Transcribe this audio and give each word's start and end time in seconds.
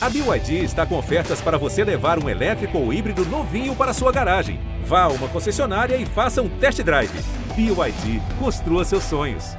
A 0.00 0.08
BYD 0.08 0.62
está 0.62 0.86
com 0.86 0.96
ofertas 0.96 1.40
para 1.40 1.58
você 1.58 1.82
levar 1.82 2.22
um 2.22 2.28
elétrico 2.28 2.78
ou 2.78 2.92
híbrido 2.92 3.24
novinho 3.26 3.74
para 3.74 3.92
sua 3.92 4.12
garagem. 4.12 4.60
Vá 4.84 5.02
a 5.02 5.08
uma 5.08 5.26
concessionária 5.26 5.96
e 5.96 6.06
faça 6.06 6.40
um 6.40 6.48
test 6.48 6.80
drive. 6.82 7.10
BYD, 7.56 8.22
construa 8.38 8.84
seus 8.84 9.02
sonhos. 9.02 9.56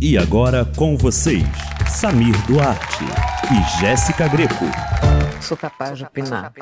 E 0.00 0.18
agora 0.18 0.64
com 0.76 0.96
vocês, 0.96 1.46
Samir 1.88 2.36
Duarte 2.48 3.04
e 3.52 3.80
Jéssica 3.80 4.26
Greco. 4.26 4.64
Sou 5.40 5.56
capaz 5.56 5.96
de 5.96 6.04
opinar. 6.04 6.52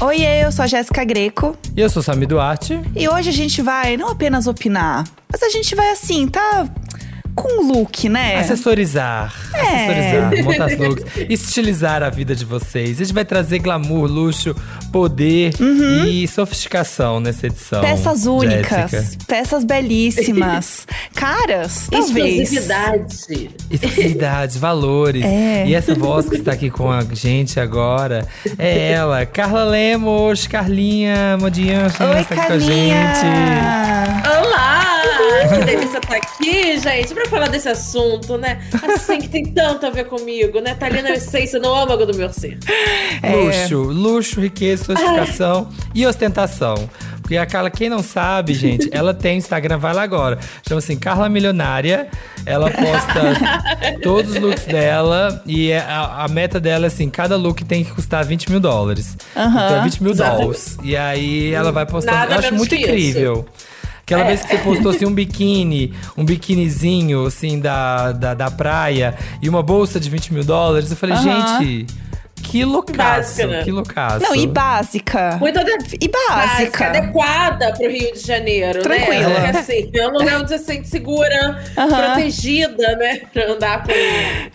Oiê, 0.00 0.44
eu 0.44 0.52
sou 0.52 0.62
a 0.62 0.68
Jéssica 0.68 1.04
Greco. 1.04 1.58
E 1.76 1.80
eu 1.80 1.90
sou 1.90 2.00
Samir 2.00 2.28
Duarte. 2.28 2.80
E 2.94 3.08
hoje 3.08 3.30
a 3.30 3.32
gente 3.32 3.60
vai 3.60 3.96
não 3.96 4.10
apenas 4.10 4.46
opinar, 4.46 5.02
mas 5.28 5.42
a 5.42 5.48
gente 5.48 5.74
vai 5.74 5.90
assim, 5.90 6.28
tá 6.28 6.68
com 7.34 7.66
look, 7.72 8.08
né? 8.08 8.38
Assessorizar. 8.38 9.34
É. 9.52 9.60
Assessorizar, 9.60 10.44
montar 10.44 10.66
os 10.66 10.78
looks. 10.78 11.04
Estilizar 11.28 12.02
a 12.02 12.10
vida 12.10 12.34
de 12.34 12.44
vocês. 12.44 13.00
A 13.00 13.04
gente 13.04 13.14
vai 13.14 13.24
trazer 13.24 13.58
glamour, 13.58 14.06
luxo, 14.08 14.54
poder 14.92 15.52
e 16.06 16.26
sofisticação 16.28 17.18
nessa 17.20 17.46
edição. 17.46 17.80
Uhum. 17.80 17.88
Peças 17.88 18.26
únicas, 18.26 18.90
Jéssica. 18.90 19.24
peças 19.26 19.64
belíssimas, 19.64 20.86
caras, 21.14 21.88
talvez. 21.90 22.52
Exclusividade. 22.52 23.50
Exclusividade, 23.70 24.58
valores. 24.58 25.24
É. 25.24 25.64
E 25.66 25.74
essa 25.74 25.94
voz 25.94 26.28
que 26.28 26.36
está 26.36 26.52
aqui 26.52 26.70
com 26.70 26.90
a 26.90 27.02
gente 27.12 27.58
agora 27.58 28.26
é 28.58 28.92
ela, 28.92 29.26
Carla 29.26 29.64
Lemos, 29.64 30.46
Carlinha 30.46 31.36
Modian, 31.40 31.84
Oi, 31.84 32.20
está 32.20 32.34
aqui 32.34 32.46
com 32.46 32.52
a 32.52 32.58
gente. 32.58 33.20
Carlinha. 33.20 34.22
Olá! 34.38 34.84
Que 35.48 35.64
delícia 35.64 35.98
estar 35.98 36.16
aqui, 36.16 36.78
gente, 36.78 37.14
pra 37.14 37.23
falar 37.28 37.48
desse 37.48 37.68
assunto, 37.68 38.36
né? 38.38 38.62
Assim 38.94 39.20
que 39.20 39.28
tem 39.28 39.44
tanto 39.46 39.86
a 39.86 39.90
ver 39.90 40.04
comigo, 40.06 40.60
né? 40.60 40.74
Tá 40.74 40.86
ali 40.86 41.02
na 41.02 41.10
essência, 41.12 41.58
no 41.58 41.74
âmago 41.74 42.06
do 42.06 42.16
meu 42.16 42.32
ser. 42.32 42.58
É. 43.22 43.34
Luxo, 43.34 43.78
luxo, 43.82 44.40
riqueza, 44.40 44.84
sofisticação 44.84 45.68
e 45.94 46.06
ostentação. 46.06 46.88
Porque 47.20 47.38
a 47.38 47.46
Carla, 47.46 47.70
quem 47.70 47.88
não 47.88 48.02
sabe, 48.02 48.52
gente, 48.52 48.86
ela 48.92 49.14
tem 49.14 49.38
Instagram, 49.38 49.78
vai 49.78 49.94
lá 49.94 50.02
agora. 50.02 50.38
Chama 50.68 50.78
assim, 50.78 50.94
Carla 50.96 51.26
Milionária. 51.28 52.08
Ela 52.44 52.70
posta 52.70 53.96
todos 54.02 54.32
os 54.32 54.40
looks 54.40 54.66
dela 54.66 55.42
e 55.46 55.70
é- 55.70 55.78
a, 55.78 56.24
a 56.24 56.28
meta 56.28 56.60
dela 56.60 56.84
é 56.84 56.88
assim: 56.88 57.08
cada 57.08 57.34
look 57.36 57.64
tem 57.64 57.82
que 57.82 57.92
custar 57.92 58.22
20 58.26 58.50
mil 58.50 58.60
dólares. 58.60 59.16
Aham. 59.34 59.48
Então 59.64 59.76
é 59.80 59.84
20 59.84 60.02
mil 60.02 60.14
dólares. 60.14 60.76
E 60.82 60.94
aí 60.94 61.54
ela 61.54 61.72
vai 61.72 61.86
postando. 61.86 62.14
Nada 62.18 62.34
Eu 62.34 62.38
acho 62.40 62.54
muito 62.54 62.76
que 62.76 62.92
isso. 62.92 63.44
Aquela 64.04 64.24
vez 64.24 64.42
que 64.42 64.48
você 64.48 64.58
postou 64.58 64.90
assim 64.90 65.06
um 65.06 65.14
biquíni, 65.14 65.94
um 66.14 66.26
biquinizinho 66.26 67.24
assim 67.24 67.58
da, 67.58 68.12
da, 68.12 68.34
da 68.34 68.50
praia 68.50 69.16
e 69.40 69.48
uma 69.48 69.62
bolsa 69.62 69.98
de 69.98 70.10
20 70.10 70.34
mil 70.34 70.44
dólares, 70.44 70.90
eu 70.90 70.96
falei, 70.96 71.16
gente, 71.16 71.86
que 72.54 72.64
loucaço, 72.64 72.96
Básica, 72.96 73.46
né? 73.48 73.62
que 73.64 73.70
loucaço. 73.72 74.20
Não, 74.22 74.36
e 74.36 74.46
básica. 74.46 75.36
Muito 75.40 75.58
ade- 75.58 75.96
E 76.00 76.08
básica. 76.08 76.86
adequada 76.86 77.72
pro 77.72 77.90
Rio 77.90 78.12
de 78.12 78.20
Janeiro, 78.20 78.80
Tranquila. 78.80 79.28
né? 79.28 79.52
Porque, 79.52 79.58
assim, 79.58 79.90
é 79.92 80.06
um 80.08 80.12
lugar 80.12 80.40
onde 80.40 80.48
você 80.50 80.58
se 80.58 80.64
sente 80.64 80.88
segura, 80.88 81.60
Aham. 81.76 81.88
protegida, 81.88 82.96
né? 82.96 83.22
Pra 83.32 83.50
andar 83.52 83.82
com. 83.82 83.92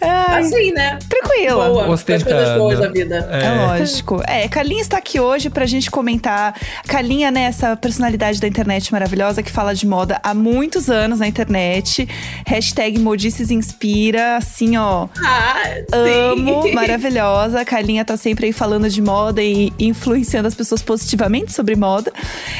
Ai, 0.02 0.42
Assim, 0.44 0.72
né? 0.72 0.98
Tranquila. 1.10 1.68
Boa, 1.70 1.94
as 1.94 2.04
coisas 2.04 2.22
Ostentando. 2.28 2.60
boas 2.60 2.80
da 2.80 2.88
vida. 2.88 3.30
É. 3.32 3.50
lógico. 3.68 4.22
É, 4.26 4.48
Carlinha 4.48 4.82
está 4.82 4.98
aqui 4.98 5.20
hoje 5.20 5.50
pra 5.50 5.66
gente 5.66 5.92
comentar. 5.92 6.56
Carlinha, 6.88 7.30
né, 7.32 7.44
essa 7.44 7.76
personalidade 7.76 8.40
da 8.40 8.48
internet 8.48 8.92
maravilhosa 8.94 9.44
que 9.44 9.52
fala 9.52 9.76
de 9.76 9.86
moda 9.86 10.20
há 10.24 10.34
muitos 10.34 10.90
anos 10.90 11.20
na 11.20 11.28
internet. 11.28 12.08
Hashtag 12.48 12.98
Modices 13.00 13.52
Inspira, 13.52 14.38
assim, 14.38 14.78
ó. 14.78 15.08
Ah, 15.22 15.64
Amo, 16.32 16.64
sim. 16.64 16.74
maravilhosa. 16.74 17.60
A 17.62 17.66
Carlinha 17.90 18.06
tá 18.06 18.16
sempre 18.16 18.46
aí 18.48 18.54
falando 18.54 18.88
de 18.88 19.02
moda 19.02 19.42
e 19.42 19.74
influenciando 19.80 20.48
as 20.48 20.54
pessoas 20.54 20.82
positivamente 20.82 21.52
sobre 21.52 21.76
moda. 21.76 22.14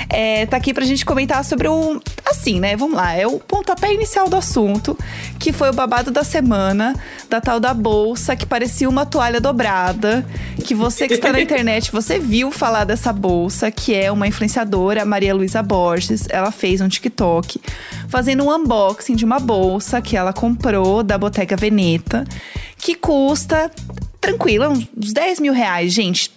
É, 0.10 0.48
tá 0.48 0.58
aqui 0.58 0.74
pra 0.74 0.84
gente 0.84 1.06
comentar 1.06 1.46
sobre 1.46 1.68
o. 1.68 2.02
Assim, 2.26 2.60
né? 2.60 2.76
Vamos 2.76 2.96
lá. 2.96 3.14
É 3.14 3.28
o 3.28 3.40
pontapé 3.40 3.94
inicial 3.94 4.28
do 4.28 4.36
assunto, 4.36 4.98
que 5.38 5.54
foi 5.54 5.70
o 5.70 5.74
babado 5.74 6.10
da 6.10 6.24
semana, 6.24 6.96
da 7.30 7.40
tal 7.40 7.60
da 7.60 7.74
bolsa, 7.74 8.36
que 8.36 8.46
parecia 8.46 8.90
uma 8.90 9.06
toalha 9.06 9.40
dobrada. 9.40 10.26
Que 10.66 10.74
você 10.74 11.08
que 11.08 11.14
está 11.14 11.32
na 11.32 11.42
internet, 11.42 11.92
você 11.92 12.18
viu 12.18 12.52
falar 12.52 12.84
dessa 12.84 13.14
bolsa, 13.14 13.70
que 13.70 13.94
é 13.94 14.12
uma 14.12 14.28
influenciadora, 14.28 15.04
a 15.04 15.06
Maria 15.06 15.34
Luísa 15.36 15.62
Borges. 15.62 16.26
Ela 16.30 16.52
fez 16.52 16.82
um 16.82 16.88
TikTok 16.88 17.62
fazendo 18.08 18.44
um 18.44 18.56
unboxing 18.56 19.16
de 19.16 19.24
uma 19.24 19.40
bolsa 19.40 20.02
que 20.02 20.18
ela 20.18 20.34
comprou 20.34 21.04
da 21.04 21.18
Bottega 21.18 21.56
Veneta, 21.56 22.26
que 22.78 22.96
custa, 22.96 23.70
tranquila, 24.22 24.70
uns 24.70 24.88
10 25.14 25.40
mil 25.40 25.54
reais, 25.54 25.94
gente. 25.94 26.32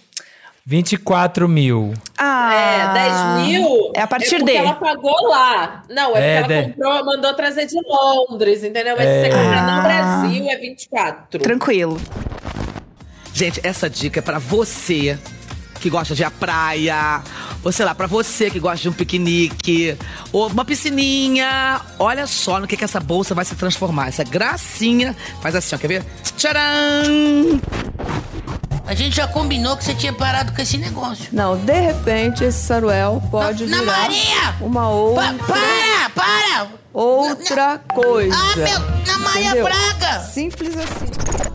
24 0.65 1.49
mil. 1.49 1.93
Ah, 2.17 2.53
É, 2.53 2.93
10 2.93 3.47
mil. 3.47 3.91
É 3.95 4.01
a 4.01 4.07
partir 4.07 4.35
é 4.35 4.37
porque 4.39 4.51
de. 4.53 4.57
ela 4.57 4.75
pagou 4.75 5.27
lá. 5.27 5.83
Não, 5.89 6.15
é, 6.15 6.37
É, 6.37 6.39
porque 6.39 6.53
ela 6.53 6.61
de- 6.63 6.69
comprou, 6.73 7.05
mandou 7.05 7.33
trazer 7.33 7.65
de 7.65 7.75
Londres, 7.85 8.63
entendeu? 8.63 8.95
Mas 8.97 9.05
se 9.07 9.21
você 9.21 9.29
comprar 9.29 9.67
Ah. 9.67 9.75
no 9.75 9.81
Brasil 9.83 10.49
é 10.49 10.55
24. 10.57 11.39
Tranquilo. 11.39 11.99
Gente, 13.33 13.59
essa 13.63 13.89
dica 13.89 14.19
é 14.19 14.21
pra 14.21 14.39
você 14.39 15.17
que 15.81 15.89
gosta 15.89 16.15
de 16.15 16.23
à 16.23 16.31
praia, 16.31 17.21
ou 17.63 17.71
sei 17.71 17.85
lá, 17.85 17.95
pra 17.95 18.07
você 18.07 18.49
que 18.49 18.59
gosta 18.59 18.77
de 18.81 18.89
um 18.89 18.93
piquenique, 18.93 19.97
ou 20.31 20.47
uma 20.47 20.65
piscininha. 20.65 21.79
Olha 21.97 22.27
só 22.27 22.59
no 22.59 22.67
que, 22.67 22.75
que 22.77 22.83
essa 22.83 22.99
bolsa 22.99 23.33
vai 23.33 23.45
se 23.45 23.55
transformar. 23.55 24.07
Essa 24.09 24.23
gracinha 24.23 25.15
faz 25.41 25.55
assim, 25.55 25.75
ó, 25.75 25.77
quer 25.77 25.87
ver? 25.87 26.05
Tcharam! 26.37 27.61
A 28.85 28.93
gente 28.93 29.15
já 29.15 29.27
combinou 29.27 29.77
que 29.77 29.83
você 29.85 29.95
tinha 29.95 30.11
parado 30.11 30.51
com 30.53 30.61
esse 30.61 30.77
negócio. 30.77 31.27
Não, 31.31 31.55
de 31.57 31.79
repente 31.79 32.43
esse 32.43 32.59
saruel 32.65 33.23
pode 33.31 33.65
Na 33.65 33.79
virar 33.79 33.91
Maria! 34.01 34.55
uma 34.59 34.81
Pa- 34.81 34.87
outra, 34.89 35.33
para, 35.47 36.09
para! 36.13 36.67
outra 36.93 37.77
coisa. 37.79 38.35
Ah, 38.35 38.55
meu, 38.57 38.79
na 39.07 39.19
Maria? 39.19 39.63
Braga! 39.63 40.19
Simples 40.25 40.75
assim. 40.77 41.52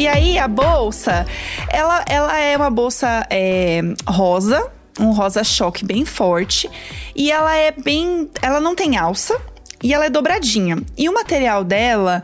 E 0.00 0.08
aí, 0.08 0.38
a 0.38 0.48
bolsa, 0.48 1.26
ela, 1.68 2.02
ela 2.08 2.38
é 2.38 2.56
uma 2.56 2.70
bolsa 2.70 3.26
é, 3.28 3.82
rosa, 4.08 4.66
um 4.98 5.10
rosa 5.10 5.44
choque 5.44 5.84
bem 5.84 6.06
forte. 6.06 6.70
E 7.14 7.30
ela 7.30 7.54
é 7.54 7.70
bem. 7.70 8.30
Ela 8.40 8.60
não 8.60 8.74
tem 8.74 8.96
alça 8.96 9.38
e 9.82 9.92
ela 9.92 10.06
é 10.06 10.08
dobradinha. 10.08 10.78
E 10.96 11.06
o 11.06 11.12
material 11.12 11.62
dela. 11.62 12.22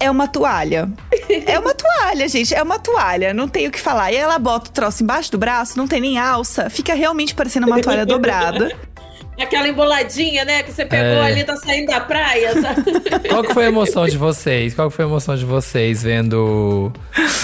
É 0.00 0.10
uma 0.10 0.26
toalha. 0.26 0.90
É 1.46 1.56
uma 1.56 1.72
toalha, 1.72 2.28
gente. 2.28 2.52
É 2.52 2.60
uma 2.60 2.80
toalha. 2.80 3.32
Não 3.32 3.46
tem 3.46 3.68
o 3.68 3.70
que 3.70 3.80
falar. 3.80 4.10
E 4.10 4.16
ela 4.16 4.36
bota 4.36 4.68
o 4.68 4.72
troço 4.72 5.04
embaixo 5.04 5.30
do 5.30 5.38
braço, 5.38 5.78
não 5.78 5.86
tem 5.86 6.00
nem 6.00 6.18
alça. 6.18 6.68
Fica 6.68 6.94
realmente 6.94 7.32
parecendo 7.32 7.68
uma 7.68 7.78
toalha 7.80 8.04
dobrada. 8.04 8.76
Aquela 9.40 9.66
emboladinha, 9.68 10.44
né? 10.44 10.62
Que 10.62 10.70
você 10.72 10.84
pegou 10.84 11.04
É. 11.04 11.26
ali, 11.26 11.42
tá 11.42 11.56
saindo 11.56 11.86
da 11.86 12.00
praia, 12.00 12.60
sabe? 12.60 12.82
Qual 13.28 13.42
que 13.42 13.52
foi 13.54 13.64
a 13.64 13.68
emoção 13.68 14.06
de 14.06 14.16
vocês? 14.16 14.74
Qual 14.74 14.88
que 14.90 14.96
foi 14.96 15.04
a 15.04 15.08
emoção 15.08 15.34
de 15.36 15.44
vocês 15.44 16.02
vendo 16.02 16.92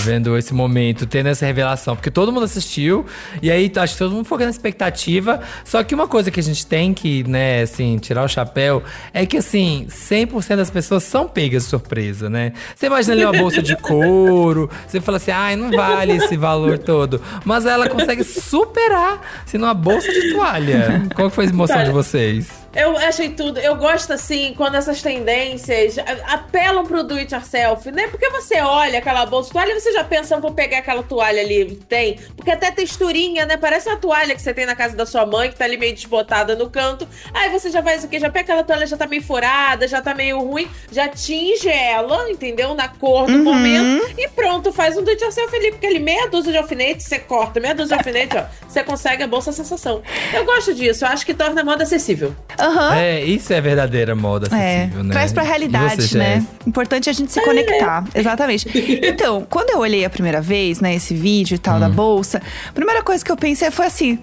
vendo 0.04 0.36
esse 0.36 0.54
momento, 0.54 1.06
tendo 1.06 1.28
essa 1.28 1.44
revelação? 1.46 1.96
Porque 1.96 2.10
todo 2.10 2.30
mundo 2.30 2.44
assistiu 2.44 3.04
e 3.42 3.50
aí 3.50 3.72
acho 3.76 3.94
que 3.94 3.98
todo 3.98 4.12
mundo 4.12 4.24
ficou 4.24 4.38
na 4.38 4.50
expectativa. 4.50 5.40
Só 5.64 5.82
que 5.82 5.94
uma 5.94 6.06
coisa 6.06 6.30
que 6.30 6.38
a 6.38 6.42
gente 6.42 6.66
tem 6.66 6.92
que, 6.94 7.24
né, 7.24 7.62
assim, 7.62 7.96
tirar 7.98 8.22
o 8.22 8.28
chapéu 8.28 8.82
é 9.12 9.24
que 9.26 9.38
assim, 9.38 9.86
100% 9.90 10.56
das 10.56 10.70
pessoas 10.70 11.02
são 11.04 11.26
pegas 11.26 11.64
de 11.64 11.70
surpresa, 11.70 12.28
né? 12.30 12.52
Você 12.76 12.86
imagina 12.86 13.14
ali 13.14 13.24
uma 13.24 13.32
bolsa 13.32 13.62
de 13.62 13.74
couro, 13.76 14.70
você 14.86 15.00
fala 15.00 15.16
assim: 15.16 15.30
"Ai, 15.32 15.56
não 15.56 15.70
vale 15.72 16.12
esse 16.12 16.36
valor 16.36 16.78
todo". 16.78 17.20
Mas 17.44 17.66
ela 17.66 17.88
consegue 17.88 18.22
superar 18.24 19.20
sendo 19.46 19.64
uma 19.64 19.74
bolsa 19.74 20.12
de 20.12 20.32
toalha. 20.32 21.02
Qual 21.14 21.28
que 21.30 21.34
foi 21.34 21.46
a 21.46 21.48
emoção 21.48 21.77
de 21.84 21.90
vocês? 21.90 22.67
Eu 22.74 22.96
achei 22.96 23.30
tudo. 23.30 23.58
Eu 23.58 23.76
gosto 23.76 24.12
assim, 24.12 24.54
quando 24.56 24.74
essas 24.76 25.00
tendências 25.02 25.96
apelam 26.26 26.84
pro 26.84 27.02
do 27.02 27.14
it 27.14 27.34
yourself, 27.34 27.90
né? 27.90 28.08
Porque 28.08 28.28
você 28.28 28.60
olha 28.60 28.98
aquela 28.98 29.24
bolsa 29.26 29.48
de 29.48 29.54
toalha 29.54 29.72
e 29.72 29.80
você 29.80 29.92
já 29.92 30.04
pensa, 30.04 30.34
"Eu 30.34 30.40
vou 30.40 30.52
pegar 30.52 30.78
aquela 30.78 31.02
toalha 31.02 31.40
ali 31.40 31.76
tem. 31.88 32.18
Porque 32.36 32.50
até 32.50 32.70
texturinha, 32.70 33.46
né? 33.46 33.56
Parece 33.56 33.88
uma 33.88 33.96
toalha 33.96 34.34
que 34.34 34.42
você 34.42 34.52
tem 34.52 34.66
na 34.66 34.76
casa 34.76 34.94
da 34.94 35.06
sua 35.06 35.24
mãe, 35.24 35.50
que 35.50 35.56
tá 35.56 35.64
ali 35.64 35.76
meio 35.76 35.94
desbotada 35.94 36.54
no 36.54 36.68
canto. 36.68 37.08
Aí 37.32 37.50
você 37.50 37.70
já 37.70 37.82
faz 37.82 38.04
o 38.04 38.08
quê? 38.08 38.20
Já 38.20 38.28
pega 38.30 38.44
aquela 38.44 38.62
toalha, 38.62 38.86
já 38.86 38.96
tá 38.96 39.06
meio 39.06 39.22
furada, 39.22 39.88
já 39.88 40.00
tá 40.02 40.14
meio 40.14 40.38
ruim, 40.40 40.68
já 40.92 41.08
tinge 41.08 41.68
ela, 41.68 42.30
entendeu? 42.30 42.74
Na 42.74 42.88
cor 42.88 43.26
do 43.26 43.38
momento. 43.38 44.06
E 44.16 44.28
pronto, 44.28 44.72
faz 44.72 44.96
um 44.96 45.02
do 45.02 45.10
it 45.10 45.22
yourself 45.22 45.54
ali. 45.56 45.70
Porque 45.72 45.86
ali 45.86 45.98
meia 45.98 46.28
dúzia 46.28 46.52
de 46.52 46.58
alfinetes, 46.58 47.06
você 47.06 47.18
corta, 47.18 47.60
meia 47.60 47.74
dúzia 47.74 47.96
de 47.96 48.00
alfinetes, 48.00 48.36
ó. 48.36 48.46
Você 48.68 48.84
consegue 48.84 49.22
a 49.22 49.26
bolsa 49.26 49.52
sensação. 49.52 50.02
Eu 50.34 50.44
gosto 50.44 50.74
disso, 50.74 51.04
eu 51.04 51.08
acho 51.08 51.24
que 51.24 51.32
torna 51.34 51.62
a 51.62 51.64
moda 51.64 51.82
acessível. 51.82 52.34
Aham. 52.58 52.94
É, 52.96 53.22
isso 53.24 53.52
é 53.52 53.60
verdadeira 53.60 54.14
moda 54.16 54.48
É, 54.54 54.82
acessível, 54.82 55.04
né? 55.04 55.12
traz 55.12 55.32
pra 55.32 55.42
realidade, 55.42 56.16
né? 56.16 56.44
Importante 56.66 57.08
a 57.08 57.12
gente 57.12 57.30
se 57.32 57.40
conectar. 57.42 58.04
Exatamente. 58.14 58.68
Então, 59.02 59.46
quando 59.48 59.70
eu 59.70 59.78
olhei 59.78 60.04
a 60.04 60.10
primeira 60.10 60.40
vez, 60.40 60.80
né, 60.80 60.94
esse 60.94 61.14
vídeo 61.14 61.54
e 61.54 61.58
tal 61.58 61.76
Hum. 61.76 61.80
da 61.80 61.88
bolsa, 61.88 62.42
a 62.68 62.72
primeira 62.72 63.02
coisa 63.02 63.24
que 63.24 63.30
eu 63.30 63.36
pensei 63.36 63.70
foi 63.70 63.86
assim. 63.86 64.18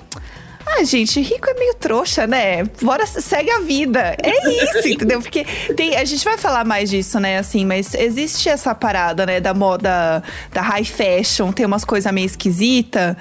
Ah, 0.67 0.83
gente, 0.83 1.21
rico 1.21 1.47
é 1.47 1.53
meio 1.53 1.75
trouxa, 1.75 2.25
né? 2.25 2.63
Bora, 2.81 3.05
segue 3.05 3.51
a 3.51 3.59
vida. 3.59 4.17
É 4.21 4.49
isso, 4.79 4.87
entendeu? 4.87 5.21
Porque 5.21 5.45
tem, 5.77 5.95
a 5.95 6.03
gente 6.03 6.25
vai 6.25 6.39
falar 6.39 6.65
mais 6.65 6.89
disso, 6.89 7.19
né? 7.19 7.37
Assim, 7.37 7.63
mas 7.63 7.93
existe 7.93 8.49
essa 8.49 8.73
parada, 8.73 9.27
né? 9.27 9.39
Da 9.39 9.53
moda, 9.53 10.23
da 10.51 10.61
high 10.63 10.83
fashion, 10.83 11.51
tem 11.51 11.67
umas 11.67 11.85
coisas 11.85 12.11
meio 12.11 12.25
esquisitas. 12.25 13.15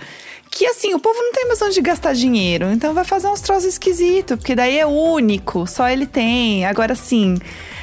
Que 0.57 0.67
assim, 0.67 0.95
o 0.95 1.01
povo 1.01 1.19
não 1.21 1.33
tem 1.33 1.49
mais 1.49 1.61
onde 1.63 1.81
gastar 1.81 2.15
dinheiro. 2.15 2.71
Então 2.71 2.95
vai 2.95 3.03
fazer 3.05 3.27
uns 3.27 3.41
troços 3.41 3.65
esquisitos, 3.65 4.37
porque 4.37 4.55
daí 4.55 4.79
é 4.79 4.87
único, 4.87 5.67
só 5.67 5.89
ele 5.89 6.07
tem. 6.07 6.65
Agora 6.65 6.95
sim. 6.95 7.37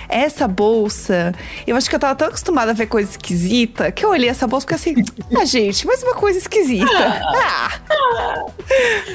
Essa 0.08 0.48
bolsa, 0.48 1.34
eu 1.68 1.76
acho 1.76 1.90
que 1.90 1.96
eu 1.96 2.00
tava 2.00 2.16
tão 2.16 2.28
acostumada 2.30 2.72
a 2.72 2.74
ver 2.74 2.86
coisa 2.88 3.10
esquisita 3.12 3.92
que 3.92 4.06
eu 4.06 4.10
olhei 4.10 4.30
essa 4.30 4.48
bolsa 4.48 4.66
e 4.66 4.78
fiquei 4.78 4.94
assim, 5.04 5.12
ah, 5.38 5.46
gente, 5.46 5.86
mais 5.86 6.02
uma 6.04 6.14
coisa 6.14 6.40
esquisita. 6.40 6.86
Ah, 6.94 7.72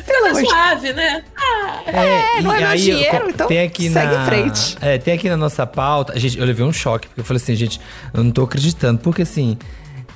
pelo 0.05 0.23
Tá 0.23 0.29
amor 0.31 0.43
de 0.43 0.49
suave, 0.49 0.93
né? 0.93 1.25
Ah, 1.37 1.83
É, 1.87 2.43
não 2.43 2.53
e 2.53 2.57
é 2.57 2.59
meu 2.61 2.69
aí, 2.69 2.79
dinheiro, 2.81 3.31
então 3.31 3.49
tem 3.49 3.61
aqui 3.61 3.91
segue 3.91 4.15
na, 4.15 4.23
em 4.23 4.27
frente. 4.27 4.77
É, 4.83 4.99
tem 4.99 5.15
aqui 5.15 5.29
na 5.31 5.37
nossa 5.37 5.67
pauta. 5.67 6.19
Gente, 6.19 6.39
eu 6.39 6.45
levei 6.45 6.65
um 6.65 6.73
choque, 6.73 7.09
porque 7.09 7.21
eu 7.21 7.25
falei 7.25 7.43
assim, 7.43 7.55
gente, 7.55 7.81
eu 8.13 8.23
não 8.23 8.31
tô 8.31 8.45
acreditando. 8.45 8.99
Porque 8.99 9.23
assim, 9.23 9.59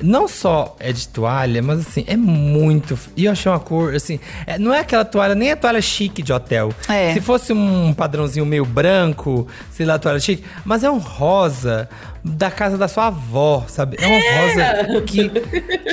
não 0.03 0.27
só 0.29 0.77
é 0.79 0.93
de 0.93 1.07
toalha, 1.09 1.63
mas 1.63 1.81
assim, 1.81 2.05
é 2.07 2.17
muito. 2.17 2.99
E 3.17 3.25
eu 3.27 3.33
achei 3.33 3.51
uma 3.51 3.59
cor, 3.61 3.95
assim, 3.95 4.19
é- 4.47 4.59
não 4.59 4.73
é 4.73 4.81
aquela 4.81 5.05
toalha, 5.05 5.35
nem 5.35 5.51
a 5.53 5.57
toalha 5.57 5.81
chique 5.81 6.23
de 6.23 6.33
hotel. 6.33 6.73
É. 6.89 7.13
Se 7.13 7.21
fosse 7.21 7.53
um 7.53 7.93
padrãozinho 7.93 8.45
meio 8.47 8.65
branco, 8.65 9.47
sei 9.71 9.87
lá, 9.87 9.99
toalha 9.99 10.21
chique, 10.21 10.45
mas 10.65 10.83
é 10.85 10.91
um 10.91 10.99
rosa 10.99 11.89
da 12.23 12.51
casa 12.51 12.77
da 12.77 12.89
sua 12.89 13.07
avó, 13.07 13.65
sabe? 13.69 13.97
É 14.01 14.07
uma 14.07 14.19
rosa 14.19 15.01
que, 15.03 15.29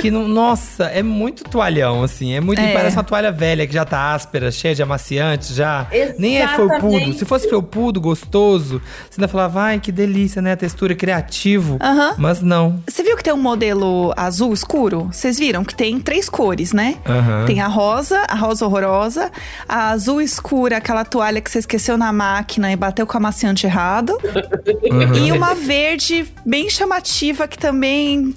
que 0.00 0.10
não, 0.10 0.28
nossa, 0.28 0.84
é 0.84 1.02
muito 1.02 1.44
toalhão, 1.44 2.02
assim. 2.02 2.34
É 2.34 2.40
muito. 2.40 2.60
É. 2.60 2.72
Parece 2.72 2.96
uma 2.96 3.04
toalha 3.04 3.32
velha 3.32 3.66
que 3.66 3.72
já 3.72 3.84
tá 3.84 4.12
áspera, 4.12 4.50
cheia 4.50 4.74
de 4.74 4.82
amaciante, 4.82 5.54
já. 5.54 5.86
Nem 6.18 6.38
é 6.38 6.48
felpudo. 6.48 6.88
Exatamente. 6.88 7.18
Se 7.18 7.24
fosse 7.24 7.48
felpudo, 7.48 8.00
gostoso, 8.00 8.80
você 9.08 9.20
ainda 9.20 9.28
falava, 9.28 9.62
ai, 9.62 9.80
que 9.80 9.90
delícia, 9.90 10.42
né? 10.42 10.52
A 10.52 10.56
textura 10.56 10.94
criativo. 10.94 11.78
Aham. 11.80 12.14
Mas 12.18 12.42
não. 12.42 12.82
Você 12.86 13.02
viu 13.02 13.16
que 13.16 13.24
tem 13.24 13.32
um 13.32 13.42
modelo 13.42 14.12
azul 14.16 14.52
escuro? 14.52 15.08
Vocês 15.12 15.38
viram 15.38 15.64
que 15.64 15.74
tem 15.74 15.98
três 16.00 16.28
cores, 16.28 16.72
né? 16.72 16.96
Aham. 17.06 17.44
Tem 17.46 17.60
a 17.60 17.68
rosa, 17.68 18.24
a 18.28 18.34
rosa 18.34 18.66
horrorosa, 18.66 19.30
a 19.68 19.90
azul 19.90 20.20
escura, 20.20 20.76
aquela 20.76 21.04
toalha 21.04 21.40
que 21.40 21.50
você 21.50 21.58
esqueceu 21.60 21.96
na 21.96 22.12
máquina 22.12 22.70
e 22.70 22.76
bateu 22.76 23.06
com 23.06 23.14
o 23.14 23.16
amaciante 23.16 23.66
errado, 23.66 24.18
e 25.24 25.32
uma 25.32 25.54
verde 25.54 26.17
bem 26.44 26.68
chamativa 26.70 27.46
que 27.48 27.58
também 27.58 28.34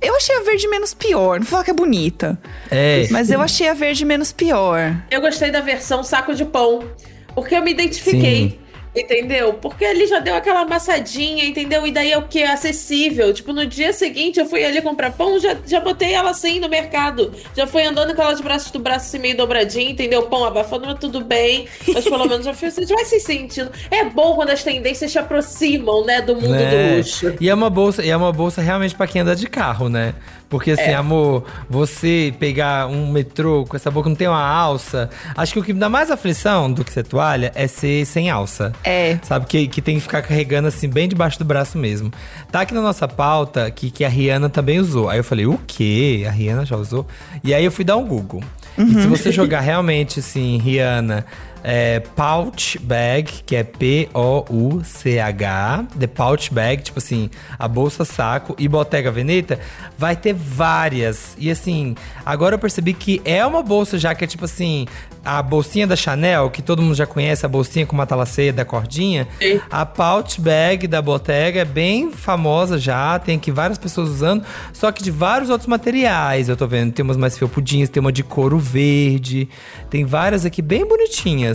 eu 0.00 0.14
achei 0.16 0.36
a 0.36 0.40
verde 0.42 0.68
menos 0.68 0.94
pior. 0.94 1.38
Não 1.38 1.44
vou 1.44 1.50
falar 1.50 1.64
que 1.64 1.70
é 1.70 1.74
bonita, 1.74 2.38
É. 2.70 3.06
mas 3.10 3.30
eu 3.30 3.40
achei 3.40 3.68
a 3.68 3.74
verde 3.74 4.04
menos 4.04 4.32
pior. 4.32 4.96
Eu 5.10 5.20
gostei 5.20 5.50
da 5.50 5.60
versão 5.60 6.02
saco 6.04 6.34
de 6.34 6.44
pão. 6.44 6.82
Porque 7.34 7.54
eu 7.54 7.62
me 7.62 7.70
identifiquei. 7.70 8.50
Sim. 8.50 8.58
Entendeu? 8.94 9.54
Porque 9.54 9.84
ali 9.84 10.06
já 10.06 10.18
deu 10.18 10.34
aquela 10.34 10.60
amassadinha, 10.60 11.44
entendeu? 11.44 11.86
E 11.86 11.92
daí 11.92 12.10
é 12.10 12.18
o 12.18 12.26
que? 12.26 12.42
É 12.42 12.52
acessível. 12.52 13.32
Tipo, 13.32 13.52
no 13.52 13.66
dia 13.66 13.92
seguinte 13.92 14.40
eu 14.40 14.46
fui 14.46 14.64
ali 14.64 14.80
comprar 14.80 15.12
pão, 15.12 15.38
já, 15.38 15.56
já 15.66 15.80
botei 15.80 16.12
ela 16.12 16.30
assim 16.30 16.58
no 16.58 16.68
mercado. 16.68 17.32
Já 17.56 17.66
fui 17.66 17.84
andando 17.84 18.14
com 18.14 18.22
ela 18.22 18.34
de 18.34 18.42
braço 18.42 18.72
do 18.72 18.78
braço 18.78 19.06
assim 19.06 19.18
meio 19.18 19.36
dobradinho, 19.36 19.90
entendeu? 19.90 20.22
Pão 20.22 20.44
abafando, 20.44 20.86
mas 20.86 20.98
tudo 20.98 21.20
bem. 21.20 21.68
Mas 21.92 22.04
pelo 22.04 22.26
menos 22.26 22.44
já 22.44 22.54
fui, 22.54 22.70
você 22.70 22.86
vai 22.86 23.04
se 23.04 23.20
sentindo. 23.20 23.70
É 23.90 24.04
bom 24.04 24.34
quando 24.34 24.50
as 24.50 24.62
tendências 24.62 25.12
te 25.12 25.18
aproximam, 25.18 26.04
né, 26.04 26.20
do 26.20 26.34
mundo 26.34 26.48
né? 26.48 26.90
do 26.90 26.96
luxo. 26.96 27.34
E 27.40 27.48
é 27.48 27.54
uma 27.54 27.70
bolsa, 27.70 28.04
e 28.04 28.10
é 28.10 28.16
uma 28.16 28.32
bolsa 28.32 28.60
realmente 28.60 28.94
pra 28.94 29.06
quem 29.06 29.22
anda 29.22 29.36
de 29.36 29.46
carro, 29.46 29.88
né? 29.88 30.14
Porque 30.48 30.70
assim, 30.70 30.92
amor, 30.92 31.44
você 31.68 32.34
pegar 32.38 32.86
um 32.86 33.10
metrô 33.10 33.66
com 33.66 33.76
essa 33.76 33.90
boca 33.90 34.08
não 34.08 34.16
tem 34.16 34.28
uma 34.28 34.42
alça. 34.42 35.10
Acho 35.36 35.52
que 35.52 35.58
o 35.58 35.62
que 35.62 35.74
me 35.74 35.80
dá 35.80 35.88
mais 35.88 36.10
aflição 36.10 36.72
do 36.72 36.84
que 36.84 36.92
ser 36.92 37.04
toalha 37.04 37.52
é 37.54 37.66
ser 37.66 38.06
sem 38.06 38.30
alça. 38.30 38.72
É. 38.82 39.18
Sabe? 39.22 39.46
Que, 39.46 39.68
que 39.68 39.82
tem 39.82 39.96
que 39.96 40.02
ficar 40.02 40.22
carregando 40.22 40.68
assim, 40.68 40.88
bem 40.88 41.06
debaixo 41.06 41.38
do 41.38 41.44
braço 41.44 41.76
mesmo. 41.76 42.10
Tá 42.50 42.62
aqui 42.62 42.72
na 42.72 42.80
nossa 42.80 43.06
pauta 43.06 43.70
que, 43.70 43.90
que 43.90 44.04
a 44.04 44.08
Rihanna 44.08 44.48
também 44.48 44.78
usou. 44.78 45.10
Aí 45.10 45.18
eu 45.18 45.24
falei, 45.24 45.46
o 45.46 45.58
quê? 45.66 46.24
A 46.26 46.30
Rihanna 46.30 46.64
já 46.64 46.76
usou? 46.76 47.06
E 47.44 47.52
aí 47.52 47.64
eu 47.64 47.70
fui 47.70 47.84
dar 47.84 47.96
um 47.96 48.06
Google. 48.06 48.42
E 48.78 48.94
se 48.94 49.06
você 49.08 49.32
jogar 49.32 49.60
realmente 49.60 50.20
assim, 50.20 50.56
Rihanna, 50.58 51.26
é, 51.62 52.00
pouch 52.00 52.78
bag, 52.78 53.42
que 53.44 53.56
é 53.56 53.64
P-O-U-C-H, 53.64 54.14
the 55.98 56.06
pouch 56.06 56.52
bag, 56.52 56.82
tipo 56.82 56.98
assim, 56.98 57.30
a 57.58 57.66
bolsa 57.66 58.04
saco 58.04 58.54
e 58.58 58.68
Bottega 58.68 59.10
Veneta, 59.10 59.58
vai 59.96 60.14
ter 60.14 60.34
várias. 60.34 61.34
E 61.38 61.50
assim, 61.50 61.94
agora 62.24 62.54
eu 62.54 62.58
percebi 62.58 62.92
que 62.92 63.20
é 63.24 63.44
uma 63.44 63.62
bolsa 63.62 63.98
já 63.98 64.14
que 64.14 64.24
é 64.24 64.26
tipo 64.26 64.44
assim, 64.44 64.86
a 65.24 65.42
bolsinha 65.42 65.86
da 65.86 65.96
Chanel, 65.96 66.50
que 66.50 66.62
todo 66.62 66.80
mundo 66.80 66.94
já 66.94 67.06
conhece, 67.06 67.44
a 67.44 67.48
bolsinha 67.48 67.84
com 67.84 67.94
uma 67.94 68.06
talaceia 68.06 68.52
da 68.52 68.64
cordinha. 68.64 69.26
Sim. 69.40 69.60
A 69.70 69.84
pouch 69.84 70.40
bag 70.40 70.86
da 70.86 71.02
Bottega 71.02 71.60
é 71.60 71.64
bem 71.64 72.12
famosa 72.12 72.78
já, 72.78 73.18
tem 73.18 73.36
aqui 73.36 73.50
várias 73.50 73.78
pessoas 73.78 74.08
usando, 74.08 74.44
só 74.72 74.90
que 74.92 75.02
de 75.02 75.10
vários 75.10 75.50
outros 75.50 75.66
materiais. 75.66 76.48
Eu 76.48 76.56
tô 76.56 76.66
vendo, 76.66 76.92
tem 76.92 77.02
umas 77.02 77.16
mais 77.16 77.36
felpudinhas, 77.36 77.88
tem 77.88 78.00
uma 78.00 78.12
de 78.12 78.22
couro 78.22 78.58
verde, 78.58 79.48
tem 79.90 80.04
várias 80.04 80.44
aqui 80.44 80.62
bem 80.62 80.86
bonitinhas. 80.86 81.47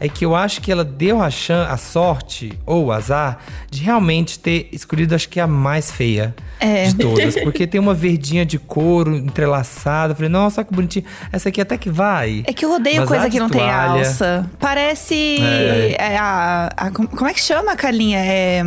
É 0.00 0.08
que 0.08 0.24
eu 0.24 0.34
acho 0.34 0.60
que 0.60 0.70
ela 0.72 0.84
deu 0.84 1.22
a, 1.22 1.30
chan 1.30 1.66
a 1.68 1.76
sorte, 1.76 2.52
ou 2.66 2.86
o 2.86 2.92
azar, 2.92 3.38
de 3.70 3.82
realmente 3.82 4.38
ter 4.38 4.68
escolhido, 4.72 5.14
acho 5.14 5.28
que 5.28 5.38
a 5.40 5.46
mais 5.46 5.90
feia 5.90 6.34
É. 6.60 6.84
de 6.84 6.94
todas. 6.94 7.34
Porque 7.40 7.66
tem 7.66 7.80
uma 7.80 7.94
verdinha 7.94 8.44
de 8.44 8.58
couro 8.58 9.14
entrelaçada. 9.16 10.12
Eu 10.12 10.16
falei, 10.16 10.28
nossa, 10.30 10.60
olha 10.60 10.68
que 10.68 10.74
bonitinha. 10.74 11.04
Essa 11.32 11.48
aqui 11.48 11.60
até 11.60 11.76
que 11.76 11.90
vai. 11.90 12.42
É 12.46 12.52
que 12.52 12.64
eu 12.64 12.72
odeio 12.72 13.00
Mas 13.00 13.08
coisa 13.08 13.30
que 13.30 13.38
não 13.38 13.48
tem 13.48 13.68
alça. 13.70 14.48
Parece. 14.58 15.36
É. 15.40 15.96
é, 15.98 16.16
a, 16.18 16.70
a- 16.76 16.90
como 16.90 17.08
como 17.08 17.28
é 17.28 17.34
que 17.34 17.40
chama, 17.40 17.74
Carlinha? 17.76 18.18
É. 18.18 18.62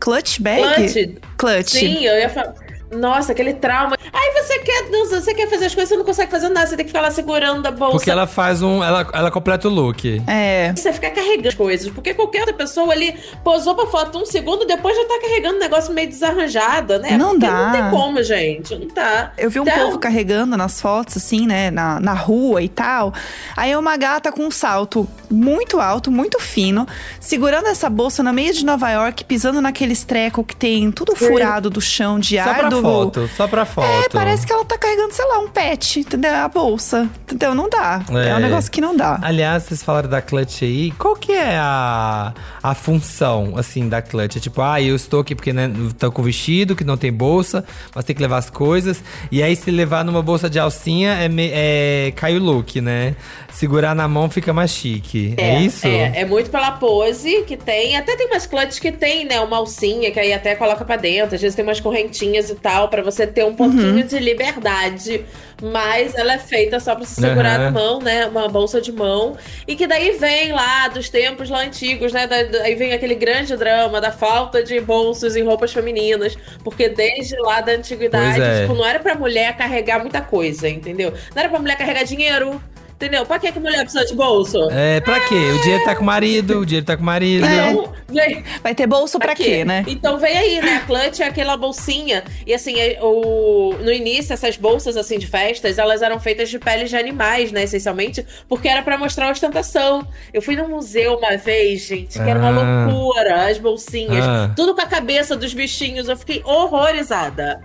Clutch 0.00 0.40
bag? 0.40 0.62
Clutch. 0.62 1.18
Clutch. 1.38 1.70
Sim, 1.70 2.04
eu 2.04 2.18
ia 2.18 2.28
falar. 2.28 2.54
Nossa, 2.94 3.32
aquele 3.32 3.54
trauma. 3.54 3.96
Aí 4.12 4.42
você 4.42 4.58
quer, 4.60 4.90
não, 4.90 5.06
você 5.06 5.34
quer 5.34 5.48
fazer 5.48 5.66
as 5.66 5.74
coisas, 5.74 5.88
você 5.88 5.96
não 5.96 6.04
consegue 6.04 6.30
fazer 6.30 6.48
nada, 6.48 6.66
você 6.66 6.76
tem 6.76 6.84
que 6.84 6.90
ficar 6.90 7.00
lá 7.00 7.10
segurando 7.10 7.66
a 7.66 7.70
bolsa. 7.70 7.96
Porque 7.96 8.10
ela 8.10 8.26
faz 8.26 8.62
um. 8.62 8.82
Ela, 8.82 9.06
ela 9.12 9.30
completa 9.30 9.68
o 9.68 9.70
look. 9.70 10.22
É. 10.26 10.72
Você 10.74 10.92
fica 10.92 11.10
carregando 11.10 11.48
as 11.48 11.54
coisas, 11.54 11.90
porque 11.90 12.14
qualquer 12.14 12.40
outra 12.40 12.54
pessoa 12.54 12.92
ali 12.92 13.14
posou 13.42 13.74
pra 13.74 13.86
foto 13.86 14.18
um 14.18 14.26
segundo, 14.26 14.64
depois 14.66 14.96
já 14.96 15.04
tá 15.04 15.18
carregando 15.20 15.56
um 15.56 15.60
negócio 15.60 15.92
meio 15.92 16.08
desarranjado, 16.08 16.98
né? 16.98 17.16
Não 17.16 17.30
Porque 17.30 17.46
dá. 17.46 17.66
Não 17.66 17.72
tem 17.72 17.90
como, 17.90 18.22
gente. 18.22 18.76
Não 18.76 18.88
tá. 18.88 19.32
Eu 19.36 19.50
vi 19.50 19.60
um 19.60 19.62
Então, 19.62 19.86
povo 19.86 19.98
carregando 19.98 20.56
nas 20.56 20.80
fotos, 20.80 21.16
assim, 21.16 21.46
né, 21.46 21.70
na, 21.70 21.98
na 22.00 22.12
rua 22.14 22.62
e 22.62 22.68
tal. 22.68 23.12
Aí 23.56 23.70
é 23.72 23.78
uma 23.78 23.96
gata 23.96 24.30
com 24.30 24.42
um 24.46 24.50
salto 24.50 25.08
muito 25.30 25.80
alto, 25.80 26.10
muito 26.10 26.40
fino, 26.40 26.86
segurando 27.20 27.66
essa 27.66 27.88
bolsa 27.90 28.22
no 28.22 28.32
meio 28.32 28.52
de 28.52 28.64
Nova 28.64 28.90
York, 28.90 29.24
pisando 29.24 29.60
naqueles 29.60 30.04
trecos 30.04 30.44
que 30.46 30.54
tem 30.54 30.90
tudo 30.92 31.14
furado 31.16 31.70
do 31.70 31.80
chão 31.80 32.18
de 32.18 32.36
Só 32.36 32.50
ar 32.50 32.58
pra 32.58 32.68
do. 32.68 32.83
Foto, 32.88 33.28
só 33.36 33.46
pra 33.48 33.64
foto. 33.64 33.86
É, 33.86 34.08
parece 34.08 34.46
que 34.46 34.52
ela 34.52 34.64
tá 34.64 34.76
carregando, 34.78 35.12
sei 35.12 35.24
lá, 35.26 35.38
um 35.38 35.48
pet, 35.48 36.00
entendeu? 36.00 36.34
A 36.34 36.48
bolsa. 36.48 37.08
Entendeu? 37.24 37.54
Não 37.54 37.68
dá. 37.68 38.02
É, 38.10 38.28
É. 38.30 38.34
um 38.36 38.38
negócio 38.38 38.70
que 38.70 38.80
não 38.80 38.96
dá. 38.96 39.18
Aliás, 39.22 39.64
vocês 39.64 39.82
falaram 39.82 40.08
da 40.08 40.20
clutch 40.22 40.62
aí. 40.62 40.90
Qual 40.92 41.16
que 41.16 41.32
é 41.32 41.56
a, 41.56 42.32
a 42.62 42.74
função, 42.74 43.54
assim, 43.56 43.88
da 43.88 44.00
clutch? 44.02 44.36
É 44.36 44.40
tipo, 44.40 44.60
ah, 44.62 44.80
eu 44.80 44.94
estou 44.94 45.20
aqui 45.20 45.34
porque 45.34 45.52
né, 45.52 45.70
tô 45.98 46.10
com 46.12 46.22
vestido, 46.22 46.76
que 46.76 46.84
não 46.84 46.96
tem 46.96 47.12
bolsa, 47.12 47.64
mas 47.94 48.04
tem 48.04 48.14
que 48.14 48.22
levar 48.22 48.38
as 48.38 48.50
coisas. 48.50 49.02
E 49.30 49.42
aí, 49.42 49.54
se 49.56 49.70
levar 49.70 50.04
numa 50.04 50.22
bolsa 50.22 50.48
de 50.50 50.58
alcinha, 50.58 51.12
é, 51.14 51.28
me- 51.28 51.50
é 51.52 52.12
cai 52.16 52.36
o 52.36 52.40
look, 52.40 52.80
né? 52.80 53.14
Segurar 53.50 53.94
na 53.94 54.06
mão 54.08 54.28
fica 54.28 54.52
mais 54.52 54.70
chique. 54.70 55.34
É, 55.36 55.60
isso? 55.60 55.86
É, 55.86 56.20
é 56.20 56.24
muito 56.24 56.50
pela 56.50 56.72
pose 56.72 57.42
que 57.46 57.56
tem. 57.56 57.96
Até 57.96 58.16
tem 58.16 58.26
umas 58.26 58.46
clutches 58.46 58.78
que 58.78 58.90
tem, 58.92 59.24
né? 59.24 59.40
Uma 59.40 59.58
alcinha 59.58 60.10
que 60.10 60.18
aí 60.18 60.32
até 60.32 60.54
coloca 60.56 60.84
pra 60.84 60.96
dentro. 60.96 61.34
Às 61.36 61.40
vezes 61.40 61.54
tem 61.54 61.64
umas 61.64 61.80
correntinhas 61.80 62.50
e 62.50 62.54
tal, 62.54 62.73
pra 62.88 63.02
você 63.02 63.26
ter 63.26 63.44
um 63.44 63.54
pouquinho 63.54 64.02
de 64.04 64.18
liberdade. 64.18 65.24
Mas 65.62 66.14
ela 66.16 66.34
é 66.34 66.38
feita 66.38 66.80
só 66.80 66.94
pra 66.96 67.04
se 67.06 67.14
segurar 67.14 67.60
Aham. 67.60 67.64
na 67.64 67.70
mão, 67.70 68.00
né? 68.00 68.26
Uma 68.26 68.48
bolsa 68.48 68.80
de 68.80 68.90
mão. 68.92 69.36
E 69.66 69.76
que 69.76 69.86
daí 69.86 70.12
vem 70.18 70.52
lá 70.52 70.88
dos 70.88 71.08
tempos 71.08 71.48
lá 71.48 71.60
antigos, 71.62 72.12
né? 72.12 72.26
Da- 72.26 72.42
da- 72.42 72.62
aí 72.62 72.74
vem 72.74 72.92
aquele 72.92 73.14
grande 73.14 73.56
drama 73.56 74.00
da 74.00 74.10
falta 74.10 74.62
de 74.62 74.80
bolsos 74.80 75.36
em 75.36 75.44
roupas 75.44 75.72
femininas. 75.72 76.36
Porque 76.64 76.88
desde 76.88 77.36
lá 77.38 77.60
da 77.60 77.72
antiguidade, 77.72 78.40
é. 78.42 78.62
tipo, 78.62 78.74
não 78.74 78.84
era 78.84 78.98
pra 78.98 79.14
mulher 79.14 79.56
carregar 79.56 80.00
muita 80.00 80.20
coisa, 80.20 80.68
entendeu? 80.68 81.12
Não 81.34 81.40
era 81.40 81.48
pra 81.48 81.58
mulher 81.60 81.78
carregar 81.78 82.02
dinheiro. 82.04 82.60
Entendeu? 82.96 83.26
Pra 83.26 83.38
que 83.38 83.50
que 83.52 83.58
mulher 83.60 83.80
precisa 83.82 84.04
de 84.06 84.14
bolso? 84.14 84.68
É, 84.70 85.00
pra 85.00 85.20
quê? 85.20 85.34
O 85.34 85.60
dinheiro 85.62 85.84
tá 85.84 85.94
com 85.96 86.02
o 86.02 86.06
marido, 86.06 86.60
o 86.60 86.64
dinheiro 86.66 86.86
tá 86.86 86.96
com 86.96 87.02
o 87.02 87.06
marido. 87.06 87.44
Então, 87.44 87.92
vem, 88.08 88.44
Vai 88.62 88.74
ter 88.74 88.86
bolso 88.86 89.18
pra, 89.18 89.34
quê, 89.34 89.64
né? 89.64 89.84
Então 89.88 90.18
vem 90.18 90.36
aí, 90.36 90.60
né? 90.62 90.76
A 90.76 90.80
clutch 90.86 91.20
é 91.20 91.24
aquela 91.24 91.56
bolsinha. 91.56 92.22
E 92.46 92.54
assim, 92.54 92.78
é- 92.78 92.98
o, 93.02 93.74
no 93.82 93.92
início, 93.92 94.32
essas 94.32 94.56
bolsas 94.56 94.96
assim 94.96 95.18
de 95.18 95.26
festas, 95.26 95.76
elas 95.78 96.00
eram 96.02 96.20
feitas 96.20 96.48
de 96.48 96.58
peles 96.58 96.88
de 96.88 96.96
animais, 96.96 97.50
né? 97.52 97.64
Essencialmente, 97.64 98.24
porque 98.48 98.68
era 98.68 98.82
pra 98.82 98.96
mostrar 98.96 99.30
ostentação. 99.30 100.06
Eu 100.32 100.40
fui 100.40 100.54
num 100.56 100.68
museu 100.68 101.16
uma 101.18 101.36
vez, 101.36 101.82
gente, 101.82 102.14
que 102.18 102.30
era 102.30 102.38
uma 102.38 102.48
Ah. 102.48 102.86
loucura, 102.86 103.46
as 103.50 103.58
bolsinhas. 103.58 104.24
Ah. 104.24 104.50
Tudo 104.56 104.74
com 104.74 104.80
a 104.80 104.86
cabeça 104.86 105.36
dos 105.36 105.52
bichinhos. 105.52 106.08
Eu 106.08 106.16
fiquei 106.16 106.42
horrorizada. 106.44 107.60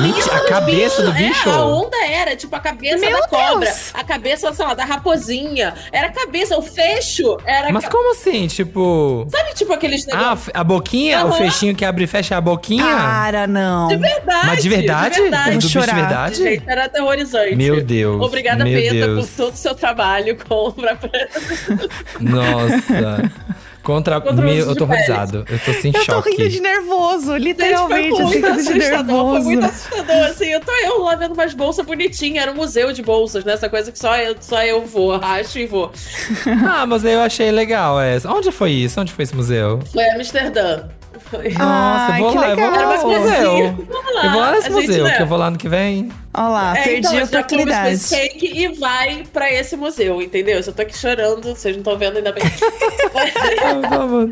Mentira, 0.00 0.36
a 0.36 0.48
cabeça 0.48 1.02
do 1.02 1.12
bicho? 1.12 1.48
É, 1.48 1.52
a 1.52 1.64
onda 1.64 1.96
era, 2.06 2.36
tipo, 2.36 2.54
a 2.54 2.60
cabeça 2.60 2.98
Meu 2.98 3.20
da 3.20 3.28
cobra. 3.28 3.66
Deus! 3.66 3.90
A 3.94 4.04
cabeça, 4.04 4.52
sei 4.52 4.66
lá, 4.66 4.74
da 4.74 4.84
raposinha. 4.84 5.72
Era 5.90 6.08
a 6.08 6.12
cabeça, 6.12 6.58
o 6.58 6.62
fecho 6.62 7.38
era... 7.44 7.72
Mas 7.72 7.84
ca- 7.84 7.90
como 7.90 8.12
assim? 8.12 8.46
Tipo. 8.48 9.26
Sabe, 9.30 9.54
tipo, 9.54 9.72
aqueles 9.72 10.06
Ah, 10.08 10.16
negócios... 10.16 10.50
a 10.52 10.62
boquinha, 10.64 11.24
o 11.24 11.28
Aham. 11.28 11.38
fechinho 11.38 11.74
que 11.74 11.84
abre 11.84 12.04
e 12.04 12.06
fecha 12.06 12.36
a 12.36 12.40
boquinha? 12.40 12.84
Cara, 12.84 13.46
não. 13.46 13.88
De 13.88 13.96
verdade. 13.96 14.46
Mas 14.46 14.62
de 14.62 14.68
verdade? 14.68 15.14
De 15.14 15.20
verdade. 15.22 15.50
Do 15.50 15.56
bicho 15.56 15.66
de 15.68 15.72
chorar. 15.72 15.94
verdade? 15.94 16.36
Gente, 16.36 16.62
era 16.66 16.84
aterrorizante. 16.84 17.56
Meu 17.56 17.82
Deus. 17.82 18.20
Obrigada, 18.22 18.62
meu 18.64 18.90
Deus. 18.92 19.30
por 19.30 19.36
todo 19.36 19.54
o 19.54 19.56
seu 19.56 19.74
trabalho 19.74 20.36
com... 20.44 20.70
pra- 20.72 20.98
Nossa. 22.20 23.30
Contra. 23.86 24.20
Contra 24.20 24.44
meu, 24.44 24.66
eu 24.66 24.74
tô 24.74 24.82
horrorizado. 24.82 25.44
Eu 25.48 25.58
tô 25.60 25.72
sem 25.74 25.92
Eu 25.94 26.04
tô 26.04 26.12
choque. 26.12 26.30
rindo 26.30 26.48
de 26.48 26.60
nervoso, 26.60 27.34
Gente, 27.34 27.44
literalmente, 27.44 28.08
foi 28.10 28.24
assim, 28.24 28.40
muito 28.40 28.40
de 28.40 28.46
assustador, 28.82 29.30
foi 29.30 29.40
muito 29.40 29.64
assustador, 29.64 30.24
assim, 30.26 30.46
eu 30.46 30.60
tô 30.60 30.72
eu 30.72 31.02
lá 31.02 31.14
vendo 31.14 31.34
umas 31.34 31.54
bolsas 31.54 31.86
bonitinhas, 31.86 32.42
era 32.42 32.50
um 32.50 32.56
museu 32.56 32.92
de 32.92 33.00
bolsas, 33.00 33.44
né, 33.44 33.52
essa 33.52 33.68
coisa 33.68 33.92
que 33.92 33.98
só 33.98 34.16
eu, 34.16 34.34
só 34.40 34.60
eu 34.64 34.84
vou, 34.84 35.14
acho 35.14 35.58
e 35.60 35.66
vou. 35.66 35.92
Ah, 36.68 36.84
mas 36.84 37.04
eu 37.04 37.20
achei 37.20 37.52
legal 37.52 38.00
essa. 38.00 38.28
Onde 38.28 38.50
foi 38.50 38.72
isso? 38.72 39.00
Onde 39.00 39.12
foi 39.12 39.22
esse 39.22 39.36
museu? 39.36 39.78
Foi 39.92 40.04
Amsterdã. 40.10 40.82
Foi. 41.30 41.48
Nossa, 41.50 42.12
Ai, 42.12 42.20
eu 42.20 42.24
vou 42.24 42.32
que 42.32 42.38
lá, 42.38 42.48
eu 42.50 42.56
vou 42.56 42.64
legal. 42.70 42.86
lá 42.86 42.92
nesse 42.92 43.04
Era 43.04 43.06
uma 43.08 43.18
museu. 43.20 43.50
coisinha. 43.50 43.78
Vamos 43.90 44.14
lá, 44.14 44.24
Eu 44.24 44.30
vou 44.30 44.40
lá 44.40 44.52
nesse 44.52 44.70
museu, 44.70 45.04
que 45.16 45.22
eu 45.22 45.26
vou 45.26 45.38
lá 45.38 45.46
ano 45.46 45.58
que 45.58 45.68
vem. 45.68 46.12
Olha 46.32 46.48
lá, 46.48 46.78
É, 46.78 46.82
perdi 46.84 46.98
então, 46.98 47.10
a 47.10 47.14
já 47.14 47.20
come 47.26 47.38
oportunidade. 47.40 48.08
Cake 48.08 48.46
e 48.54 48.68
vai 48.78 49.24
pra 49.32 49.52
esse 49.52 49.76
museu, 49.76 50.22
entendeu? 50.22 50.56
Eu 50.56 50.62
só 50.62 50.70
tô 50.72 50.82
aqui 50.82 50.96
chorando, 50.96 51.42
vocês 51.54 51.74
não 51.74 51.80
estão 51.80 51.98
vendo 51.98 52.18
ainda 52.18 52.30
bem. 52.32 52.44
Mas 53.12 54.30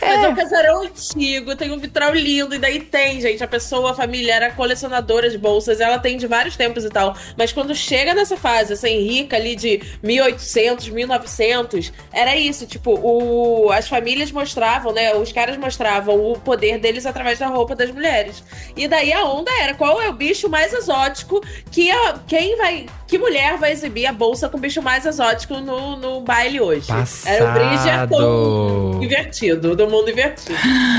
é 0.00 0.28
um 0.28 0.34
casarão 0.34 0.82
antigo, 0.82 1.56
tem 1.56 1.72
um 1.72 1.78
vitral 1.78 2.14
lindo, 2.14 2.54
e 2.54 2.58
daí 2.58 2.80
tem, 2.80 3.20
gente. 3.20 3.42
A 3.42 3.48
pessoa, 3.48 3.92
a 3.92 3.94
família 3.94 4.34
era 4.34 4.50
colecionadora 4.52 5.30
de 5.30 5.38
bolsas, 5.38 5.80
ela 5.80 5.98
tem 5.98 6.16
de 6.16 6.26
vários 6.26 6.56
tempos 6.56 6.84
e 6.84 6.88
tal. 6.88 7.16
Mas 7.36 7.52
quando 7.52 7.74
chega 7.74 8.14
nessa 8.14 8.36
fase, 8.36 8.72
assim, 8.72 8.98
rica 9.00 9.36
ali 9.36 9.56
de 9.56 9.80
1800, 10.02 10.88
1900, 10.88 11.92
era 12.12 12.36
isso. 12.36 12.66
Tipo, 12.66 12.98
o, 12.98 13.70
as 13.70 13.88
famílias 13.88 14.30
mostravam, 14.30 14.92
né? 14.92 15.14
Os 15.14 15.32
caras 15.32 15.56
mostravam 15.56 16.32
o 16.32 16.38
poder 16.38 16.78
deles 16.78 17.06
através 17.06 17.38
da 17.38 17.46
roupa 17.46 17.74
das 17.74 17.90
mulheres. 17.90 18.42
E 18.76 18.86
daí 18.86 19.12
a 19.12 19.24
onda 19.24 19.50
era 19.60 19.74
qual 19.74 20.00
é 20.00 20.08
o 20.08 20.12
bicho 20.12 20.48
mais 20.48 20.72
exótico 20.72 21.40
que 21.70 21.90
a, 21.90 22.20
quem 22.26 22.56
vai. 22.56 22.86
Que 23.06 23.18
mulher 23.18 23.56
vai 23.58 23.72
exibir 23.72 24.06
a 24.06 24.12
bolsa 24.12 24.48
com 24.48 24.56
o 24.56 24.60
bicho 24.60 24.80
mais 24.80 25.04
exótico 25.04 25.54
no, 25.54 25.96
no 25.96 26.20
baile 26.20 26.60
hoje? 26.60 26.86
Era 27.26 27.50
o 27.50 27.52
Bridgerton 27.52 28.10
Passado. 28.10 29.29
Invertido, 29.30 29.76
do 29.76 29.88
mundo 29.88 30.10
invertido. 30.10 30.54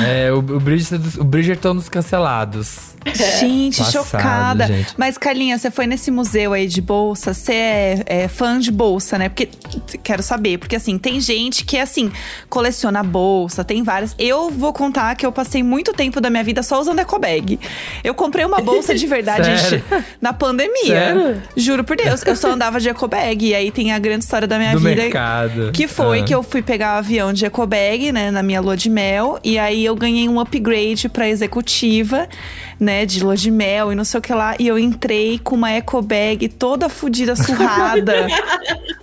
É, 0.08 0.32
o, 0.32 0.38
o, 0.38 0.60
Bridgerton, 0.60 1.22
o 1.22 1.24
Bridgerton 1.24 1.76
dos 1.76 1.90
cancelados. 1.90 2.92
Gente, 3.40 3.80
Passado, 3.80 4.06
chocada. 4.06 4.68
gente. 4.68 4.94
Mas, 4.96 5.18
Carlinha, 5.18 5.58
você 5.58 5.72
foi 5.72 5.88
nesse 5.88 6.12
museu 6.12 6.54
aí 6.54 6.68
de 6.68 6.82
bolsa, 6.82 7.34
você 7.34 7.54
é, 7.54 8.04
é 8.06 8.28
fã 8.28 8.60
de 8.60 8.72
bolsa, 8.72 9.18
né? 9.18 9.28
Porque 9.28 9.50
quero 10.04 10.22
saber, 10.22 10.60
porque 10.60 10.76
assim, 10.76 11.00
tem 11.00 11.20
gente 11.20 11.66
que 11.66 11.80
assim, 11.80 12.12
coleciona 12.48 13.02
bolsa, 13.02 13.64
tem 13.64 13.82
várias. 13.82 14.14
Eu 14.20 14.52
vou 14.52 14.72
contar 14.72 15.16
que 15.16 15.26
eu 15.26 15.32
passei 15.32 15.64
muito 15.64 15.94
tempo 15.94 16.22
da 16.22 16.30
minha 16.30 16.44
vida 16.44 16.62
só 16.62 16.80
usando 16.80 17.00
eco 17.00 17.18
bag. 17.18 17.60
Eu 18.04 18.14
comprei 18.14 18.46
uma 18.46 18.62
bolsa 18.62 18.94
de 18.94 19.08
verdade 19.08 19.50
na 20.22 20.32
pandemia. 20.32 20.86
Sério? 20.86 21.42
Juro 21.58 21.84
por 21.84 21.98
Deus, 21.98 22.24
eu 22.24 22.36
só 22.36 22.52
andava 22.52 22.80
de 22.80 22.88
eco 22.90 23.08
bag. 23.08 23.48
E 23.48 23.56
aí 23.56 23.72
tem 23.72 23.92
a 23.92 23.98
grande 24.00 24.26
história 24.26 24.48
da 24.48 24.60
minha 24.60 24.74
do 24.74 24.80
vida. 24.80 25.02
mercado. 25.02 25.72
Que 25.74 25.88
foi 25.88 26.20
Ah. 26.20 26.24
que 26.24 26.36
eu 26.36 26.44
fui 26.44 26.62
pegar 26.62 26.96
o 26.96 26.98
avião 27.00 27.34
de 27.34 27.46
ecobag, 27.48 28.12
né, 28.12 28.21
na 28.30 28.44
minha 28.44 28.62
lua 28.62 28.78
de 28.78 28.90
mel. 28.90 29.40
E 29.44 29.58
aí 29.58 29.84
eu 29.86 29.96
ganhei 29.96 30.28
um 30.28 30.40
upgrade 30.40 31.10
pra 31.10 31.28
executiva, 31.30 32.28
né, 32.82 33.06
de 33.06 33.24
lua 33.24 33.38
de 33.38 33.52
mel 33.52 33.92
e 33.92 33.96
não 33.96 34.04
sei 34.04 34.18
o 34.18 34.22
que 34.22 34.34
lá. 34.34 34.56
E 34.58 34.68
eu 34.68 34.80
entrei 34.80 35.38
com 35.38 35.54
uma 35.56 35.72
ecobag 35.72 36.48
toda 36.50 36.90
fodida, 36.90 37.36
surrada, 37.36 38.26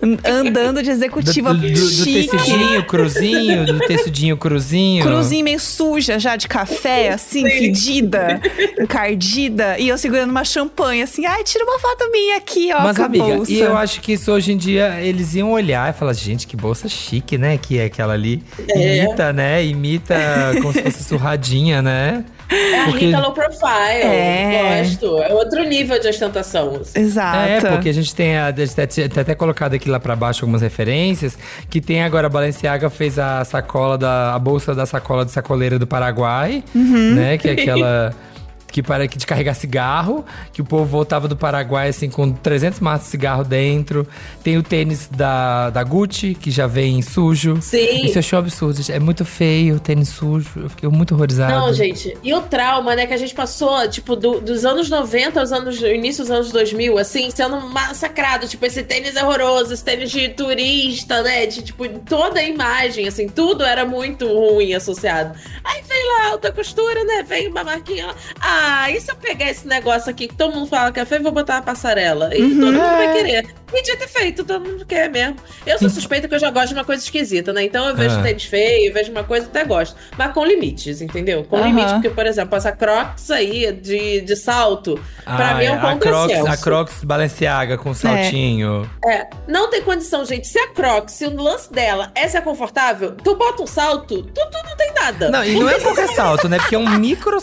an- 0.02 0.18
andando 0.28 0.82
de 0.82 0.90
executiva 0.90 1.54
do, 1.54 1.61
do, 1.61 1.68
do 1.68 2.04
tecidinho, 2.04 2.85
cruzinho, 2.85 3.64
do 3.66 3.78
tecidinho, 3.78 4.37
cruzinho. 4.37 5.04
Cruzinho 5.04 5.44
meio 5.44 5.61
suja 5.61 6.18
já 6.18 6.35
de 6.35 6.49
café, 6.49 7.11
assim, 7.11 7.49
fedida, 7.49 8.40
encardida. 8.80 9.78
E 9.78 9.88
eu 9.88 9.97
segurando 9.97 10.30
uma 10.30 10.44
champanhe, 10.44 11.02
assim, 11.02 11.25
ai, 11.25 11.44
tira 11.44 11.64
uma 11.64 11.78
foto 11.78 12.11
minha 12.11 12.37
aqui, 12.37 12.70
ó, 12.75 12.82
Mas, 12.82 12.97
com 12.97 13.02
a 13.04 13.06
amiga, 13.06 13.25
bolsa. 13.25 13.52
e 13.52 13.61
eu 13.61 13.76
acho 13.76 14.00
que 14.00 14.12
isso 14.14 14.32
hoje 14.32 14.52
em 14.52 14.56
dia 14.56 15.00
eles 15.00 15.35
iam 15.37 15.52
olhar 15.52 15.88
e 15.88 15.97
falar, 15.97 16.12
gente, 16.14 16.49
que 16.49 16.56
bolsa 16.56 16.88
chique, 16.88 17.38
né? 17.38 17.56
Que 17.56 17.78
é 17.78 17.85
aquela 17.85 18.14
ali. 18.14 18.42
É. 18.68 19.04
Imita, 19.04 19.32
né? 19.32 19.64
Imita 19.64 20.16
como 20.61 20.73
se 20.73 20.82
fosse 20.82 21.04
surradinha, 21.04 21.80
né? 21.80 22.25
É 22.50 22.81
a 22.81 22.85
Porque- 22.87 23.07
Rita 23.07 23.21
low 23.21 23.33
profile. 23.33 24.02
É. 24.02 24.83
Gosto. 24.83 25.23
É 25.23 25.33
outro 25.35 25.62
nível 25.64 26.00
de 26.00 26.09
ostentação. 26.09 26.76
assim. 26.81 26.99
Exato. 27.00 27.37
É, 27.38 27.61
porque 27.61 27.88
a 27.90 27.93
gente 27.95 28.14
tem, 28.14 28.37
a, 28.38 28.47
a 28.47 28.52
gente 28.52 28.75
tem 28.75 29.09
tem 29.09 29.21
até 29.23 29.35
colocado 29.35 29.75
aqui 29.75 29.90
lá 29.90 30.00
pra 30.00 30.17
baixo 30.17 30.45
algumas 30.45 30.62
referências, 30.62 31.37
que 31.69 31.81
tem 31.81 32.02
agora 32.02 32.26
a 32.26 32.31
Balenciaga 32.31 32.88
fez 32.88 33.19
a 33.19 33.45
sacola 33.45 33.99
da 33.99 34.35
a 34.35 34.38
bolsa 34.38 34.75
da 34.75 34.87
sacola 34.87 35.25
de 35.25 35.31
sacoleira 35.31 35.78
do 35.78 35.87
Paraguai, 35.87 36.64
Uhum. 36.75 37.14
né, 37.14 37.37
que 37.38 37.49
é 37.49 37.52
aquela 37.52 38.14
que 38.71 38.83
para 38.83 39.09
que 39.09 39.17
de 39.19 39.27
carregar 39.27 39.55
cigarro, 39.55 40.25
que 40.53 40.61
o 40.61 40.65
povo 40.65 40.85
voltava 40.85 41.27
do 41.27 41.37
Paraguai 41.37 41.89
assim 41.89 42.09
com 42.11 42.31
300 42.33 42.81
maços 42.81 43.07
de 43.07 43.11
cigarro 43.13 43.45
dentro. 43.45 44.07
Tem 44.43 44.57
o 44.57 44.63
tênis 44.63 45.09
da, 45.09 45.71
da 45.71 45.83
Gucci, 45.83 46.35
que 46.35 46.51
já 46.51 46.67
vem 46.67 47.01
sujo. 47.03 47.59
Sim. 47.63 48.05
Isso 48.05 48.17
eu 48.17 48.21
achei 48.21 48.37
um 48.37 48.41
absurdo, 48.41 48.81
é 48.93 48.99
muito 48.99 49.25
feio 49.25 49.77
o 49.77 49.81
tênis 49.81 50.09
sujo. 50.11 50.51
Eu 50.57 50.69
fiquei 50.71 50.89
muito 50.89 51.15
horrorizado. 51.15 51.53
Não, 51.53 51.73
gente. 51.73 52.17
E 52.23 52.33
o 52.35 52.41
trauma, 52.43 52.95
né, 52.95 53.07
que 53.07 53.15
a 53.15 53.17
gente 53.17 53.35
passou, 53.35 53.89
tipo, 53.89 54.15
do- 54.15 54.41
dos 54.41 54.65
anos 54.65 54.89
90 54.91 55.41
aos 55.41 55.51
anos, 55.53 55.81
início 55.81 56.23
dos 56.25 56.31
anos 56.31 56.51
2000, 56.53 56.99
assim, 56.99 57.31
sendo 57.31 57.61
massacrado. 57.69 58.47
Tipo, 58.47 58.67
esse 58.67 58.83
tênis 58.83 59.17
é 59.17 59.25
horroroso, 59.25 59.73
esse 59.73 59.85
tênis 59.85 60.11
de 60.11 60.29
turista, 60.31 61.23
né? 61.23 61.47
De, 61.47 61.63
tipo, 61.63 61.89
toda 62.01 62.41
a 62.41 62.45
imagem, 62.45 63.09
assim, 63.09 63.29
tudo 63.29 63.65
era 63.65 63.85
muito 63.85 64.27
ruim 64.27 64.75
associado. 64.75 65.35
Aí 65.65 65.83
vem 65.89 66.07
lá 66.07 66.31
alta 66.33 66.53
costura, 66.53 67.03
né? 67.05 67.23
Vem 67.27 67.49
uma 67.49 67.65
marquinha 67.65 68.07
lá. 68.09 68.15
Ah, 68.41 68.58
e 68.91 69.00
se 69.00 69.11
eu 69.11 69.17
pegar 69.17 69.50
esse 69.50 69.67
negócio 69.67 70.11
aqui 70.11 70.29
que 70.29 70.35
todo 70.35 70.55
mundo 70.55 70.67
fala 70.67 70.93
que 70.93 71.00
é 71.00 71.05
feio, 71.05 71.23
vou 71.23 71.33
botar 71.33 71.55
na 71.55 71.62
passarela? 71.62 72.35
E 72.35 72.38
todo 72.38 72.73
mundo 72.73 72.79
vai 72.97 73.12
querer. 73.12 73.47
Podia 73.69 73.97
ter 73.99 74.09
feito, 74.09 74.45
todo 74.45 74.65
mundo 74.67 74.87
quer 74.87 75.11
mesmo. 75.11 75.37
Eu 75.67 75.79
sou 75.79 75.91
suspeita 75.91 76.27
que 76.27 76.35
eu 76.35 76.38
já 76.38 76.50
gosto 76.50 76.69
de 76.69 76.75
uma 76.75 76.85
coisa 76.87 77.03
esquisita, 77.05 77.53
né? 77.53 77.65
Então 77.65 77.87
eu 77.87 77.95
vejo 77.95 78.19
Ah. 78.19 78.23
tênis 78.23 78.45
feio, 78.45 78.95
vejo 78.95 79.11
uma 79.12 79.23
coisa, 79.25 79.47
até 79.47 79.62
gosto. 79.62 79.95
Mas 80.17 80.33
com 80.33 80.43
limites, 80.45 81.03
entendeu? 81.03 81.45
Com 81.45 81.57
Aham. 81.57 81.67
limite, 81.67 81.93
porque, 81.93 82.09
por 82.09 82.25
exemplo, 82.27 82.57
essa 82.57 82.73
Crocs 82.73 83.31
aí 83.31 83.71
de, 83.73 84.23
de 84.23 84.37
salto, 84.37 84.99
pra 85.23 85.50
Ah, 85.50 85.55
mim 85.57 85.65
é 85.67 85.73
um 85.73 85.79
a 85.79 85.81
ponto 85.91 85.99
Crocs, 86.00 86.33
excelso. 86.33 86.50
a 86.53 86.57
Crocs 86.57 87.05
Balenciaga 87.05 87.77
com 87.77 87.93
saltinho. 87.93 88.88
É, 89.07 89.27
não 89.47 89.69
tem 89.69 89.83
condição, 89.83 90.25
gente. 90.25 90.47
Se 90.49 90.59
a 90.59 90.69
Crocs, 90.69 91.12
se 91.12 91.27
o 91.27 91.37
lance 91.43 91.71
dela 91.71 92.11
é 92.15 92.27
ser 92.27 92.41
confortável, 92.41 93.12
tu 93.23 93.35
bota 93.37 93.62
um 93.62 93.67
salto, 93.67 94.23
tu, 94.23 94.33
tu 94.50 94.59
não 94.67 94.77
tem 94.79 94.95
nada. 94.95 95.29
Não, 95.31 95.45
e 95.45 95.55
não 95.61 95.69
é 95.69 95.79
qualquer 95.79 96.09
salto, 96.09 96.49
né? 96.49 96.57
Porque 96.59 96.75
é 96.75 96.79
um 96.79 96.88
micro. 96.99 97.38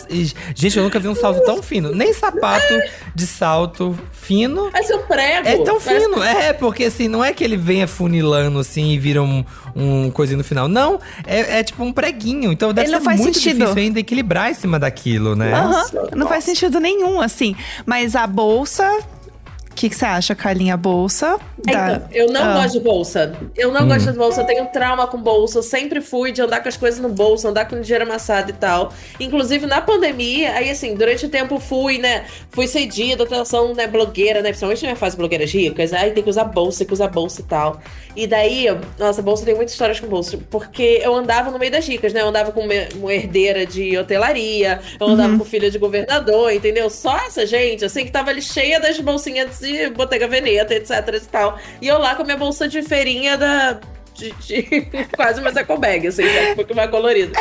Gente, 0.56 0.76
eu 0.78 0.84
nunca 0.84 1.00
vi 1.00 1.05
um 1.08 1.16
salto 1.16 1.44
tão 1.44 1.62
fino. 1.62 1.92
Nem 1.94 2.14
sapato 2.14 2.74
de 3.14 3.26
salto 3.28 3.98
fino. 4.12 4.70
Vai 4.72 4.84
ser 4.84 4.96
um 4.96 5.04
prego. 5.04 5.48
É 5.48 5.58
tão 5.64 5.80
fino, 5.80 6.24
é, 6.24 6.54
porque 6.54 6.86
assim, 6.86 7.08
não 7.08 7.24
é 7.24 7.34
que 7.34 7.44
ele 7.44 7.58
venha 7.58 7.88
funilando 7.88 8.60
assim 8.60 8.92
e 8.92 8.98
vira 9.00 9.22
um, 9.22 9.44
um 9.76 10.10
coisinho 10.12 10.38
no 10.40 10.44
final. 10.44 10.68
Não, 10.68 11.00
é, 11.26 11.60
é 11.60 11.64
tipo 11.64 11.84
um 11.84 11.92
preguinho. 11.94 12.52
Então 12.52 12.74
deve 12.74 12.88
Ele 12.88 12.94
ser 12.94 12.98
não 13.00 13.06
faz 13.06 13.20
muito 13.20 13.36
sentido. 13.38 13.58
difícil 13.60 13.82
ainda 13.82 14.00
equilibrar 14.00 14.50
em 14.52 14.54
cima 14.54 14.80
daquilo, 14.80 15.36
né? 15.36 15.54
Aham, 15.54 15.86
não 16.16 16.28
faz 16.28 16.44
sentido 16.44 16.80
nenhum, 16.80 17.22
assim. 17.22 17.56
Mas 17.86 18.16
a 18.16 18.26
bolsa. 18.28 18.90
O 19.76 19.78
que 19.78 19.90
que 19.90 19.96
você 19.98 20.06
acha, 20.06 20.34
Carlinha? 20.34 20.78
Bolsa. 20.78 21.38
da- 21.66 21.96
Então, 21.96 22.10
eu 22.14 22.28
não 22.32 22.42
Ah. 22.44 22.54
gosto 22.62 22.74
de 22.74 22.80
bolsa. 22.80 23.36
Eu 23.58 23.72
não 23.74 23.88
gosto 23.88 24.10
de 24.12 24.18
bolsa. 24.18 24.42
Eu 24.42 24.46
tenho 24.46 24.66
trauma 24.68 25.06
com 25.08 25.18
bolsa. 25.18 25.58
Eu 25.58 25.64
sempre 25.64 26.00
fui 26.00 26.32
de 26.32 26.42
andar 26.42 26.62
com 26.62 26.70
as 26.70 26.78
coisas 26.78 27.00
no 27.00 27.10
bolso, 27.10 27.48
andar 27.48 27.66
com 27.68 27.82
dinheiro 27.82 28.06
amassado 28.06 28.52
e 28.52 28.54
tal. 28.54 28.94
Inclusive, 29.20 29.66
na 29.66 29.82
pandemia, 29.82 30.52
aí 30.54 30.70
assim, 30.70 30.96
durante 30.96 31.26
o 31.26 31.30
tempo 31.30 31.60
fui, 31.60 31.98
né? 31.98 32.24
Fui 32.52 32.68
cedida, 32.68 33.24
atenção, 33.24 33.74
né? 33.74 33.86
Blogueira, 33.88 34.42
né? 34.42 34.50
Principalmente 34.50 34.82
na 34.84 34.88
minha 34.90 34.96
fase 34.96 35.18
blogueiras 35.18 35.52
ricas. 35.52 35.92
Aí 35.92 36.12
tem 36.12 36.24
que 36.24 36.30
usar 36.30 36.46
bolsa, 36.46 36.78
tem 36.80 36.88
que 36.88 36.94
usar 36.94 37.08
bolsa 37.10 37.42
e 37.42 37.44
tal. 37.44 37.82
E 38.16 38.28
daí, 38.28 38.68
nossa, 38.98 39.22
bolsa 39.22 39.44
tem 39.44 39.56
muitas 39.56 39.74
histórias 39.74 40.00
com 40.00 40.08
bolsa. 40.08 40.38
Porque 40.50 41.02
eu 41.04 41.14
andava 41.16 41.52
no 41.52 41.58
meio 41.60 41.72
das 41.72 41.86
ricas, 41.88 42.14
né? 42.14 42.22
Eu 42.22 42.28
andava 42.30 42.52
com 42.54 42.62
uma 42.96 43.14
herdeira 43.14 43.66
de 43.66 43.98
hotelaria, 43.98 44.80
eu 45.00 45.08
andava 45.08 45.38
com 45.38 45.44
filha 45.44 45.70
de 45.72 45.78
governador, 45.80 46.54
entendeu? 46.54 46.90
Só 46.90 47.18
essa 47.18 47.46
gente, 47.46 47.84
assim, 47.84 48.06
que 48.06 48.12
tava 48.12 48.30
ali 48.30 48.42
cheia 48.42 48.80
das 48.80 49.00
bolsinhas 49.00 49.65
de 49.66 49.90
Bottega 49.90 50.28
Veneta, 50.28 50.74
etc 50.74 50.92
e 51.16 51.20
tal. 51.22 51.58
E 51.82 51.88
eu 51.88 51.98
lá 51.98 52.16
com 52.16 52.22
a 52.22 52.26
minha 52.26 52.38
bolsa 52.38 52.68
de 52.68 52.82
feirinha 52.82 53.38
da. 53.38 53.80
De, 54.18 54.32
de- 54.32 54.88
quase 55.14 55.42
uma 55.42 55.50
eco 55.50 55.78
bag, 55.78 56.08
assim, 56.08 56.24
né? 56.24 56.54
um 56.54 56.56
pouco 56.56 56.74
mais 56.74 56.90
colorida. 56.90 57.38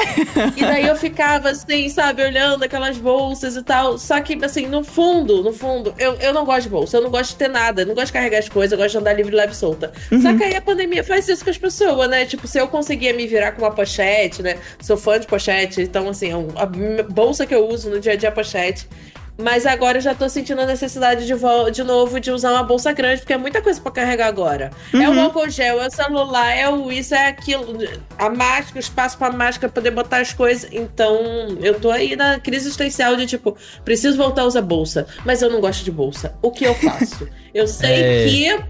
E 0.56 0.60
daí 0.60 0.84
eu 0.84 0.96
ficava 0.96 1.50
assim, 1.50 1.88
sabe, 1.88 2.20
olhando 2.20 2.64
aquelas 2.64 2.98
bolsas 2.98 3.54
e 3.54 3.62
tal. 3.62 3.96
Só 3.96 4.20
que, 4.20 4.36
assim, 4.44 4.66
no 4.66 4.82
fundo, 4.82 5.40
no 5.40 5.52
fundo, 5.52 5.94
eu, 5.96 6.14
eu 6.14 6.32
não 6.32 6.44
gosto 6.44 6.62
de 6.64 6.70
bolsa, 6.70 6.96
eu 6.96 7.02
não 7.02 7.10
gosto 7.10 7.30
de 7.30 7.36
ter 7.36 7.46
nada, 7.48 7.82
eu 7.82 7.86
não 7.86 7.94
gosto 7.94 8.06
de 8.08 8.14
carregar 8.14 8.38
as 8.40 8.48
coisas, 8.48 8.72
eu 8.72 8.78
gosto 8.78 8.90
de 8.90 8.98
andar 8.98 9.12
livre, 9.12 9.36
leve 9.36 9.52
e 9.52 9.56
solta. 9.56 9.92
Só 10.20 10.36
que 10.36 10.42
aí 10.42 10.56
a 10.56 10.60
pandemia 10.60 11.04
faz 11.04 11.28
isso 11.28 11.44
com 11.44 11.50
as 11.50 11.58
pessoas, 11.58 12.10
né? 12.10 12.24
Tipo, 12.26 12.48
se 12.48 12.58
eu 12.58 12.66
conseguia 12.66 13.12
me 13.14 13.24
virar 13.28 13.52
com 13.52 13.62
uma 13.62 13.70
pochete, 13.70 14.42
né? 14.42 14.56
Sou 14.82 14.96
fã 14.96 15.20
de 15.20 15.28
pochete, 15.28 15.80
então, 15.80 16.08
assim, 16.08 16.32
é 16.32 16.60
a 16.60 16.66
bolsa 17.08 17.46
que 17.46 17.54
eu 17.54 17.68
uso 17.68 17.88
no 17.88 18.00
dia 18.00 18.14
a 18.14 18.16
dia 18.16 18.30
é 18.30 18.32
pochete. 18.32 18.88
Mas 19.36 19.66
agora 19.66 19.98
eu 19.98 20.02
já 20.02 20.14
tô 20.14 20.28
sentindo 20.28 20.60
a 20.60 20.66
necessidade 20.66 21.26
de, 21.26 21.34
de 21.72 21.82
novo 21.82 22.20
de 22.20 22.30
usar 22.30 22.52
uma 22.52 22.62
bolsa 22.62 22.92
grande, 22.92 23.20
porque 23.20 23.32
é 23.32 23.36
muita 23.36 23.60
coisa 23.60 23.80
pra 23.80 23.90
carregar 23.90 24.28
agora. 24.28 24.70
É 24.92 25.08
o 25.08 25.18
álcool 25.20 25.48
gel, 25.50 25.82
é 25.82 25.88
o 25.88 25.90
celular, 25.90 26.52
é 26.56 26.68
o 26.68 26.92
isso, 26.92 27.14
é 27.14 27.26
aquilo. 27.26 27.76
A 28.16 28.30
máscara, 28.30 28.76
o 28.76 28.78
espaço 28.78 29.18
pra 29.18 29.32
máscara, 29.32 29.72
poder 29.72 29.90
botar 29.90 30.18
as 30.18 30.32
coisas. 30.32 30.68
Então, 30.72 31.18
eu 31.60 31.80
tô 31.80 31.90
aí 31.90 32.14
na 32.14 32.38
crise 32.38 32.66
existencial 32.68 33.16
de 33.16 33.26
tipo, 33.26 33.56
preciso 33.84 34.16
voltar 34.16 34.42
a 34.42 34.46
usar 34.46 34.62
bolsa, 34.62 35.06
mas 35.24 35.42
eu 35.42 35.50
não 35.50 35.60
gosto 35.60 35.82
de 35.84 35.90
bolsa. 35.90 36.34
O 36.40 36.52
que 36.52 36.64
eu 36.64 36.74
faço? 36.74 37.28
Eu 37.52 37.66
sei 37.66 37.90
É. 38.02 38.24
que 38.28 38.64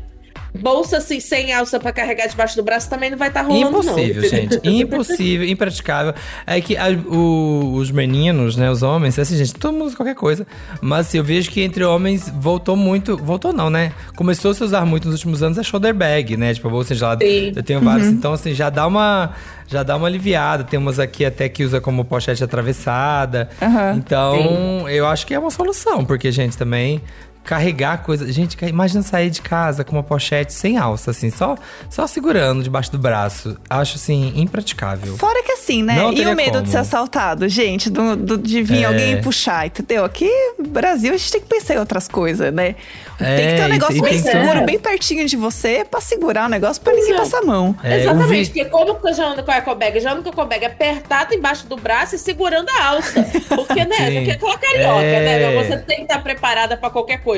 bolsa 0.57 0.99
assim, 0.99 1.19
sem 1.21 1.53
alça 1.53 1.81
pra 1.81 1.93
carregar 1.93 2.27
debaixo 2.29 2.55
do 2.57 2.63
braço 2.63 2.89
também 2.89 3.11
não 3.11 3.19
vai 3.19 3.29
estar 3.29 3.43
rolando, 3.43 3.79
Impossível, 3.81 4.23
não. 4.23 4.29
gente. 4.29 4.61
Impossível, 4.65 5.49
impraticável. 5.49 6.15
É 6.47 6.61
que 6.61 6.77
a- 6.77 6.91
o- 6.91 7.75
os 7.75 7.91
meninos, 7.91 8.57
né, 8.57 8.71
os 8.71 8.83
homens, 8.83 9.19
assim, 9.19 9.37
gente, 9.37 9.55
todo 9.55 9.73
mundo 9.73 9.87
usa 9.87 9.97
qualquer 9.97 10.15
coisa. 10.15 10.47
Mas 10.81 11.09
assim, 11.09 11.19
eu 11.19 11.25
vejo 11.25 11.51
que 11.51 11.61
entre 11.61 11.83
homens 11.85 12.33
voltou 12.41 12.77
muito. 12.77 13.17
Voltou 13.17 13.53
não, 13.53 13.69
né? 13.69 13.93
Começou 14.17 14.53
a 14.53 14.55
se 14.55 14.63
usar 14.63 14.85
muito 14.87 15.07
nos 15.09 15.15
últimos 15.17 15.43
anos 15.43 15.59
a 15.59 15.63
shoulder 15.63 15.93
bag, 15.95 16.37
né? 16.37 16.55
Tipo, 16.55 16.69
a 16.69 16.71
bolsa 16.71 16.95
gelada. 16.95 17.25
Sim. 17.25 17.53
Eu 17.55 17.63
tenho 17.63 17.81
vários. 17.81 18.07
Então, 18.09 18.33
assim, 18.33 18.55
já 18.55 18.71
dá 18.71 18.87
uma. 18.87 19.33
Já 19.67 19.83
dá 19.83 19.97
uma 19.97 20.07
aliviada. 20.07 20.63
Tem 20.63 20.79
umas 20.79 20.99
aqui 20.99 21.25
até 21.25 21.49
que 21.49 21.65
usa 21.65 21.81
como 21.81 22.05
pochete 22.05 22.45
atravessada. 22.45 23.49
Aham. 23.61 23.95
Então, 23.97 24.89
eu 24.89 25.07
acho 25.07 25.27
que 25.27 25.35
é 25.35 25.39
uma 25.39 25.51
solução, 25.51 26.05
porque, 26.05 26.31
gente, 26.31 26.57
também. 26.57 27.01
Carregar 27.45 27.99
coisa. 28.03 28.31
Gente, 28.33 28.57
imagina 28.65 29.03
sair 29.03 29.29
de 29.31 29.43
casa 29.43 29.85
com 29.85 29.93
uma 29.97 30.03
pochete 30.03 30.53
sem 30.53 30.79
alça, 30.79 31.11
assim, 31.11 31.31
só, 31.31 31.57
só 31.91 32.07
segurando 32.07 32.63
debaixo 32.63 32.91
do 32.91 32.99
braço. 32.99 33.57
Acho, 33.69 33.97
assim, 33.97 34.33
impraticável. 34.37 35.17
Fora 35.19 35.43
que 35.43 35.53
assim, 35.53 35.83
né? 35.83 35.97
Não 35.97 36.13
e 36.13 36.25
o 36.27 36.35
medo 36.35 36.53
como. 36.53 36.63
de 36.63 36.71
ser 36.71 36.79
assaltado, 36.79 37.49
gente, 37.49 37.91
do, 37.91 38.17
do- 38.17 38.39
de 38.39 38.63
vir 38.63 38.83
É. 38.83 38.85
alguém 38.87 39.21
puxar, 39.21 39.67
entendeu? 39.67 40.05
Aqui 40.05 40.29
no 40.59 40.67
Brasil 40.69 41.13
a 41.13 41.17
gente 41.17 41.31
tem 41.33 41.41
que 41.43 41.47
pensar 41.47 41.75
em 41.75 41.79
outras 41.79 42.09
coisas, 42.09 42.53
né? 42.53 42.75
tem 43.19 43.27
É, 43.29 43.37
que 43.37 43.57
ter 43.57 43.63
um 43.63 43.67
e 43.67 43.69
negócio 43.71 43.95
tem- 43.95 44.03
bem 44.03 44.23
tem 44.23 44.33
seguro, 44.33 44.65
bem 44.65 44.79
pertinho 44.79 45.25
de 45.27 45.37
você, 45.37 45.85
pra 45.89 46.01
segurar 46.01 46.47
o 46.47 46.49
negócio, 46.49 46.83
pra 46.83 46.93
ninguém 46.93 47.13
é. 47.13 47.17
passar 47.17 47.39
a 47.39 47.43
mão. 47.43 47.77
É, 47.85 48.01
Exatamente, 48.01 48.29
vi- 48.29 48.47
porque 48.47 48.65
como 48.65 48.95
que 48.97 49.09
eu 49.09 49.15
já 49.15 49.27
ando 49.27 49.43
com 49.45 49.51
a 49.53 49.59
ecobag? 49.59 49.95
Eu 49.97 50.01
já 50.03 50.13
ando 50.13 50.23
com 50.23 50.31
a 50.31 50.33
ecobag 50.33 50.65
apertada 50.65 51.35
embaixo 51.35 51.67
do 51.69 51.77
braço 51.77 52.17
e 52.17 52.19
segurando 52.19 52.69
a 52.71 52.85
alça. 52.87 53.23
Porque, 53.55 53.85
né? 53.85 53.97
Porque 53.97 54.31
é 54.31 54.33
aquela 54.33 54.59
carioca, 54.59 55.03
É. 55.03 55.55
né? 55.55 55.63
Você 55.65 55.77
tem 55.79 55.97
que 55.99 56.03
estar 56.05 56.19
preparada 56.23 56.77
pra 56.77 56.91
qualquer 56.91 57.19
coisa. 57.19 57.34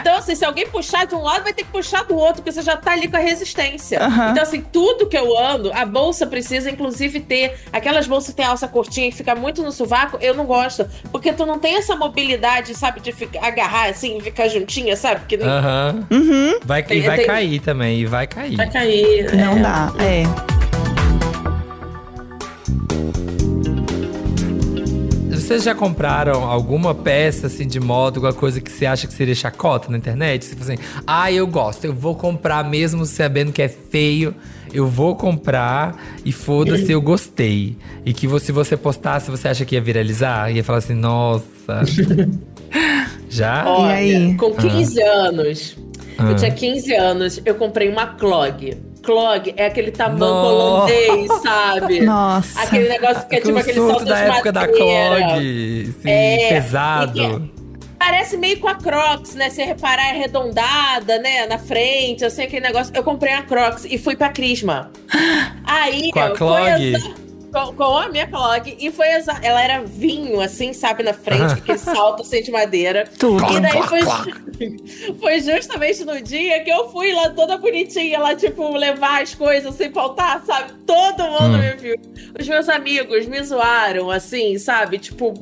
Então, 0.00 0.16
assim, 0.16 0.34
se 0.34 0.44
alguém 0.44 0.66
puxar 0.66 1.06
de 1.06 1.14
um 1.14 1.22
lado, 1.22 1.42
vai 1.44 1.52
ter 1.52 1.64
que 1.64 1.70
puxar 1.70 2.04
do 2.04 2.14
outro, 2.16 2.36
porque 2.36 2.52
você 2.52 2.62
já 2.62 2.76
tá 2.76 2.92
ali 2.92 3.08
com 3.08 3.16
a 3.16 3.20
resistência. 3.20 4.00
Aham. 4.02 4.30
Então, 4.30 4.42
assim, 4.42 4.60
tudo 4.72 5.06
que 5.06 5.16
eu 5.16 5.36
ando, 5.38 5.72
a 5.72 5.84
bolsa 5.84 6.26
precisa, 6.26 6.70
inclusive, 6.70 7.20
ter 7.20 7.58
aquelas 7.72 8.06
bolsas 8.06 8.30
que 8.30 8.36
tem 8.36 8.46
alça 8.46 8.66
curtinha 8.68 9.08
e 9.08 9.12
fica 9.12 9.34
muito 9.34 9.62
no 9.62 9.72
sovaco, 9.72 10.18
eu 10.20 10.34
não 10.34 10.44
gosto. 10.46 10.86
Porque 11.10 11.32
tu 11.32 11.44
não 11.46 11.58
tem 11.58 11.76
essa 11.76 11.94
mobilidade, 11.96 12.74
sabe, 12.74 13.00
de 13.00 13.12
ficar, 13.12 13.44
agarrar 13.44 13.88
assim, 13.90 14.20
ficar 14.20 14.48
juntinha, 14.48 14.96
sabe? 14.96 15.26
Que 15.26 15.36
nem 15.36 15.46
Aham. 15.46 16.06
Uhum. 16.10 16.58
Vai, 16.64 16.82
Tem- 16.82 16.98
e 16.98 17.00
vai 17.02 17.18
tem- 17.18 17.26
cair 17.26 17.60
também, 17.60 18.00
e 18.00 18.06
vai 18.06 18.26
cair. 18.26 18.56
vai 18.56 18.70
cair. 18.70 19.34
Não 19.36 19.56
é. 19.58 19.60
dá, 19.60 19.92
é. 20.00 20.53
Vocês 25.54 25.62
já 25.62 25.72
compraram 25.74 26.42
alguma 26.50 26.92
peça 26.92 27.46
assim 27.46 27.64
de 27.64 27.78
moda, 27.78 28.16
alguma 28.18 28.32
coisa 28.32 28.60
que 28.60 28.68
você 28.72 28.86
acha 28.86 29.06
que 29.06 29.14
seria 29.14 29.36
chacota 29.36 29.88
na 29.88 29.96
internet? 29.96 30.44
Você 30.44 30.56
fala 30.56 30.72
assim, 30.72 30.82
ah, 31.06 31.30
eu 31.30 31.46
gosto, 31.46 31.84
eu 31.84 31.94
vou 31.94 32.16
comprar 32.16 32.68
mesmo 32.68 33.06
sabendo 33.06 33.52
que 33.52 33.62
é 33.62 33.68
feio, 33.68 34.34
eu 34.72 34.88
vou 34.88 35.14
comprar 35.14 35.96
e 36.24 36.32
foda-se, 36.32 36.90
eu 36.90 37.00
gostei. 37.00 37.76
E 38.04 38.12
que 38.12 38.26
você- 38.26 38.46
se 38.46 38.50
você 38.52 38.76
postasse, 38.76 39.30
você 39.30 39.46
acha 39.46 39.64
que 39.64 39.76
ia 39.76 39.80
viralizar? 39.80 40.50
Ia 40.50 40.64
falar 40.64 40.78
assim, 40.78 40.94
nossa. 40.94 41.44
já? 43.30 43.64
Olha, 43.64 43.94
aí? 43.94 44.34
com 44.34 44.52
15 44.56 45.00
anos, 45.02 45.76
Ah. 46.18 46.30
eu 46.30 46.34
tinha 46.36 46.50
15 46.50 46.92
anos, 46.96 47.40
eu 47.46 47.54
comprei 47.54 47.88
uma 47.88 48.08
clog. 48.08 48.76
Clog 49.04 49.54
é 49.56 49.66
aquele 49.66 49.90
tamanho 49.90 50.24
holandês, 50.32 51.30
sabe? 51.42 52.00
Nossa. 52.00 52.60
Aquele 52.62 52.88
negócio 52.88 53.28
que 53.28 53.36
é 53.36 53.40
tipo 53.40 53.58
aquele 53.58 53.78
salto 53.78 54.04
da 54.04 54.14
de 54.14 54.30
época 54.30 54.52
da 54.52 54.60
madeira. 54.62 55.16
clog, 55.16 55.94
assim, 55.98 56.10
É, 56.10 56.48
pesado. 56.48 57.50
Parece 57.98 58.36
meio 58.36 58.58
com 58.60 58.68
a 58.68 58.74
Crocs, 58.74 59.34
né? 59.34 59.48
Se 59.48 59.62
reparar, 59.62 60.08
é 60.08 60.10
arredondada, 60.10 61.18
né? 61.20 61.46
Na 61.46 61.58
frente, 61.58 62.24
assim, 62.24 62.42
aquele 62.42 62.66
negócio. 62.66 62.92
Eu 62.94 63.02
comprei 63.02 63.32
a 63.32 63.42
Crocs 63.42 63.86
e 63.86 63.96
fui 63.96 64.14
pra 64.14 64.28
Crisma. 64.28 64.90
Aí, 65.64 66.10
Com 66.10 66.20
a 66.20 66.30
clog? 66.32 67.23
Com 67.76 67.96
a 67.96 68.08
minha 68.08 68.26
clog. 68.26 68.76
E 68.78 68.90
foi 68.90 69.08
exa- 69.08 69.38
Ela 69.42 69.62
era 69.62 69.82
vinho, 69.82 70.40
assim, 70.40 70.72
sabe, 70.72 71.02
na 71.02 71.12
frente, 71.12 71.54
aquele 71.54 71.78
salto 71.78 72.22
assim 72.22 72.40
de 72.42 72.50
madeira. 72.50 73.04
Tudo. 73.18 73.42
E 73.52 73.60
daí 73.60 73.82
foi, 73.84 74.00
foi 75.20 75.40
justamente 75.40 76.04
no 76.04 76.20
dia 76.20 76.62
que 76.62 76.70
eu 76.70 76.90
fui 76.90 77.12
lá 77.12 77.30
toda 77.30 77.56
bonitinha, 77.56 78.18
lá, 78.18 78.34
tipo, 78.34 78.76
levar 78.76 79.22
as 79.22 79.34
coisas 79.34 79.74
sem 79.74 79.90
faltar, 79.92 80.42
sabe? 80.44 80.72
Todo 80.86 81.22
mundo 81.24 81.56
Hum. 81.56 81.58
me 81.58 81.74
viu. 81.76 81.96
Os 82.38 82.46
meus 82.48 82.68
amigos 82.68 83.26
me 83.26 83.42
zoaram, 83.42 84.10
assim, 84.10 84.58
sabe? 84.58 84.98
Tipo, 84.98 85.32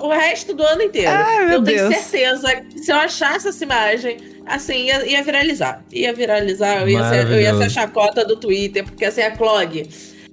o, 0.00 0.08
resto 0.08 0.54
do 0.54 0.62
ano 0.62 0.82
inteiro. 0.82 1.10
Ai, 1.10 1.54
eu 1.54 1.62
tenho 1.62 1.88
Deus. 1.88 1.94
certeza 1.96 2.56
que 2.56 2.78
se 2.80 2.90
eu 2.92 2.96
achasse 2.96 3.48
essa 3.48 3.64
imagem, 3.64 4.16
assim, 4.44 4.84
ia, 4.86 5.06
ia 5.06 5.22
viralizar. 5.22 5.84
Ia 5.92 6.12
viralizar, 6.12 6.82
eu 6.82 6.88
ia, 6.88 7.08
ser, 7.08 7.26
eu 7.30 7.40
ia 7.40 7.54
ser 7.56 7.64
a 7.64 7.68
chacota 7.68 8.24
do 8.24 8.36
Twitter, 8.36 8.84
porque 8.84 9.04
assim, 9.04 9.22
a 9.22 9.30
clog. 9.30 9.88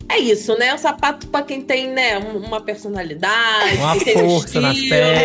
É 0.09 0.19
isso, 0.19 0.55
né? 0.57 0.73
O 0.73 0.77
sapato 0.77 1.27
pra 1.27 1.41
quem 1.41 1.61
tem, 1.61 1.87
né, 1.89 2.19
um- 2.19 2.37
uma 2.45 2.61
personalidade, 2.61 3.77
Uma 3.77 3.95
tem 3.97 4.17
um 4.23 4.29
força 4.29 4.61
nas 4.61 4.73
estilo, 4.75 4.89
pernas. 4.89 5.17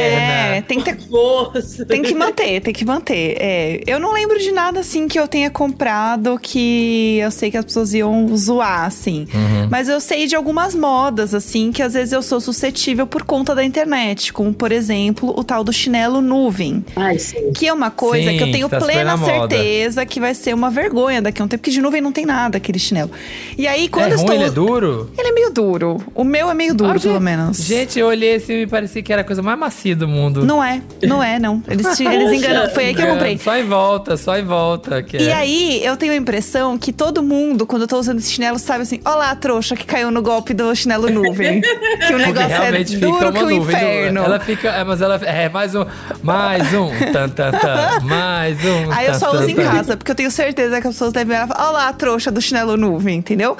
É, 0.56 0.64
tem 0.66 0.78
que 0.80 0.84
ter 0.84 0.98
Força. 1.08 1.84
Tem 1.86 2.02
que 2.02 2.14
manter, 2.14 2.60
tem 2.60 2.72
que 2.74 2.84
manter. 2.84 3.36
É, 3.40 3.80
eu 3.86 3.98
não 3.98 4.12
lembro 4.12 4.38
de 4.38 4.50
nada 4.52 4.80
assim 4.80 5.08
que 5.08 5.18
eu 5.18 5.26
tenha 5.26 5.50
comprado 5.50 6.38
que 6.40 7.18
eu 7.18 7.30
sei 7.30 7.50
que 7.50 7.56
as 7.56 7.64
pessoas 7.64 7.94
iam 7.94 8.36
zoar, 8.36 8.84
assim. 8.84 9.26
Uhum. 9.32 9.68
Mas 9.70 9.88
eu 9.88 10.00
sei 10.00 10.26
de 10.26 10.34
algumas 10.36 10.74
modas, 10.74 11.34
assim, 11.34 11.72
que 11.72 11.82
às 11.82 11.94
vezes 11.94 12.12
eu 12.12 12.20
sou 12.22 12.40
suscetível 12.40 13.06
por 13.06 13.22
conta 13.24 13.54
da 13.54 13.64
internet. 13.64 14.32
Como, 14.32 14.52
por 14.52 14.70
exemplo, 14.72 15.32
o 15.36 15.42
tal 15.42 15.64
do 15.64 15.72
chinelo 15.72 16.20
nuvem. 16.20 16.84
Ai, 16.96 17.18
sim. 17.18 17.52
Que 17.52 17.66
é 17.68 17.72
uma 17.72 17.90
coisa 17.90 18.30
Sim, 18.30 18.36
que 18.36 18.42
eu 18.44 18.52
tenho 18.52 18.68
tá 18.68 18.78
plena 18.80 19.04
na 19.04 19.16
moda. 19.16 19.56
certeza 19.56 20.04
que 20.06 20.20
vai 20.20 20.34
ser 20.34 20.54
uma 20.54 20.70
vergonha 20.70 21.22
daqui 21.22 21.40
a 21.40 21.44
um 21.44 21.48
tempo, 21.48 21.60
porque 21.62 21.70
de 21.70 21.80
nuvem 21.80 22.00
não 22.00 22.12
tem 22.12 22.26
nada 22.26 22.58
aquele 22.58 22.78
chinelo. 22.78 23.10
E 23.56 23.66
aí, 23.66 23.88
quando 23.88 24.12
é 24.12 24.14
eu 24.14 24.18
ruim, 24.18 24.42
estou. 24.44 24.67
Ele 24.68 24.76
é 24.76 24.80
duro? 24.80 25.10
Ele 25.18 25.28
é 25.28 25.32
meio 25.32 25.50
duro. 25.50 25.96
O 26.14 26.24
meu 26.24 26.50
é 26.50 26.54
meio 26.54 26.74
duro, 26.74 26.90
Ah, 26.90 27.00
pelo 27.00 27.14
gente- 27.14 27.22
menos. 27.22 27.56
Gente, 27.58 27.98
eu 27.98 28.06
olhei 28.06 28.34
assim 28.36 28.54
e 28.54 28.56
me 28.58 28.66
parecia 28.66 29.02
que 29.02 29.12
era 29.12 29.22
a 29.22 29.24
coisa 29.24 29.42
mais 29.42 29.58
macia 29.58 29.94
do 29.96 30.06
mundo. 30.08 30.44
Não 30.44 30.62
é, 30.62 30.80
não 31.02 31.22
é, 31.22 31.38
não. 31.38 31.62
Eles, 31.68 31.96
te- 31.96 32.04
eles 32.04 32.32
enganam. 32.32 32.70
Foi 32.70 32.86
aí 32.86 32.94
que 32.94 33.02
eu 33.02 33.06
comprei. 33.06 33.38
Só 33.38 33.56
em 33.56 33.64
volta, 33.64 34.16
só 34.16 34.38
em 34.38 34.44
volta. 34.44 35.04
E 35.14 35.28
é. 35.28 35.32
aí, 35.34 35.84
eu 35.84 35.96
tenho 35.96 36.12
a 36.12 36.16
impressão 36.16 36.76
que 36.78 36.92
todo 36.92 37.22
mundo, 37.22 37.66
quando 37.66 37.82
eu 37.82 37.88
tô 37.88 37.98
usando 37.98 38.18
esse 38.18 38.30
chinelo, 38.30 38.58
sabe 38.58 38.82
assim: 38.82 39.00
Olha 39.04 39.14
lá 39.16 39.30
a 39.30 39.36
trouxa 39.36 39.74
que 39.76 39.84
caiu 39.84 40.10
no 40.10 40.22
golpe 40.22 40.52
do 40.54 40.74
chinelo 40.74 41.08
nuvem. 41.10 41.60
que 42.06 42.14
o 42.14 42.18
negócio 42.18 42.52
é 42.52 42.84
duro 42.84 43.32
que 43.32 43.42
o 43.42 43.50
inferno. 43.50 44.20
Ela 44.22 44.40
fica. 44.40 44.68
É, 44.70 44.84
mas 44.84 45.00
ela. 45.00 45.16
É, 45.24 45.48
mais 45.48 45.74
um. 45.74 45.84
Mais 46.22 46.74
um. 46.74 46.88
Tan, 47.12 47.28
tan, 47.28 47.50
tan, 47.52 48.00
mais 48.04 48.58
um. 48.64 48.90
Aí 48.92 49.06
eu 49.06 49.14
só 49.14 49.32
uso 49.32 49.48
em 49.48 49.54
casa, 49.54 49.96
porque 49.96 50.10
eu 50.10 50.14
tenho 50.14 50.30
certeza 50.30 50.80
que 50.80 50.86
as 50.86 50.94
pessoas 50.94 51.12
devem 51.12 51.36
olhar 51.36 51.46
e 51.46 51.48
falar: 51.48 51.64
Olha 51.68 51.72
lá 51.72 51.88
a 51.88 51.92
trouxa 51.92 52.30
do 52.30 52.40
chinelo 52.40 52.76
nuvem, 52.76 53.16
entendeu? 53.18 53.56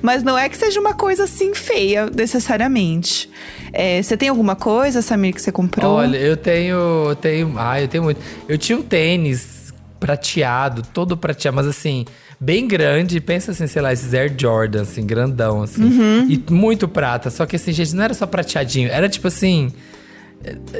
Mas 0.00 0.22
não 0.22 0.38
é 0.38 0.48
que 0.48 0.56
seja 0.56 0.78
uma 0.80 0.94
coisa 0.94 1.24
assim 1.24 1.54
feia, 1.54 2.08
necessariamente. 2.14 3.28
É, 3.72 4.02
você 4.02 4.16
tem 4.16 4.28
alguma 4.28 4.54
coisa, 4.56 5.02
Samir, 5.02 5.34
que 5.34 5.42
você 5.42 5.52
comprou? 5.52 5.94
Olha, 5.94 6.16
eu 6.16 6.36
tenho. 6.36 6.76
Eu 7.10 7.16
tenho. 7.16 7.54
Ah, 7.56 7.80
eu 7.80 7.88
tenho 7.88 8.04
muito. 8.04 8.20
Eu 8.48 8.56
tinha 8.56 8.78
um 8.78 8.82
tênis 8.82 9.72
prateado, 10.00 10.82
todo 10.94 11.16
prateado, 11.16 11.56
mas 11.56 11.66
assim, 11.66 12.04
bem 12.38 12.66
grande. 12.68 13.20
Pensa 13.20 13.50
assim, 13.50 13.66
sei 13.66 13.82
lá, 13.82 13.92
esses 13.92 14.14
Air 14.14 14.32
Jordan, 14.38 14.82
assim, 14.82 15.04
grandão, 15.04 15.62
assim. 15.62 15.82
Uhum. 15.82 16.26
E 16.28 16.42
muito 16.50 16.86
prata. 16.88 17.30
Só 17.30 17.44
que 17.46 17.56
assim, 17.56 17.72
gente, 17.72 17.94
não 17.94 18.04
era 18.04 18.14
só 18.14 18.26
prateadinho, 18.26 18.88
era 18.90 19.08
tipo 19.08 19.28
assim. 19.28 19.72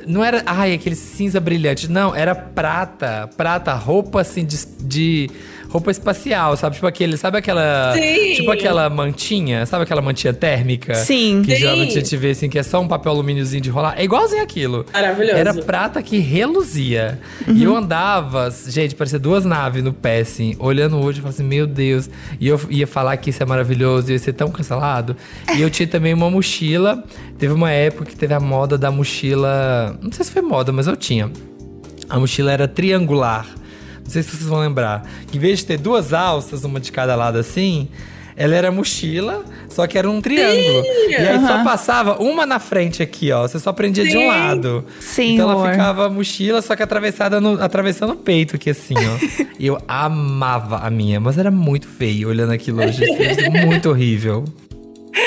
Não 0.07 0.23
era, 0.25 0.41
ai, 0.47 0.73
aquele 0.73 0.95
cinza 0.95 1.41
brilhante. 1.41 1.91
Não, 1.91 2.15
era 2.15 2.33
prata. 2.35 3.29
Prata, 3.37 3.75
roupa 3.75 4.21
assim 4.21 4.45
de. 4.45 4.57
de- 4.81 5.31
roupa 5.69 5.91
espacial, 5.91 6.57
sabe? 6.57 6.75
Tipo 6.77 6.87
aquele. 6.87 7.17
Sabe 7.17 7.39
aquela. 7.39 7.93
Sim. 7.95 8.35
Tipo 8.35 8.51
aquela 8.51 8.89
mantinha? 8.89 9.67
Sabe 9.67 9.85
aquela 9.85 10.01
mantinha 10.01 10.33
térmica? 10.33 10.95
Sim. 10.95 11.43
Que 11.45 11.53
Sim. 11.55 11.59
geralmente 11.61 11.91
a 11.99 12.01
gente 12.01 12.17
vê 12.17 12.31
assim, 12.31 12.49
que 12.49 12.59
é 12.59 12.63
só 12.63 12.81
um 12.81 12.89
papel 12.89 13.13
alumíniozinho 13.13 13.61
de 13.63 13.71
rolar. 13.71 13.95
É 13.99 14.05
igualzinho 14.05 14.43
aquilo. 14.43 14.87
Maravilhoso. 14.93 15.37
Era 15.37 15.55
prata 15.55 16.03
que 16.03 16.19
reluzia. 16.19 17.21
E 17.47 17.51
Uhum. 17.51 17.59
eu 17.63 17.77
andava, 17.77 18.51
gente, 18.67 18.95
parecia 18.95 19.19
duas 19.19 19.45
naves 19.45 19.83
no 19.83 19.93
pé, 19.93 20.21
assim, 20.21 20.57
olhando 20.59 20.97
hoje, 20.97 21.19
eu 21.19 21.23
falava 21.23 21.35
assim, 21.35 21.45
meu 21.49 21.67
Deus. 21.67 22.09
E 22.41 22.49
eu 22.49 22.61
ia 22.71 22.87
falar 22.87 23.17
que 23.17 23.31
isso 23.31 23.43
é 23.43 23.47
maravilhoso, 23.47 24.11
ia 24.13 24.19
ser 24.19 24.33
tão 24.33 24.51
cancelado. 24.51 25.17
E 25.57 25.61
eu 25.61 25.69
tinha 25.71 25.87
também 25.87 26.15
uma 26.15 26.31
mochila. 26.31 27.03
Teve 27.39 27.53
uma 27.53 27.71
época 27.71 28.07
que 28.07 28.17
teve 28.17 28.35
a 28.35 28.41
moda 28.41 28.77
da 28.79 28.91
mochila. 28.91 29.97
Não 30.03 30.11
sei 30.13 30.25
se 30.25 30.31
foi 30.33 30.43
moda, 30.43 30.73
mas 30.73 30.87
eu 30.87 30.97
tinha. 30.97 31.31
A 32.09 32.19
mochila 32.19 32.51
era 32.53 32.67
triangular. 32.67 33.47
Não 34.09 34.13
sei 34.15 34.23
se 34.23 34.31
vocês 34.31 34.49
vão 34.49 34.61
lembrar. 34.61 35.07
Em 35.31 35.39
vez 35.39 35.59
de 35.59 35.67
ter 35.67 35.77
duas 35.77 36.15
alças, 36.15 36.65
uma 36.65 36.81
de 36.81 36.91
cada 36.91 37.15
lado 37.15 37.37
assim, 37.37 37.91
ela 38.35 38.55
era 38.55 38.73
mochila, 38.73 39.45
só 39.69 39.87
que 39.87 39.99
era 39.99 40.11
um 40.11 40.19
triângulo. 40.23 40.83
E 41.11 41.15
aí 41.15 41.39
só 41.47 41.63
passava 41.63 42.17
uma 42.19 42.47
na 42.47 42.59
frente 42.59 43.03
aqui, 43.03 43.31
ó. 43.31 43.47
Você 43.47 43.59
só 43.59 43.71
prendia 43.71 44.05
de 44.05 44.17
um 44.17 44.21
Sim. 44.23 44.27
lado. 44.29 44.85
Senhor. 44.99 45.35
Então 45.35 45.51
ela 45.51 45.71
ficava 45.71 46.09
mochila, 46.09 46.63
só 46.63 46.75
que 46.75 46.83
atravessada 46.83 47.39
no, 47.39 47.63
atravessando 47.63 48.15
o 48.15 48.17
peito 48.17 48.57
aqui, 48.57 48.71
assim, 48.71 48.95
ó. 48.95 49.45
e 49.61 49.67
eu 49.67 49.79
amava 49.87 50.79
a 50.79 50.89
minha, 50.89 51.21
mas 51.21 51.37
era 51.37 51.51
muito 51.51 51.87
feio 51.87 52.31
olhando 52.31 52.53
aquilo 52.53 52.83
hoje. 52.83 53.05
assim, 53.05 53.51
muito 53.67 53.91
horrível. 53.91 54.43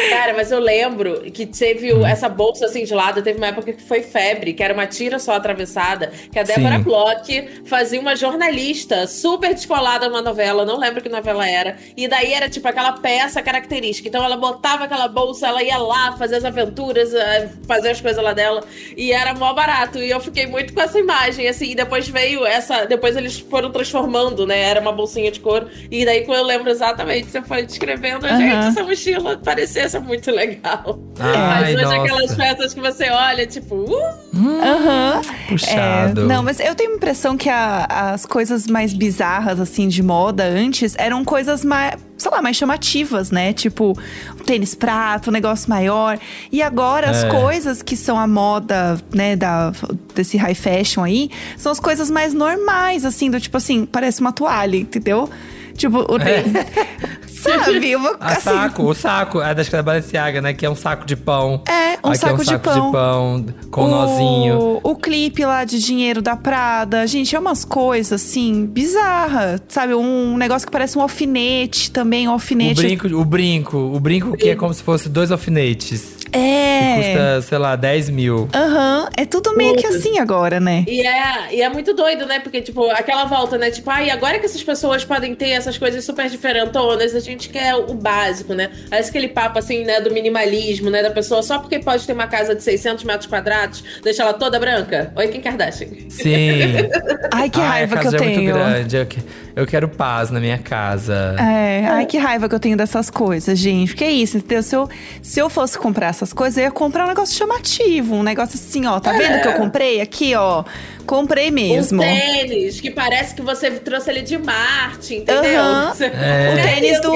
Cara, 0.10 0.34
mas 0.34 0.52
eu 0.52 0.60
lembro 0.60 1.22
que 1.32 1.46
teve 1.46 1.94
o- 1.94 2.06
essa 2.06 2.28
bolsa 2.30 2.66
assim 2.66 2.84
de 2.84 2.94
lado, 2.94 3.22
teve 3.22 3.38
uma 3.38 3.48
época 3.48 3.74
que 3.74 3.82
foi 3.82 4.02
febre, 4.02 4.54
que 4.54 4.62
era 4.64 4.74
uma 4.74 4.86
tira 4.86 5.20
só 5.20 5.34
atravessada, 5.34 6.12
que 6.32 6.38
a 6.40 6.44
Débora 6.44 6.78
Sim. 6.78 6.84
Bloch 6.84 7.50
fazia 7.66 8.00
uma 8.00 8.16
jornalista 8.16 9.08
super 9.08 9.54
descolada 9.54 10.08
numa 10.08 10.22
novela, 10.22 10.66
não 10.66 10.78
lembro 10.78 11.02
que 11.02 11.10
novela 11.10 11.48
era, 11.48 11.78
e 11.96 12.08
daí 12.08 12.34
era 12.34 12.50
tipo 12.50 12.68
aquela 12.68 12.94
peça 12.94 13.42
característica. 13.42 14.08
Então 14.08 14.24
ela 14.24 14.38
botava 14.38 14.84
aquela 14.86 15.08
bolsa, 15.08 15.48
ela 15.48 15.64
ia 15.64 15.78
lá 15.78 16.16
fazer 16.18 16.36
as 16.38 16.46
aventuras, 16.46 17.14
eh, 17.14 17.50
fazer 17.68 17.90
as 17.90 18.02
coisas 18.02 18.24
lá 18.24 18.34
dela, 18.34 18.64
e 18.96 19.12
era 19.12 19.34
mó 19.34 19.54
barato. 19.54 19.98
E 20.00 20.10
eu 20.10 20.20
fiquei 20.20 20.46
muito 20.46 20.74
com 20.74 20.82
essa 20.82 21.00
imagem, 21.00 21.48
assim, 21.48 21.72
e 21.72 21.76
depois 21.76 22.08
veio 22.08 22.46
essa. 22.46 22.86
Depois 22.86 23.16
eles 23.16 23.40
foram 23.40 23.72
transformando, 23.72 24.46
né? 24.46 24.60
Era 24.62 24.80
uma 24.82 24.92
bolsinha 24.92 25.32
de 25.32 25.40
couro, 25.40 25.68
e 25.90 26.06
daí 26.06 26.26
quando 26.26 26.40
eu 26.40 26.46
lembro 26.46 26.70
exatamente, 26.70 27.28
você 27.32 27.42
foi 27.42 27.64
descrevendo, 27.66 28.26
Aham. 28.26 28.38
gente, 28.38 28.68
essa 28.68 28.84
mochila 28.84 29.38
parecia 29.38 29.71
ser 29.72 30.00
muito 30.00 30.30
legal. 30.32 31.00
Ai, 31.20 31.62
Mas 31.62 31.76
hoje 31.76 31.84
nossa. 31.84 31.96
aquelas 32.04 32.36
peças 32.36 32.74
que 32.74 32.80
você 32.80 33.10
olha, 33.10 33.46
tipo, 33.48 33.76
uh, 33.76 34.62
Aham. 34.62 35.22
Puxado. 35.48 36.22
É, 36.22 36.26
não, 36.26 36.44
mas 36.44 36.60
eu 36.60 36.74
tenho 36.76 36.92
a 36.92 36.96
impressão 36.96 37.38
que 37.38 37.50
a- 37.50 37.86
as 38.14 38.26
coisas 38.26 38.68
mais 38.68 38.94
bizarras, 38.94 39.60
assim, 39.60 39.88
de 39.88 40.02
moda 40.04 40.44
antes 40.46 40.96
eram 40.98 41.24
coisas 41.26 41.64
mais, 41.66 41.96
sei 42.18 42.32
lá, 42.32 42.42
mais 42.42 42.56
chamativas, 42.58 43.32
né? 43.32 43.54
Tipo, 43.54 43.98
um 44.40 44.44
tênis 44.44 44.74
prato, 44.76 45.30
um 45.30 45.34
negócio 45.34 45.70
maior. 45.70 46.18
E 46.52 46.62
agora 46.62 47.10
as 47.10 47.24
É. 47.24 47.30
coisas 47.30 47.82
que 47.82 47.96
são 47.98 48.18
a 48.20 48.28
moda, 48.28 48.98
né, 49.14 49.36
da, 49.36 49.72
desse 50.16 50.38
high 50.38 50.56
fashion 50.56 51.04
aí, 51.04 51.30
são 51.58 51.72
as 51.72 51.80
coisas 51.80 52.10
mais 52.10 52.34
normais, 52.34 53.04
assim, 53.06 53.30
do 53.30 53.40
tipo 53.40 53.58
assim, 53.58 53.86
parece 53.86 54.22
uma 54.22 54.32
toalha, 54.32 54.78
entendeu? 54.78 55.30
Tipo, 55.76 56.00
o 56.00 56.20
tênis. 56.20 56.54
Sabe? 57.42 57.96
Uma, 57.96 58.16
A 58.20 58.28
assim, 58.34 58.42
saco, 58.42 58.84
o 58.84 58.94
saco, 58.94 59.42
é 59.42 59.54
da 59.54 59.64
da 59.64 59.82
Balenciaga, 59.84 60.42
né? 60.42 60.54
Que 60.54 60.66
é 60.66 60.70
um 60.70 60.76
saco 60.76 61.06
de 61.06 61.16
pão. 61.16 61.64
É, 61.68 61.98
um 62.06 62.10
Aqui 62.10 62.18
saco, 62.18 62.34
é 62.34 62.36
um 62.36 62.40
de 62.40 62.46
saco 62.46 62.64
pão. 62.64 62.86
de 62.86 62.92
pão 62.92 63.46
com 63.72 63.86
o, 63.86 63.88
nozinho. 63.88 64.80
O 64.84 64.96
clipe 64.96 65.44
lá 65.46 65.64
de 65.64 65.80
dinheiro 65.80 66.22
da 66.22 66.36
Prada. 66.36 67.06
Gente, 67.08 67.36
é 67.36 67.40
umas 67.40 67.64
coisas 67.66 68.22
assim, 68.22 68.66
bizarra. 68.66 69.60
Sabe? 69.68 69.94
Um 69.96 70.38
negócio 70.38 70.68
que 70.68 70.72
parece 70.72 70.98
um 70.98 71.02
alfinete 71.02 71.92
também, 71.92 72.28
um 72.28 72.32
O 72.32 72.34
alfinete. 72.34 72.82
brinco, 72.82 73.08
o 73.08 73.26
brinco, 73.26 73.78
o 73.78 74.00
brinco 74.00 74.36
que 74.38 74.50
é 74.50 74.56
como 74.56 74.74
se 74.74 74.84
fosse 74.84 75.10
dois 75.10 75.32
alfinetes. 75.32 76.18
Que 76.32 76.38
É. 76.38 76.96
custa, 76.98 77.42
sei 77.50 77.58
lá, 77.58 77.76
10 77.76 78.10
mil. 78.10 78.48
Aham, 78.54 79.01
é 79.16 79.26
tudo 79.26 79.56
meio 79.56 79.76
que 79.76 79.86
assim 79.88 80.20
agora, 80.20 80.60
né? 80.60 80.84
E 80.88 81.06
é, 81.06 81.56
e 81.56 81.62
é 81.62 81.70
muito 81.70 81.94
doido, 81.94 82.26
né? 82.26 82.40
Porque, 82.40 82.62
tipo, 82.62 82.90
aquela 82.92 83.26
volta, 83.26 83.58
né? 83.58 83.72
Tipo, 83.72 83.90
ai, 83.90 84.10
agora 84.10 84.40
que 84.40 84.46
essas 84.46 84.64
pessoas 84.64 85.04
podem 85.06 85.36
ter 85.36 85.50
essas 85.50 85.78
coisas 85.78 86.04
super 86.04 86.30
diferentonas, 86.30 87.16
a 87.16 87.20
gente 87.20 87.50
quer 87.50 87.76
o 87.76 87.94
básico, 87.94 88.54
né? 88.54 88.70
Aí 88.90 89.00
aquele 89.02 89.28
papo, 89.28 89.60
assim, 89.60 89.84
né, 89.84 90.00
do 90.02 90.12
minimalismo, 90.12 90.90
né? 90.90 91.02
Da 91.04 91.12
pessoa 91.12 91.42
só 91.44 91.60
porque 91.60 91.80
pode 91.80 92.06
ter 92.06 92.14
uma 92.14 92.28
casa 92.28 92.56
de 92.56 92.64
600 92.64 93.04
metros 93.04 93.28
quadrados, 93.28 93.84
deixa 94.04 94.24
ela 94.24 94.34
toda 94.34 94.60
branca. 94.60 95.12
Oi, 95.16 95.28
Kim 95.28 95.42
Kardashian. 95.42 95.88
Sim. 96.10 96.74
Ai, 97.34 97.50
que 97.50 97.60
Ai, 97.60 97.68
raiva 97.68 97.96
a 97.96 98.00
que 98.00 98.08
eu 98.08 98.12
já 98.12 98.18
é 98.18 98.22
tenho. 98.22 98.42
muito 98.42 98.54
grande. 98.54 98.96
Eu, 98.98 99.06
que- 99.06 99.20
eu 99.56 99.66
quero 99.68 99.88
paz 99.90 100.30
na 100.32 100.40
minha 100.40 100.58
casa. 100.58 101.36
É, 101.40 101.86
ai, 101.88 102.06
que 102.06 102.18
raiva 102.18 102.48
que 102.48 102.56
eu 102.56 102.60
tenho 102.60 102.76
dessas 102.78 103.10
coisas, 103.10 103.58
gente. 103.60 103.90
Porque 103.90 104.04
é 104.04 104.12
isso, 104.12 104.38
entendeu? 104.38 104.64
Se 104.64 104.76
eu, 104.76 104.90
se 105.22 105.40
eu 105.40 105.50
fosse 105.50 105.78
comprar 105.78 106.08
essas 106.08 106.32
coisas, 106.34 106.58
eu 106.58 106.64
ia 106.66 106.72
comprar 106.72 107.06
um 107.06 107.08
negócio 107.08 107.36
chamativo. 107.38 108.16
Um 108.16 108.24
negócio 108.24 108.56
assim, 108.56 108.86
ó. 108.86 108.91
Tá 109.00 109.12
vendo 109.14 109.42
que 109.42 109.48
eu 109.48 109.54
comprei? 109.54 110.02
Aqui, 110.02 110.36
ó. 110.36 110.64
Comprei 111.06 111.50
mesmo. 111.52 112.02
Um 112.02 112.06
tênis 112.06 112.80
que 112.80 112.92
parece 112.92 113.34
que 113.36 113.42
você 113.42 113.72
trouxe 113.72 114.10
ele 114.12 114.22
de 114.22 114.38
Marte, 114.38 115.16
entendeu? 115.16 115.60
Aham. 115.62 115.94
Você- 115.96 116.08
O 116.08 116.10
É 116.14 116.62
tênis 116.62 117.02
do. 117.02 117.12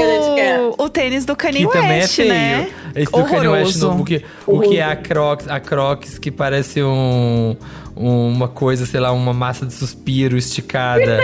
O 0.84 0.90
tênis 0.90 1.26
do 1.26 1.36
Kanye 1.36 1.66
Que 1.68 1.72
também 1.72 1.92
é 1.98 2.02
West, 2.02 2.16
feio. 2.16 2.30
né? 2.30 2.70
Esse 2.96 3.12
do 3.12 3.24
Kanye 3.24 3.48
West 3.48 3.76
Horroroso. 3.78 3.88
novo, 3.88 4.02
o 4.02 4.06
que, 4.06 4.26
o 4.48 4.60
que 4.62 4.78
é 4.80 4.84
a 4.84 4.96
Crocs, 4.96 5.48
a 5.50 5.60
Crocs 5.60 6.18
que 6.18 6.32
parece 6.32 6.82
um, 6.82 7.56
uma 7.96 8.48
coisa, 8.48 8.86
sei 8.86 9.00
lá, 9.00 9.12
uma 9.12 9.34
massa 9.34 9.66
de 9.66 9.74
suspiro 9.74 10.38
esticada. 10.38 11.20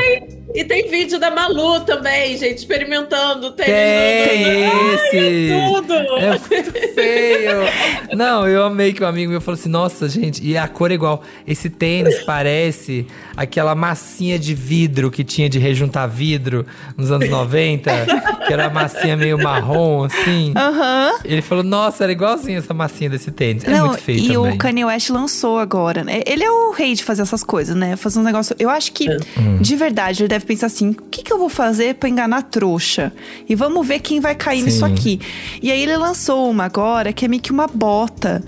E 0.54 0.66
tem 0.66 0.90
vídeo 0.90 1.18
da 1.18 1.32
Malu 1.32 1.80
também, 1.82 2.38
gente, 2.38 2.58
experimentando 2.58 3.52
tênis. 3.52 3.72
Tem 3.74 4.66
Ai, 4.66 4.96
esse! 4.96 5.52
é 5.52 5.70
tudo! 5.70 5.94
É 5.94 6.30
muito 6.32 6.94
feio! 6.94 8.18
Não, 8.18 8.46
eu 8.46 8.64
amei 8.64 8.92
que 8.92 9.02
um 9.02 9.08
amigo 9.08 9.32
meu 9.32 9.40
falou 9.40 9.58
assim: 9.58 9.70
Nossa, 9.70 10.10
gente, 10.10 10.46
e 10.46 10.58
a 10.58 10.68
cor 10.68 10.92
é 10.92 10.96
igual. 10.96 11.24
Esse 11.48 11.70
tênis 11.70 12.20
parece 12.26 13.08
aquela 13.38 13.74
massinha 13.76 14.38
de 14.38 14.54
vidro 14.54 15.10
que 15.10 15.24
tinha 15.24 15.48
de 15.48 15.58
rejuntar 15.58 16.08
vidro 16.08 16.66
nos 16.98 17.12
anos 17.12 17.30
90, 17.30 17.90
que 18.46 18.52
era 18.52 18.64
uma 18.68 18.82
massinha 18.82 19.16
meio 19.16 19.38
marrom, 19.42 20.04
assim. 20.04 20.52
Aham. 20.58 21.14
Ele 21.24 21.42
falou: 21.42 21.64
Nossa, 21.64 22.04
era 22.04 22.12
igualzinho 22.12 22.58
essa 22.58 22.74
massinha 22.74 23.10
desse 23.10 23.32
tênis. 23.32 23.64
É 23.64 23.70
Não, 23.70 23.88
muito 23.88 24.02
feio 24.02 24.20
e 24.20 24.34
também. 24.34 24.54
o 24.54 24.58
Kanye 24.58 24.84
West 24.84 25.10
lançou 25.12 25.58
agora, 25.60 26.04
né? 26.04 26.22
Ele 26.26 26.44
é 26.44 26.52
o 26.52 26.61
rei 26.70 26.94
de 26.94 27.04
fazer 27.04 27.24
essas 27.24 27.44
coisas, 27.44 27.76
né? 27.76 27.96
Fazer 27.96 28.20
um 28.20 28.24
negócio. 28.24 28.56
Eu 28.60 28.70
acho 28.70 28.92
que, 28.92 29.08
de 29.60 29.76
verdade, 29.76 30.22
ele 30.22 30.28
deve 30.28 30.46
pensar 30.46 30.68
assim: 30.68 30.90
o 30.92 30.96
que, 31.10 31.24
que 31.24 31.34
eu 31.34 31.40
vou 31.40 31.50
fazer 31.50 31.96
pra 31.96 32.08
enganar 32.08 32.38
a 32.38 32.42
trouxa? 32.44 33.12
E 33.50 33.56
vamos 33.56 33.88
ver 33.88 34.00
quem 34.00 34.20
vai 34.20 34.36
cair 34.36 34.62
nisso 34.62 34.86
Sim. 34.86 34.94
aqui. 34.94 35.20
E 35.64 35.72
aí 35.72 35.82
ele 35.82 35.98
lançou 35.98 36.50
uma 36.52 36.66
agora 36.66 37.12
que 37.12 37.26
é 37.26 37.28
meio 37.28 37.42
que 37.42 37.52
uma 37.52 37.66
bota. 37.66 38.44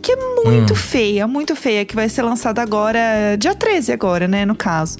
Que 0.00 0.12
é 0.12 0.16
muito 0.44 0.72
Hum. 0.72 0.76
feia, 0.76 1.26
muito 1.26 1.56
feia, 1.56 1.84
que 1.84 1.96
vai 1.96 2.08
ser 2.08 2.22
lançada 2.22 2.62
agora, 2.62 3.00
dia 3.36 3.56
13 3.56 3.90
agora, 3.90 4.28
né, 4.28 4.46
no 4.46 4.54
caso. 4.54 4.98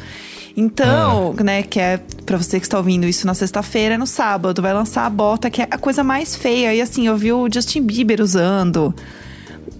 Então, 0.56 1.34
Ah. 1.38 1.42
né, 1.44 1.62
que 1.62 1.78
é 1.78 2.00
pra 2.24 2.36
você 2.38 2.58
que 2.58 2.66
está 2.66 2.78
ouvindo 2.78 3.06
isso 3.06 3.26
na 3.26 3.34
sexta-feira, 3.34 3.96
no 3.98 4.06
sábado, 4.06 4.60
vai 4.62 4.72
lançar 4.72 5.04
a 5.06 5.10
bota, 5.10 5.48
que 5.50 5.62
é 5.62 5.68
a 5.70 5.78
coisa 5.78 6.02
mais 6.02 6.34
feia. 6.34 6.74
E 6.74 6.80
assim, 6.80 7.06
eu 7.06 7.16
vi 7.16 7.30
o 7.32 7.46
Justin 7.52 7.82
Bieber 7.82 8.20
usando. 8.20 8.92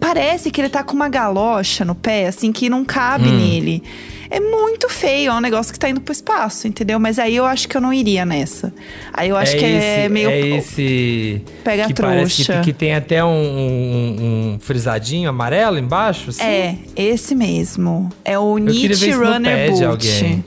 Parece 0.00 0.50
que 0.50 0.60
ele 0.60 0.68
tá 0.68 0.82
com 0.82 0.94
uma 0.94 1.08
galocha 1.08 1.84
no 1.84 1.94
pé, 1.94 2.26
assim, 2.26 2.52
que 2.52 2.68
não 2.68 2.84
cabe 2.84 3.28
Hum. 3.28 3.36
nele. 3.38 3.82
É 4.28 4.40
muito 4.40 4.88
feio, 4.88 5.30
é 5.30 5.34
um 5.34 5.40
negócio 5.40 5.72
que 5.72 5.78
tá 5.78 5.88
indo 5.88 6.00
pro 6.00 6.12
espaço, 6.12 6.66
entendeu? 6.66 6.98
Mas 6.98 7.16
aí 7.18 7.36
eu 7.36 7.44
acho 7.44 7.68
que 7.68 7.76
eu 7.76 7.80
não 7.80 7.92
iria 7.92 8.24
nessa. 8.26 8.74
Aí 9.12 9.28
eu 9.28 9.36
acho 9.36 9.56
que 9.56 9.64
é 9.64 10.02
esse, 10.02 10.08
meio. 10.08 10.28
É 10.28 10.40
esse. 10.40 11.42
Pega 11.62 11.86
que 11.86 11.94
trouxa. 11.94 12.14
parece 12.16 12.44
que, 12.44 12.60
que 12.60 12.72
tem 12.72 12.92
até 12.94 13.24
um, 13.24 13.28
um, 13.28 14.52
um 14.54 14.58
frisadinho 14.60 15.30
amarelo 15.30 15.78
embaixo. 15.78 16.30
Assim. 16.30 16.42
É, 16.42 16.74
esse 16.96 17.36
mesmo. 17.36 18.10
É 18.24 18.36
o 18.36 18.58
Nietzsche 18.58 19.12
Runner 19.12 19.70
Boot. 19.70 19.84
alguém. 19.84 20.44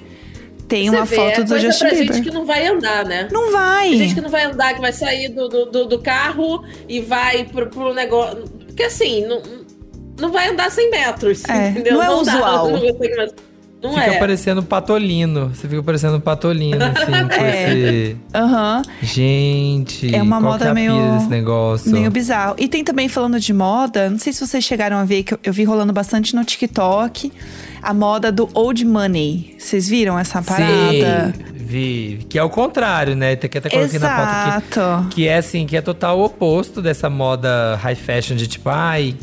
Tem 0.67 0.87
Você 0.89 0.95
uma 0.97 1.05
vê, 1.05 1.15
foto 1.15 1.41
é 1.41 1.43
do 1.45 1.57
Justin 1.59 1.79
pra 1.79 1.89
Bieber. 1.95 2.13
gente 2.15 2.23
que 2.29 2.31
não 2.31 2.45
vai 2.45 2.67
andar, 2.67 3.03
né? 3.05 3.27
Não 3.31 3.51
vai. 3.51 3.89
Tem 3.89 3.97
gente 3.97 4.15
que 4.15 4.21
não 4.21 4.29
vai 4.29 4.43
andar, 4.43 4.73
que 4.75 4.81
vai 4.81 4.93
sair 4.93 5.29
do, 5.29 5.47
do, 5.47 5.65
do- 5.65 5.85
do 5.87 5.99
carro 5.99 6.63
e 6.87 6.99
vai 6.99 7.45
pro, 7.45 7.67
pro 7.67 7.91
negócio. 7.93 8.43
Porque 8.79 8.83
assim, 8.93 9.25
não, 9.27 9.41
não 10.17 10.31
vai 10.31 10.47
andar 10.47 10.71
100 10.71 10.89
metros. 10.89 11.43
É, 11.49 11.71
entendeu? 11.71 11.95
não 11.95 12.01
é 12.03 12.05
dá, 12.07 12.15
usual. 12.15 12.71
Não, 12.71 12.79
consegue 12.79 13.15
mais- 13.17 13.31
não 13.83 13.89
Fica 13.93 14.05
é. 14.05 14.19
parecendo 14.19 14.63
patolino. 14.63 15.49
Você 15.53 15.67
fica 15.67 15.83
parecendo 15.83 16.19
patolino, 16.21 16.77
assim, 16.81 17.11
com 17.27 17.43
É. 17.43 17.73
esse. 17.73 18.17
Aham. 18.33 18.81
Gente, 19.01 20.15
É 20.15 20.21
uma 20.21 20.39
qual 20.39 20.53
moda 20.53 20.59
que 20.59 20.67
é 20.67 20.71
a 20.71 20.73
meio- 20.73 21.11
desse 21.17 21.27
negócio? 21.27 21.91
Meio 21.91 22.09
bizarro. 22.09 22.55
E 22.57 22.69
tem 22.69 22.85
também 22.85 23.09
falando 23.09 23.37
de 23.37 23.51
moda, 23.53 24.09
não 24.09 24.17
sei 24.17 24.31
se 24.31 24.45
vocês 24.47 24.63
chegaram 24.63 24.95
a 24.95 25.03
ver, 25.03 25.23
que 25.23 25.33
eu, 25.33 25.39
eu 25.43 25.51
vi 25.51 25.65
rolando 25.65 25.91
bastante 25.91 26.33
no 26.33 26.45
TikTok, 26.45 27.33
a 27.81 27.93
moda 27.93 28.31
do 28.31 28.49
old 28.53 28.85
money. 28.85 29.55
Vocês 29.59 29.89
viram 29.89 30.17
essa 30.17 30.41
parada? 30.41 31.33
Sim, 31.35 31.58
Que 32.27 32.37
é 32.37 32.43
o 32.43 32.49
contrário, 32.49 33.15
né? 33.15 33.35
Tem 33.35 33.49
que 33.49 33.57
até 33.57 33.69
coloquei 33.69 33.99
na 33.99 34.09
pauta 34.09 34.31
que 34.31 34.79
Exato. 34.79 35.09
Que 35.09 35.27
é 35.27 35.37
assim, 35.37 35.65
que 35.65 35.77
é 35.77 35.81
total 35.81 36.19
oposto 36.21 36.81
dessa 36.81 37.09
moda 37.09 37.75
high 37.81 37.95
fashion 37.95 38.35
de 38.35 38.47
tipo, 38.47 38.69
ai. 38.69 39.15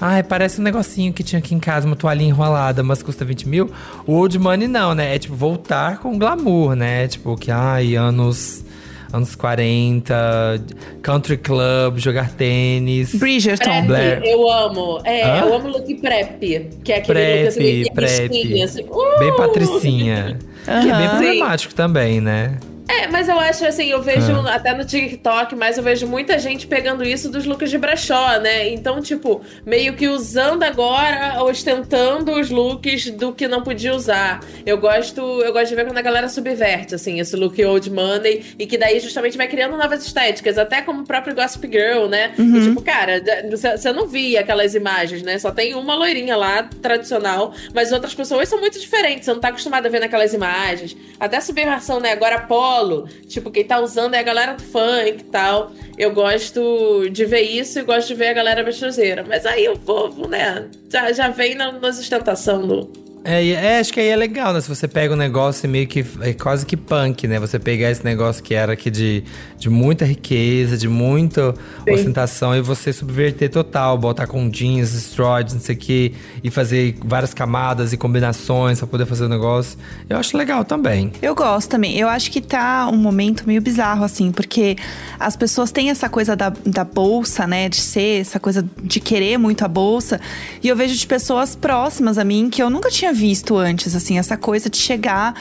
Ai, 0.00 0.22
parece 0.22 0.60
um 0.60 0.64
negocinho 0.64 1.12
que 1.12 1.24
tinha 1.24 1.40
aqui 1.40 1.54
em 1.54 1.58
casa, 1.58 1.84
uma 1.84 1.96
toalhinha 1.96 2.30
enrolada, 2.30 2.84
mas 2.84 3.02
custa 3.02 3.24
20 3.24 3.48
mil. 3.48 3.70
O 4.06 4.12
old 4.12 4.38
money 4.38 4.68
não, 4.68 4.94
né? 4.94 5.14
É 5.14 5.18
tipo 5.18 5.34
voltar 5.34 5.98
com 5.98 6.16
glamour, 6.16 6.76
né? 6.76 7.08
Tipo, 7.08 7.36
que 7.36 7.50
ai, 7.50 7.96
anos. 7.96 8.64
Anos 9.12 9.34
40, 9.34 10.60
country 11.02 11.36
club, 11.38 11.96
jogar 11.98 12.30
tênis. 12.32 13.14
Bridgerton. 13.14 13.64
Prep, 13.64 13.86
Blair. 13.86 14.22
eu 14.24 14.50
amo. 14.50 15.00
É, 15.04 15.24
Hã? 15.24 15.40
eu 15.46 15.54
amo 15.54 15.68
look 15.68 15.94
prep. 15.94 16.68
Que 16.84 16.92
é 16.92 16.96
aquele 16.98 17.38
look 17.38 17.48
assim, 17.48 17.58
Prep, 17.58 17.64
meio 17.64 17.92
prep. 17.94 18.62
assim. 18.64 18.82
Uh! 18.82 19.18
Bem 19.18 19.36
patricinha. 19.36 20.38
Que 20.68 20.90
é 20.90 20.98
bem 20.98 21.08
problemático 21.08 21.74
também, 21.74 22.20
né? 22.20 22.58
É, 22.88 23.06
mas 23.06 23.28
eu 23.28 23.38
acho 23.38 23.66
assim, 23.66 23.86
eu 23.90 24.00
vejo 24.02 24.32
Ah. 24.46 24.54
até 24.54 24.74
no 24.74 24.84
TikTok, 24.84 25.54
mas 25.54 25.76
eu 25.76 25.84
vejo 25.84 26.06
muita 26.06 26.38
gente 26.38 26.66
pegando 26.66 27.04
isso 27.04 27.30
dos 27.30 27.44
looks 27.44 27.70
de 27.70 27.76
brechó, 27.76 28.38
né? 28.40 28.68
Então, 28.70 29.00
tipo, 29.02 29.42
meio 29.66 29.94
que 29.94 30.08
usando 30.08 30.62
agora, 30.62 31.42
ostentando 31.42 32.32
os 32.32 32.48
looks 32.50 33.10
do 33.10 33.32
que 33.32 33.46
não 33.46 33.62
podia 33.62 33.94
usar. 33.94 34.40
Eu 34.64 34.78
gosto, 34.78 35.20
eu 35.42 35.52
gosto 35.52 35.68
de 35.68 35.74
ver 35.74 35.84
quando 35.84 35.98
a 35.98 36.02
galera 36.02 36.28
subverte, 36.28 36.94
assim, 36.94 37.20
esse 37.20 37.36
look 37.36 37.62
old 37.62 37.90
money, 37.90 38.42
e 38.58 38.66
que 38.66 38.78
daí 38.78 38.98
justamente 39.00 39.36
vai 39.36 39.48
criando 39.48 39.76
novas 39.76 40.04
estéticas, 40.04 40.56
até 40.56 40.80
como 40.80 41.02
o 41.02 41.04
próprio 41.06 41.34
Gossip 41.34 41.68
Girl, 41.70 42.06
né? 42.06 42.32
E 42.38 42.62
tipo, 42.68 42.80
cara, 42.82 43.22
você 43.50 43.92
não 43.92 44.06
via 44.06 44.40
aquelas 44.40 44.74
imagens, 44.74 45.22
né? 45.22 45.38
Só 45.38 45.50
tem 45.50 45.74
uma 45.74 45.94
loirinha 45.94 46.36
lá, 46.36 46.62
tradicional, 46.80 47.52
mas 47.74 47.92
outras 47.92 48.14
pessoas 48.14 48.48
são 48.48 48.58
muito 48.58 48.80
diferentes, 48.80 49.26
você 49.26 49.32
não 49.34 49.40
tá 49.40 49.48
acostumado 49.48 49.84
a 49.84 49.88
ver 49.90 50.00
naquelas 50.00 50.32
imagens. 50.32 50.96
Até 51.20 51.36
a 51.36 51.40
subversão, 51.42 52.00
né? 52.00 52.12
Agora 52.12 52.40
polo, 52.78 53.08
tipo, 53.26 53.50
quem 53.50 53.64
tá 53.64 53.80
usando 53.80 54.14
é 54.14 54.18
a 54.18 54.22
galera 54.22 54.54
do 54.54 54.62
funk 54.62 55.20
e 55.20 55.24
tal. 55.24 55.72
Eu 55.96 56.12
gosto 56.12 57.08
de 57.10 57.24
ver 57.24 57.42
isso 57.42 57.78
e 57.78 57.82
gosto 57.82 58.08
de 58.08 58.14
ver 58.14 58.28
a 58.28 58.32
galera 58.32 58.62
brechoseira. 58.62 59.24
Mas 59.26 59.44
aí 59.44 59.68
o 59.68 59.78
povo, 59.78 60.28
né, 60.28 60.68
já, 60.90 61.12
já 61.12 61.28
vem 61.28 61.54
na, 61.54 61.72
nas 61.72 61.98
ostentação 61.98 62.66
do. 62.66 63.07
É, 63.30 63.46
é, 63.46 63.78
acho 63.78 63.92
que 63.92 64.00
aí 64.00 64.08
é 64.08 64.16
legal, 64.16 64.54
né? 64.54 64.60
Se 64.62 64.68
você 64.70 64.88
pega 64.88 65.12
um 65.12 65.16
negócio 65.16 65.68
meio 65.68 65.86
que. 65.86 66.02
É 66.22 66.32
quase 66.32 66.64
que 66.64 66.78
punk, 66.78 67.28
né? 67.28 67.38
Você 67.38 67.58
pegar 67.58 67.90
esse 67.90 68.02
negócio 68.02 68.42
que 68.42 68.54
era 68.54 68.72
aqui 68.72 68.90
de, 68.90 69.22
de 69.58 69.68
muita 69.68 70.06
riqueza, 70.06 70.78
de 70.78 70.88
muita 70.88 71.54
ostentação, 71.86 72.56
e 72.56 72.62
você 72.62 72.90
subverter 72.90 73.50
total, 73.50 73.98
botar 73.98 74.26
com 74.26 74.48
jeans, 74.48 74.94
stroids, 74.94 75.52
não 75.52 75.60
sei 75.60 75.74
o 75.74 75.78
quê, 75.78 76.12
e 76.42 76.50
fazer 76.50 76.96
várias 77.04 77.34
camadas 77.34 77.92
e 77.92 77.98
combinações 77.98 78.78
pra 78.78 78.88
poder 78.88 79.04
fazer 79.04 79.26
o 79.26 79.28
negócio. 79.28 79.78
Eu 80.08 80.16
acho 80.16 80.34
legal 80.34 80.64
também. 80.64 81.12
Eu 81.20 81.34
gosto 81.34 81.68
também. 81.68 81.98
Eu 81.98 82.08
acho 82.08 82.30
que 82.30 82.40
tá 82.40 82.88
um 82.90 82.96
momento 82.96 83.46
meio 83.46 83.60
bizarro, 83.60 84.04
assim, 84.04 84.32
porque 84.32 84.74
as 85.20 85.36
pessoas 85.36 85.70
têm 85.70 85.90
essa 85.90 86.08
coisa 86.08 86.34
da, 86.34 86.50
da 86.64 86.82
bolsa, 86.82 87.46
né? 87.46 87.68
De 87.68 87.76
ser 87.76 88.22
essa 88.22 88.40
coisa 88.40 88.64
de 88.82 89.00
querer 89.00 89.36
muito 89.36 89.66
a 89.66 89.68
bolsa. 89.68 90.18
E 90.62 90.68
eu 90.68 90.74
vejo 90.74 90.96
de 90.96 91.06
pessoas 91.06 91.54
próximas 91.54 92.16
a 92.16 92.24
mim 92.24 92.48
que 92.48 92.62
eu 92.62 92.70
nunca 92.70 92.88
tinha 92.88 93.17
visto 93.18 93.56
antes, 93.56 93.96
assim, 93.96 94.16
essa 94.16 94.36
coisa 94.36 94.70
de 94.70 94.76
chegar 94.76 95.34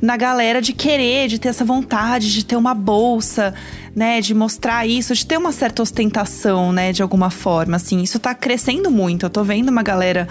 na 0.00 0.16
galera 0.18 0.60
de 0.60 0.74
querer, 0.74 1.28
de 1.28 1.38
ter 1.38 1.48
essa 1.48 1.64
vontade 1.64 2.30
de 2.30 2.44
ter 2.44 2.56
uma 2.56 2.74
bolsa, 2.74 3.54
né? 3.96 4.20
De 4.20 4.34
mostrar 4.34 4.86
isso, 4.86 5.14
de 5.14 5.24
ter 5.24 5.38
uma 5.38 5.50
certa 5.50 5.82
ostentação, 5.82 6.72
né? 6.72 6.92
De 6.92 7.02
alguma 7.02 7.30
forma, 7.30 7.76
assim. 7.76 8.02
Isso 8.02 8.18
tá 8.18 8.34
crescendo 8.34 8.90
muito. 8.90 9.24
Eu 9.24 9.30
tô 9.30 9.42
vendo 9.42 9.70
uma 9.70 9.82
galera 9.82 10.28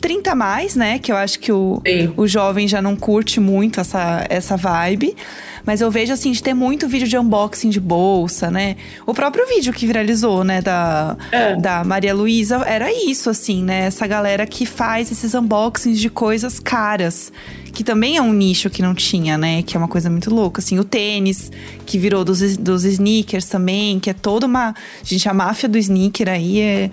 30 0.00 0.32
a 0.32 0.34
mais, 0.34 0.74
né? 0.76 0.98
Que 0.98 1.12
eu 1.12 1.16
acho 1.16 1.38
que 1.38 1.52
o, 1.52 1.80
Sim. 1.86 2.12
o 2.16 2.26
jovem 2.26 2.66
já 2.66 2.80
não 2.80 2.96
curte 2.96 3.38
muito 3.40 3.80
essa, 3.80 4.24
essa 4.28 4.56
vibe. 4.56 5.14
Mas 5.64 5.82
eu 5.82 5.90
vejo, 5.90 6.10
assim, 6.12 6.32
de 6.32 6.42
ter 6.42 6.54
muito 6.54 6.88
vídeo 6.88 7.06
de 7.06 7.18
unboxing 7.18 7.68
de 7.68 7.78
bolsa, 7.78 8.50
né? 8.50 8.76
O 9.06 9.12
próprio 9.12 9.46
vídeo 9.46 9.72
que 9.74 9.86
viralizou, 9.86 10.42
né? 10.42 10.62
Da, 10.62 11.16
É. 11.30 11.54
da 11.56 11.84
Maria 11.84 12.14
Luísa, 12.14 12.56
era 12.66 12.90
isso, 12.90 13.28
assim, 13.28 13.62
né? 13.62 13.80
Essa 13.86 14.06
galera 14.06 14.46
que 14.46 14.64
faz 14.64 15.12
esses 15.12 15.34
unboxings 15.34 16.00
de 16.00 16.08
coisas 16.08 16.58
caras. 16.58 17.30
Que 17.72 17.84
também 17.84 18.16
é 18.16 18.22
um 18.22 18.32
nicho 18.32 18.68
que 18.70 18.80
não 18.82 18.94
tinha, 18.94 19.36
né? 19.36 19.62
Que 19.62 19.76
é 19.76 19.78
uma 19.78 19.86
coisa 19.86 20.08
muito 20.10 20.34
louca. 20.34 20.60
Assim, 20.60 20.78
o 20.78 20.82
tênis, 20.84 21.52
que 21.84 21.98
virou 21.98 22.24
dos, 22.24 22.56
dos 22.56 22.84
sneakers 22.84 23.44
também, 23.46 24.00
que 24.00 24.08
é 24.10 24.14
toda 24.14 24.46
uma. 24.46 24.74
Gente, 25.04 25.28
a 25.28 25.34
máfia 25.34 25.68
do 25.68 25.76
sneaker 25.78 26.28
aí 26.28 26.58
é. 26.60 26.90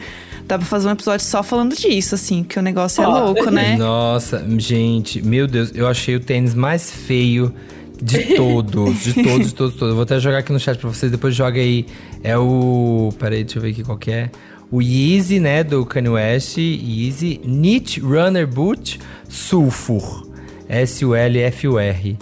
Dá 0.47 0.57
pra 0.57 0.65
fazer 0.65 0.87
um 0.87 0.91
episódio 0.91 1.25
só 1.25 1.43
falando 1.43 1.75
disso, 1.75 2.15
assim, 2.15 2.43
porque 2.43 2.57
o 2.57 2.61
negócio 2.61 3.03
é 3.03 3.07
louco, 3.07 3.51
né? 3.51 3.75
Nossa, 3.77 4.45
gente, 4.57 5.21
meu 5.21 5.45
Deus, 5.45 5.71
eu 5.75 5.87
achei 5.87 6.15
o 6.15 6.19
tênis 6.21 6.53
mais 6.53 6.89
feio 6.89 7.53
de 8.01 8.35
todos, 8.35 9.03
de 9.03 9.13
todos, 9.13 9.13
de 9.13 9.23
todos, 9.23 9.47
de 9.47 9.53
todos. 9.53 9.93
Vou 9.93 10.03
até 10.03 10.19
jogar 10.19 10.37
aqui 10.37 10.53
no 10.53 10.59
chat 10.59 10.77
pra 10.77 10.89
vocês, 10.89 11.11
depois 11.11 11.35
joga 11.35 11.59
aí. 11.59 11.85
É 12.23 12.37
o. 12.37 13.09
Peraí, 13.19 13.43
deixa 13.43 13.57
eu 13.57 13.61
ver 13.61 13.71
aqui 13.71 13.83
qual 13.83 13.97
que 13.97 14.09
é. 14.09 14.29
O 14.71 14.81
Yeezy, 14.81 15.39
né, 15.39 15.63
do 15.63 15.85
Kanye 15.85 16.09
West, 16.09 16.57
Yeezy 16.57 17.37
Knit 17.43 17.99
Runner 17.99 18.47
Boot 18.47 18.99
Sulfur. 19.27 20.27
S-U-L-F-U-R. 20.69 22.17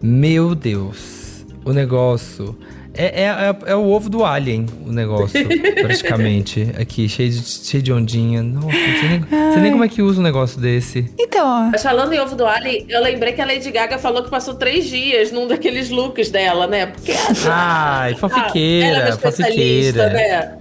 Meu 0.00 0.54
Deus, 0.54 1.44
o 1.64 1.72
negócio. 1.72 2.56
É, 3.00 3.22
é, 3.22 3.24
é, 3.26 3.56
é 3.72 3.74
o 3.76 3.84
ovo 3.88 4.10
do 4.10 4.24
alien, 4.24 4.66
o 4.84 4.90
negócio, 4.92 5.40
praticamente. 5.80 6.68
Aqui, 6.76 7.08
cheio 7.08 7.30
de, 7.30 7.40
cheio 7.40 7.80
de 7.82 7.92
ondinha. 7.92 8.42
Nossa, 8.42 8.66
não 8.66 8.72
sei, 8.72 9.08
nem, 9.08 9.52
sei 9.52 9.62
nem 9.62 9.70
como 9.70 9.84
é 9.84 9.88
que 9.88 10.02
usa 10.02 10.18
um 10.18 10.22
negócio 10.24 10.60
desse. 10.60 11.08
Então, 11.18 11.46
ó. 11.46 11.70
Mas 11.70 11.82
falando 11.82 12.12
em 12.12 12.18
ovo 12.18 12.34
do 12.34 12.44
Alien, 12.44 12.86
eu 12.88 13.00
lembrei 13.00 13.32
que 13.32 13.40
a 13.40 13.46
Lady 13.46 13.70
Gaga 13.70 13.98
falou 13.98 14.24
que 14.24 14.30
passou 14.30 14.54
três 14.54 14.86
dias 14.86 15.30
num 15.30 15.46
daqueles 15.46 15.90
looks 15.90 16.28
dela, 16.30 16.66
né? 16.66 16.86
Porque 16.86 17.12
Ai, 17.48 18.08
ela 18.08 18.10
é 18.10 18.14
fanfiqueira, 18.16 19.00
uma 19.00 19.08
especialista, 19.10 20.02
fanfiqueira. 20.02 20.08
né? 20.08 20.58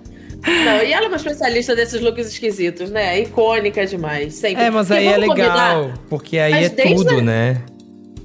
Não, 0.63 0.82
e 0.84 0.93
ela 0.93 1.06
é 1.06 1.08
uma 1.08 1.17
especialista 1.17 1.76
desses 1.76 2.00
looks 2.00 2.28
esquisitos, 2.28 2.89
né? 2.91 3.19
Icônica 3.21 3.86
demais, 3.86 4.36
sempre. 4.36 4.63
É, 4.63 4.69
mas 4.69 4.91
aí 4.91 5.08
é 5.08 5.17
legal, 5.17 5.28
combinar- 5.36 5.93
porque 6.10 6.38
aí 6.38 6.52
Mas 6.54 6.65
é 6.65 6.69
tudo, 6.93 7.17
a- 7.17 7.21
né? 7.21 7.62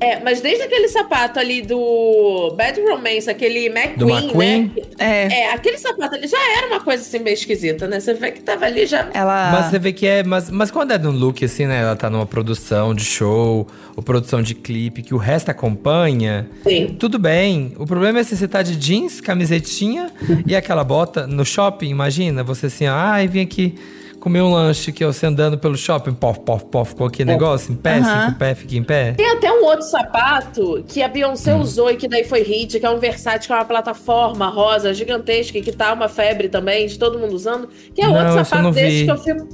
É, 0.02 0.20
mas 0.22 0.40
desde 0.40 0.64
aquele 0.64 0.88
sapato 0.88 1.38
ali 1.38 1.62
do 1.62 2.54
Bad 2.56 2.80
Romance, 2.80 3.30
aquele 3.30 3.66
McQueen, 3.66 3.96
Do 3.96 4.10
McQueen? 4.10 4.72
né? 4.98 5.28
É. 5.28 5.40
É, 5.40 5.52
aquele 5.52 5.78
sapato 5.78 6.16
ali 6.16 6.26
já 6.26 6.38
era 6.58 6.66
uma 6.66 6.80
coisa 6.80 7.02
assim 7.02 7.20
meio 7.20 7.34
esquisita, 7.34 7.86
né? 7.86 8.00
Você 8.00 8.14
vê 8.14 8.32
que 8.32 8.40
tava 8.40 8.64
ali 8.64 8.84
já. 8.86 9.08
Ela. 9.14 9.52
Mas 9.52 9.66
você 9.66 9.78
vê 9.78 9.92
que 9.92 10.06
é. 10.06 10.22
Mas, 10.24 10.50
mas 10.50 10.70
quando 10.70 10.92
é 10.92 10.98
num 10.98 11.12
look 11.12 11.44
assim, 11.44 11.66
né? 11.66 11.82
Ela 11.82 11.94
tá 11.94 12.10
numa 12.10 12.26
produção 12.26 12.94
de 12.94 13.04
show, 13.04 13.66
ou 13.94 14.02
produção 14.02 14.42
de 14.42 14.54
clipe, 14.54 15.02
que 15.02 15.14
o 15.14 15.18
resto 15.18 15.50
acompanha. 15.50 16.48
Sim. 16.64 16.96
Tudo 16.98 17.18
bem. 17.18 17.72
O 17.78 17.86
problema 17.86 18.18
é 18.18 18.24
se 18.24 18.36
você 18.36 18.48
tá 18.48 18.62
de 18.62 18.74
jeans, 18.76 19.20
camisetinha 19.20 20.10
e 20.46 20.56
aquela 20.56 20.82
bota 20.82 21.26
no 21.26 21.44
shopping, 21.44 21.88
imagina. 21.88 22.42
Você 22.42 22.66
assim, 22.66 22.86
ai, 22.86 23.28
vim 23.28 23.42
aqui 23.42 23.74
comer 24.22 24.40
um 24.40 24.52
lanche 24.52 24.92
que 24.92 25.04
você 25.04 25.26
andando 25.26 25.58
pelo 25.58 25.76
shopping, 25.76 26.14
pof, 26.14 26.38
pof, 26.40 26.64
pof, 26.66 26.94
com 26.94 27.04
aquele 27.04 27.32
negócio 27.32 27.72
em 27.72 27.76
pé, 27.76 27.98
Aham. 27.98 28.26
cinco 28.26 28.38
pé, 28.38 28.54
fica 28.54 28.76
em 28.76 28.82
pé. 28.84 29.12
Tem 29.14 29.28
até 29.28 29.50
um 29.52 29.64
outro 29.64 29.82
sapato 29.84 30.84
que 30.86 31.02
a 31.02 31.08
Hum. 31.08 31.10
Beyoncé 31.10 31.54
usou 31.56 31.90
e 31.90 31.96
que 31.96 32.06
daí 32.06 32.22
foi 32.22 32.42
hit, 32.42 32.78
que 32.78 32.86
é 32.86 32.90
um 32.90 32.98
Versace, 33.00 33.46
que 33.48 33.52
é 33.52 33.56
uma 33.56 33.64
plataforma 33.64 34.46
rosa 34.48 34.94
gigantesca 34.94 35.58
e 35.58 35.62
que 35.62 35.72
tá 35.72 35.92
uma 35.92 36.08
febre 36.08 36.48
também, 36.48 36.86
de 36.86 36.98
todo 36.98 37.18
mundo 37.18 37.34
usando. 37.34 37.68
Que 37.92 38.00
é 38.02 38.06
Não, 38.06 38.14
outro 38.14 38.38
eu 38.38 38.44
sapato 38.44 38.70
desse 38.70 38.96
vi. 39.00 39.04
que 39.06 39.10
eu 39.10 39.18
fico. 39.18 39.48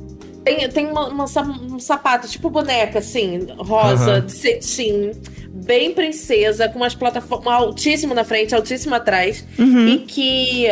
Tem, 0.45 0.69
tem 0.69 0.87
uma- 0.87 1.09
uma 1.09 1.25
um 1.25 1.79
sapato, 1.79 2.29
tipo 2.29 2.51
boneca, 2.51 2.99
assim, 2.99 3.47
rosa, 3.59 4.13
Aham. 4.13 4.21
de 4.21 4.33
cetim, 4.33 5.13
bem 5.51 5.93
princesa, 5.93 6.69
com 6.69 6.77
umas 6.79 6.95
plataformas 6.95 7.53
altíssimo 7.55 8.15
na 8.15 8.23
frente, 8.25 8.55
altíssimo 8.55 8.95
atrás. 8.95 9.45
Uhum. 9.59 9.89
E 9.89 9.99
que. 10.01 10.67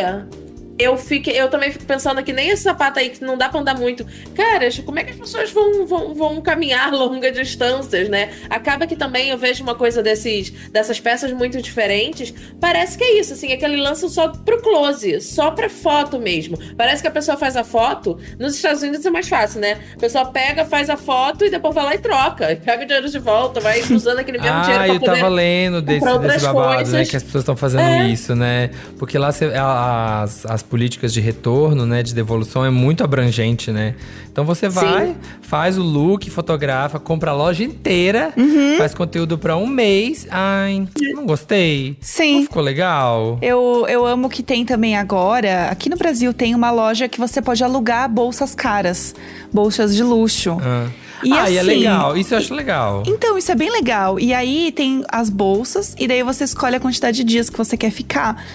Eu, 0.79 0.97
fico, 0.97 1.29
eu 1.29 1.49
também 1.49 1.71
fico 1.71 1.85
pensando 1.85 2.23
que 2.23 2.31
nem 2.31 2.49
esse 2.49 2.63
sapato 2.63 2.99
aí 2.99 3.09
que 3.09 3.23
não 3.23 3.37
dá 3.37 3.49
pra 3.49 3.59
andar 3.59 3.75
muito. 3.75 4.05
Cara, 4.35 4.67
como 4.85 4.99
é 4.99 5.03
que 5.03 5.11
as 5.11 5.17
pessoas 5.17 5.51
vão, 5.51 5.85
vão, 5.87 6.13
vão 6.13 6.41
caminhar 6.41 6.91
longas 6.93 7.33
distâncias, 7.33 8.07
né? 8.09 8.29
Acaba 8.49 8.85
que 8.85 8.95
também 8.95 9.29
eu 9.29 9.37
vejo 9.37 9.63
uma 9.63 9.75
coisa 9.75 10.03
desses, 10.03 10.51
dessas 10.71 10.99
peças 10.99 11.31
muito 11.33 11.61
diferentes. 11.61 12.33
Parece 12.59 12.97
que 12.97 13.03
é 13.03 13.19
isso, 13.19 13.33
assim, 13.33 13.51
aquele 13.51 13.77
lance 13.77 14.07
só 14.09 14.27
pro 14.29 14.61
close, 14.61 15.19
só 15.21 15.51
pra 15.51 15.69
foto 15.69 16.19
mesmo. 16.19 16.57
Parece 16.77 17.01
que 17.01 17.07
a 17.07 17.11
pessoa 17.11 17.37
faz 17.37 17.55
a 17.55 17.63
foto. 17.63 18.17
Nos 18.39 18.55
Estados 18.55 18.81
Unidos 18.83 19.05
é 19.05 19.09
mais 19.09 19.27
fácil, 19.27 19.59
né? 19.61 19.79
A 19.95 19.99
pessoa 19.99 20.25
pega, 20.25 20.63
faz 20.65 20.89
a 20.89 20.97
foto 20.97 21.43
e 21.45 21.49
depois 21.49 21.73
vai 21.73 21.83
lá 21.85 21.95
e 21.95 21.99
troca. 21.99 22.55
Pega 22.63 22.83
o 22.83 22.85
dinheiro 22.85 23.09
de 23.09 23.19
volta, 23.19 23.59
vai 23.59 23.81
usando 23.81 24.19
aquele 24.19 24.37
mesmo 24.37 24.61
dinheiro 24.61 24.81
Ah, 24.83 24.85
pra 24.85 24.93
eu 24.95 24.99
poder 24.99 25.15
tava 25.21 25.29
lendo 25.29 25.81
desse, 25.81 26.19
desse 26.19 26.45
babado, 26.45 26.69
né? 26.69 26.75
coisas. 26.75 27.09
Que 27.09 27.15
as 27.17 27.23
pessoas 27.23 27.41
estão 27.41 27.55
fazendo 27.57 27.81
É. 27.81 28.07
isso, 28.09 28.35
né? 28.35 28.69
Porque 28.99 29.17
lá 29.17 29.29
as, 29.29 30.45
as 30.45 30.63
políticas 30.69 31.13
de 31.13 31.19
retorno, 31.21 31.85
né? 31.85 32.03
De 32.03 32.13
devolução 32.13 32.63
é 32.65 32.69
muito 32.69 33.03
abrangente, 33.03 33.71
né? 33.71 33.95
Então 34.31 34.45
você 34.45 34.69
vai, 34.69 35.15
faz 35.41 35.77
o 35.77 35.81
look, 35.81 36.29
fotografa, 36.29 36.99
compra 36.99 37.31
a 37.31 37.33
loja 37.33 37.63
inteira, 37.63 38.31
Uhum. 38.37 38.75
faz 38.77 38.93
conteúdo 38.93 39.37
pra 39.37 39.57
um 39.57 39.65
mês. 39.65 40.27
Ai, 40.29 40.87
não 41.15 41.25
gostei. 41.25 41.97
Sim. 41.99 42.35
Não 42.35 42.41
ficou 42.43 42.61
legal. 42.61 43.39
Eu, 43.41 43.85
eu 43.89 44.05
amo 44.05 44.29
que 44.29 44.43
tem 44.43 44.63
também 44.65 44.95
agora. 44.95 45.69
Aqui 45.71 45.89
no 45.89 45.97
Brasil 45.97 46.33
tem 46.33 46.53
uma 46.53 46.69
loja 46.69 47.07
que 47.07 47.19
você 47.19 47.41
pode 47.41 47.63
alugar 47.63 48.07
bolsas 48.09 48.53
caras, 48.53 49.15
bolsas 49.51 49.95
de 49.95 50.03
luxo. 50.03 50.57
Ah, 50.61 50.87
E 51.23 51.33
ah, 51.33 51.49
e 51.49 51.55
é 51.57 51.59
assim, 51.61 51.67
legal. 51.69 52.15
Isso 52.15 52.33
eu 52.35 52.37
acho 52.37 52.53
legal. 52.53 53.01
Então, 53.07 53.37
isso 53.39 53.51
é 53.51 53.55
bem 53.55 53.71
legal. 53.71 54.19
E 54.19 54.33
aí 54.35 54.71
tem 54.71 55.03
as 55.09 55.31
bolsas, 55.31 55.95
e 55.97 56.07
daí 56.07 56.21
você 56.21 56.43
escolhe 56.43 56.75
a 56.75 56.79
quantidade 56.79 57.17
de 57.17 57.23
dias 57.23 57.49
que 57.49 57.57
você 57.57 57.75
quer 57.75 57.89
ficar. 57.89 58.45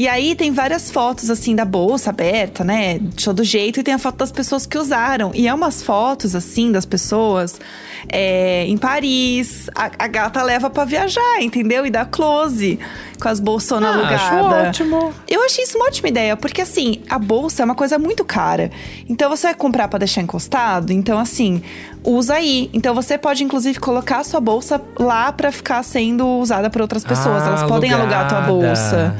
E 0.00 0.08
aí 0.08 0.34
tem 0.34 0.50
várias 0.50 0.90
fotos, 0.90 1.28
assim, 1.28 1.54
da 1.54 1.66
bolsa 1.66 2.08
aberta, 2.08 2.64
né? 2.64 2.98
De 2.98 3.22
todo 3.22 3.44
jeito. 3.44 3.80
E 3.80 3.82
tem 3.82 3.92
a 3.92 3.98
foto 3.98 4.16
das 4.16 4.32
pessoas 4.32 4.64
que 4.64 4.78
usaram. 4.78 5.30
E 5.34 5.46
é 5.46 5.52
umas 5.52 5.82
fotos, 5.82 6.34
assim, 6.34 6.72
das 6.72 6.86
pessoas 6.86 7.60
é, 8.08 8.64
em 8.66 8.78
Paris. 8.78 9.68
A, 9.74 9.90
a 9.98 10.06
gata 10.08 10.42
leva 10.42 10.70
pra 10.70 10.86
viajar, 10.86 11.42
entendeu? 11.42 11.84
E 11.84 11.90
dá 11.90 12.06
close 12.06 12.78
com 13.20 13.28
as 13.28 13.38
bolsonas 13.38 13.94
Ah, 13.94 14.08
acho 14.14 14.34
alugadas. 14.36 14.68
ótimo. 14.68 15.12
Eu 15.28 15.44
achei 15.44 15.64
isso 15.64 15.76
uma 15.76 15.84
ótima 15.88 16.08
ideia, 16.08 16.34
porque 16.34 16.62
assim, 16.62 17.02
a 17.10 17.18
bolsa 17.18 17.60
é 17.60 17.64
uma 17.66 17.74
coisa 17.74 17.98
muito 17.98 18.24
cara. 18.24 18.70
Então 19.06 19.28
você 19.28 19.48
vai 19.48 19.54
comprar 19.54 19.86
pra 19.88 19.98
deixar 19.98 20.22
encostado, 20.22 20.94
então 20.94 21.18
assim, 21.18 21.62
usa 22.02 22.36
aí. 22.36 22.70
Então 22.72 22.94
você 22.94 23.18
pode 23.18 23.44
inclusive 23.44 23.78
colocar 23.78 24.20
a 24.20 24.24
sua 24.24 24.40
bolsa 24.40 24.80
lá 24.98 25.30
pra 25.30 25.52
ficar 25.52 25.82
sendo 25.82 26.26
usada 26.26 26.70
por 26.70 26.80
outras 26.80 27.04
pessoas. 27.04 27.42
Ah, 27.42 27.48
Elas 27.48 27.62
podem 27.64 27.92
alugar 27.92 28.24
a 28.24 28.28
tua 28.28 28.44
alugada. 28.44 28.68
bolsa. 28.70 29.16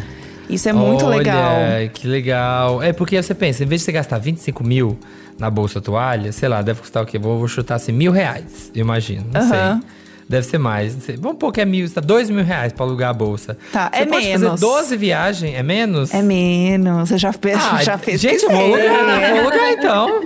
Isso 0.50 0.68
é 0.68 0.72
muito 0.72 1.04
Olha, 1.06 1.16
legal. 1.18 1.54
que 1.94 2.06
legal. 2.06 2.82
É 2.82 2.92
porque 2.92 3.20
você 3.22 3.34
pensa, 3.34 3.62
em 3.62 3.66
vez 3.66 3.80
de 3.80 3.84
você 3.86 3.92
gastar 3.92 4.18
25 4.18 4.64
mil 4.64 4.98
na 5.38 5.48
bolsa 5.50 5.80
toalha, 5.80 6.32
sei 6.32 6.48
lá, 6.48 6.60
deve 6.62 6.80
custar 6.80 7.02
o 7.02 7.06
quê? 7.06 7.18
Vou, 7.18 7.38
vou 7.38 7.48
chutar 7.48 7.76
assim, 7.76 7.92
mil 7.92 8.12
reais, 8.12 8.70
eu 8.74 8.80
imagino. 8.82 9.24
Não 9.32 9.40
Aham. 9.40 9.80
sei. 9.80 9.88
Deve 10.28 10.46
ser 10.46 10.58
mais. 10.58 10.94
Não 10.94 11.00
sei. 11.00 11.16
Vamos 11.16 11.38
pôr 11.38 11.50
que 11.50 11.60
é 11.60 11.64
mil, 11.64 11.84
está 11.84 12.00
dois 12.00 12.30
mil 12.30 12.44
reais 12.44 12.72
pra 12.72 12.86
alugar 12.86 13.10
a 13.10 13.12
bolsa. 13.12 13.58
Tá, 13.72 13.90
você 13.92 14.02
é 14.02 14.06
pode 14.06 14.26
menos. 14.26 14.48
fazer 14.50 14.60
12 14.60 14.96
viagens, 14.96 15.54
é 15.56 15.62
menos? 15.64 16.14
É 16.14 16.22
menos, 16.22 17.08
você 17.08 17.18
já, 17.18 17.32
fez, 17.32 17.58
Ah, 17.60 17.82
já 17.82 17.98
fez 17.98 18.20
gente, 18.20 18.44
eu 18.44 18.50
vou 18.50 18.60
alugar, 18.60 19.30
vou 19.32 19.40
alugar 19.40 19.72
então. 19.72 20.22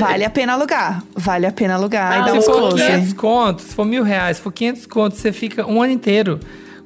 Vale 0.00 0.24
a 0.24 0.30
pena 0.30 0.54
alugar. 0.54 1.02
Vale 1.14 1.44
a 1.44 1.52
pena 1.52 1.74
alugar 1.74 2.22
Ah, 2.24 2.26
e 2.26 2.30
Se 2.30 2.38
uns 2.38 2.44
for 2.46 2.54
close. 2.56 2.76
500 2.86 3.12
contos, 3.12 3.64
se 3.66 3.74
for 3.74 3.84
mil 3.84 4.02
reais, 4.02 4.38
se 4.38 4.42
for 4.42 4.50
500 4.50 4.86
contos, 4.86 5.18
você 5.18 5.30
fica 5.30 5.66
um 5.66 5.82
ano 5.82 5.92
inteiro. 5.92 6.40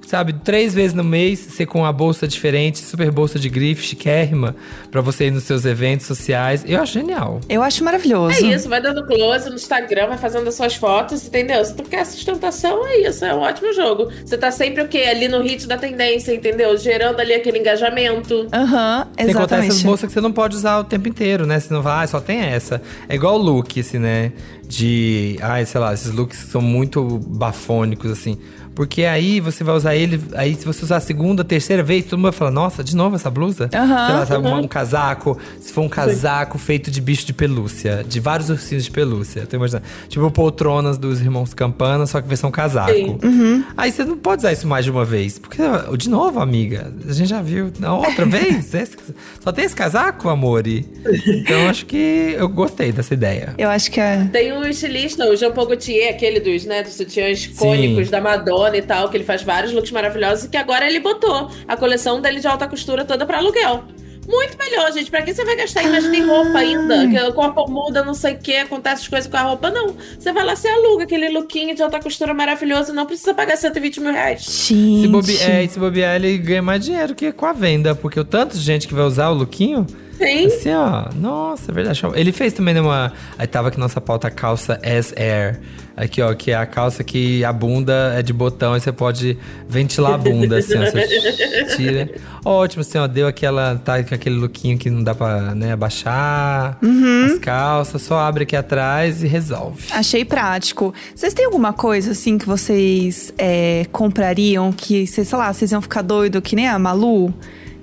Sabe, 0.08 0.32
três 0.32 0.72
vezes 0.72 0.94
no 0.94 1.04
mês, 1.04 1.38
você 1.38 1.66
com 1.66 1.80
uma 1.80 1.92
bolsa 1.92 2.26
diferente, 2.26 2.78
super 2.78 3.10
bolsa 3.10 3.38
de 3.38 3.46
grife, 3.50 3.82
chiquérrima, 3.84 4.56
pra 4.90 5.02
você 5.02 5.26
ir 5.26 5.30
nos 5.30 5.42
seus 5.42 5.66
eventos 5.66 6.06
sociais. 6.06 6.64
Eu 6.66 6.80
acho 6.80 6.94
genial. 6.94 7.42
Eu 7.46 7.62
acho 7.62 7.84
maravilhoso. 7.84 8.42
É 8.42 8.54
isso, 8.54 8.70
vai 8.70 8.80
dando 8.80 9.04
close 9.04 9.50
no 9.50 9.56
Instagram, 9.56 10.06
vai 10.06 10.16
fazendo 10.16 10.48
as 10.48 10.54
suas 10.54 10.74
fotos, 10.76 11.26
entendeu? 11.26 11.62
Se 11.62 11.74
tu 11.74 11.82
quer 11.82 12.06
sustentação, 12.06 12.86
é 12.86 13.06
isso, 13.06 13.22
é 13.22 13.34
um 13.34 13.40
ótimo 13.40 13.70
jogo. 13.74 14.08
Você 14.24 14.38
tá 14.38 14.50
sempre 14.50 14.82
o 14.82 14.88
quê? 14.88 15.00
Ali 15.10 15.28
no 15.28 15.42
hit 15.42 15.66
da 15.66 15.76
tendência, 15.76 16.32
entendeu? 16.32 16.74
Gerando 16.78 17.20
ali 17.20 17.34
aquele 17.34 17.58
engajamento. 17.58 18.48
Aham, 18.50 19.08
Sem 19.14 19.26
contar 19.26 19.42
essas 19.56 19.64
exatamente. 19.66 19.84
bolsas 19.84 20.06
que 20.08 20.14
você 20.14 20.22
não 20.22 20.32
pode 20.32 20.56
usar 20.56 20.78
o 20.78 20.84
tempo 20.84 21.06
inteiro, 21.06 21.44
né? 21.44 21.60
Você 21.60 21.74
não 21.74 21.82
vai, 21.82 22.04
ah, 22.04 22.06
só 22.06 22.18
tem 22.18 22.40
essa. 22.40 22.80
É 23.10 23.14
igual 23.14 23.34
o 23.34 23.42
look, 23.42 23.78
assim, 23.78 23.98
né? 23.98 24.32
De, 24.66 25.38
ai, 25.42 25.66
sei 25.66 25.78
lá, 25.78 25.92
esses 25.92 26.10
looks 26.12 26.44
que 26.44 26.50
são 26.50 26.62
muito 26.62 27.18
bafônicos, 27.26 28.10
assim. 28.10 28.38
Porque 28.78 29.02
aí 29.02 29.40
você 29.40 29.64
vai 29.64 29.74
usar 29.74 29.96
ele, 29.96 30.20
aí 30.36 30.54
se 30.54 30.64
você 30.64 30.84
usar 30.84 30.98
a 30.98 31.00
segunda, 31.00 31.42
terceira 31.42 31.82
vez, 31.82 32.04
todo 32.04 32.16
mundo 32.16 32.26
vai 32.30 32.32
falar, 32.32 32.52
nossa, 32.52 32.84
de 32.84 32.94
novo 32.94 33.16
essa 33.16 33.28
blusa? 33.28 33.68
Aham, 33.74 34.06
sei 34.06 34.14
lá, 34.14 34.26
sabe, 34.26 34.46
um, 34.46 34.58
um 34.58 34.68
casaco. 34.68 35.36
Se 35.58 35.72
for 35.72 35.80
um 35.80 35.88
casaco 35.88 36.58
feito 36.58 36.88
de 36.88 37.00
bicho 37.00 37.26
de 37.26 37.32
pelúcia, 37.32 38.04
de 38.08 38.20
vários 38.20 38.50
ursinhos 38.50 38.84
de 38.84 38.90
pelúcia. 38.92 39.44
Tô 39.48 39.56
imaginando. 39.56 39.84
Tipo 40.08 40.30
poltronas 40.30 40.96
dos 40.96 41.20
irmãos 41.20 41.52
Campana, 41.54 42.06
só 42.06 42.20
que 42.22 42.28
versão 42.28 42.52
casaco. 42.52 42.92
Sim. 42.92 43.18
Uhum. 43.20 43.64
Aí 43.76 43.90
você 43.90 44.04
não 44.04 44.16
pode 44.16 44.42
usar 44.42 44.52
isso 44.52 44.68
mais 44.68 44.84
de 44.84 44.92
uma 44.92 45.04
vez. 45.04 45.40
Porque, 45.40 45.60
de 45.96 46.08
novo, 46.08 46.38
amiga, 46.38 46.92
a 47.08 47.12
gente 47.12 47.30
já 47.30 47.42
viu. 47.42 47.72
Na 47.80 47.96
outra 47.96 48.26
vez? 48.30 48.72
Esse- 48.72 48.96
só 49.42 49.50
tem 49.50 49.64
esse 49.64 49.74
casaco, 49.74 50.28
amore? 50.28 50.86
Então 51.26 51.68
acho 51.68 51.84
que 51.84 52.36
eu 52.38 52.48
gostei 52.48 52.92
dessa 52.92 53.12
ideia. 53.12 53.54
Eu 53.58 53.70
acho 53.70 53.90
que 53.90 54.00
é. 54.00 54.24
Tem 54.30 54.52
um 54.52 54.64
estilista, 54.64 55.24
o 55.28 55.34
Jean 55.34 55.50
Paul 55.50 55.66
Gaultier, 55.66 56.10
aquele 56.14 56.38
dos, 56.38 56.64
né, 56.64 56.84
dos 56.84 56.92
sutiãs 56.94 57.42
icônicos 57.44 58.04
Sim. 58.04 58.10
da 58.12 58.20
Madonna 58.20 58.67
e 58.76 58.83
tal, 58.83 59.09
que 59.09 59.16
ele 59.16 59.24
faz 59.24 59.42
vários 59.42 59.72
looks 59.72 59.90
maravilhosos 59.90 60.44
e 60.44 60.48
que 60.48 60.57
agora 60.57 60.87
ele 60.87 61.00
botou 61.00 61.50
a 61.66 61.76
coleção 61.76 62.20
dele 62.20 62.40
de 62.40 62.46
alta 62.46 62.68
costura 62.68 63.04
toda 63.04 63.24
pra 63.24 63.38
aluguel. 63.38 63.85
Muito 64.28 64.59
melhor, 64.59 64.92
gente. 64.92 65.11
Pra 65.11 65.22
que 65.22 65.33
você 65.33 65.42
vai 65.42 65.57
gastar? 65.57 65.83
Imagina 65.83 66.14
em 66.14 66.26
roupa 66.26 66.59
ainda. 66.59 67.09
Que 67.09 67.18
o 67.18 67.33
corpo 67.33 67.66
muda, 67.68 68.04
não 68.04 68.12
sei 68.12 68.35
o 68.35 68.38
que, 68.38 68.57
acontece 68.57 69.02
as 69.02 69.09
coisas 69.09 69.31
com 69.31 69.37
a 69.38 69.40
roupa. 69.40 69.70
Não. 69.70 69.96
Você 70.18 70.31
vai 70.33 70.44
lá, 70.44 70.54
você 70.54 70.68
aluga 70.68 71.04
aquele 71.04 71.31
lookinho 71.31 71.74
de 71.74 71.83
alta 71.83 71.98
costura 71.98 72.35
maravilhoso. 72.35 72.92
Não 72.92 73.07
precisa 73.07 73.33
pagar 73.33 73.57
120 73.57 74.00
mil 74.00 74.12
reais. 74.12 74.42
Gente. 74.42 75.00
Se, 75.02 75.09
bobe, 75.09 75.37
é, 75.38 75.66
se 75.66 75.78
bobear, 75.78 76.16
ele 76.16 76.37
ganha 76.37 76.61
mais 76.61 76.85
dinheiro 76.85 77.14
que 77.14 77.33
com 77.33 77.46
a 77.46 77.54
venda. 77.54 77.94
Porque 77.94 78.20
o 78.20 78.24
tanto 78.24 78.54
de 78.54 78.62
gente 78.62 78.87
que 78.87 78.92
vai 78.92 79.04
usar 79.04 79.31
o 79.31 79.35
lookinho. 79.35 79.87
Sim. 80.18 80.46
Assim, 80.46 80.72
ó. 80.74 81.09
Nossa, 81.14 81.70
é 81.70 81.74
verdade. 81.74 82.02
Ele 82.14 82.33
fez 82.33 82.52
também 82.52 82.74
numa. 82.74 83.12
Aí 83.38 83.46
tava 83.46 83.68
aqui 83.68 83.78
nossa 83.78 84.00
pauta 84.00 84.31
calça 84.31 84.78
S-Air. 84.83 85.61
Aqui, 85.96 86.22
ó, 86.22 86.33
que 86.33 86.52
é 86.52 86.54
a 86.54 86.64
calça 86.64 87.02
que 87.02 87.44
a 87.44 87.52
bunda 87.52 88.14
é 88.16 88.22
de 88.22 88.33
botão 88.33 88.76
e 88.76 88.81
você 88.81 88.92
pode 88.92 89.37
ventilar 89.68 90.14
a 90.14 90.18
bunda, 90.18 90.59
assim, 90.59 90.76
ó. 90.76 90.85
Você 90.85 91.64
tira. 91.76 92.11
Ótimo, 92.44 92.83
assim, 92.83 92.98
ó. 92.98 93.07
Deu 93.07 93.26
aquela. 93.26 93.76
Tá 93.76 94.02
com 94.04 94.14
aquele 94.14 94.37
lookinho 94.37 94.78
que 94.78 94.90
não 94.90 95.02
dá 95.02 95.14
pra 95.14 95.54
né, 95.54 95.72
abaixar 95.72 96.78
as 97.26 97.38
calças, 97.38 98.02
só 98.02 98.18
abre 98.18 98.44
aqui 98.44 98.54
atrás 98.57 99.22
e 99.22 99.26
resolve. 99.26 99.83
Achei 99.90 100.24
prático. 100.24 100.94
Vocês 101.14 101.35
têm 101.35 101.44
alguma 101.44 101.72
coisa 101.72 102.12
assim 102.12 102.38
que 102.38 102.46
vocês 102.46 103.33
é, 103.37 103.87
comprariam 103.90 104.72
que, 104.72 105.07
sei 105.07 105.24
lá, 105.33 105.52
vocês 105.52 105.72
iam 105.72 105.83
ficar 105.83 106.02
doido 106.02 106.40
que 106.40 106.54
nem 106.54 106.68
a 106.68 106.78
Malu? 106.78 107.35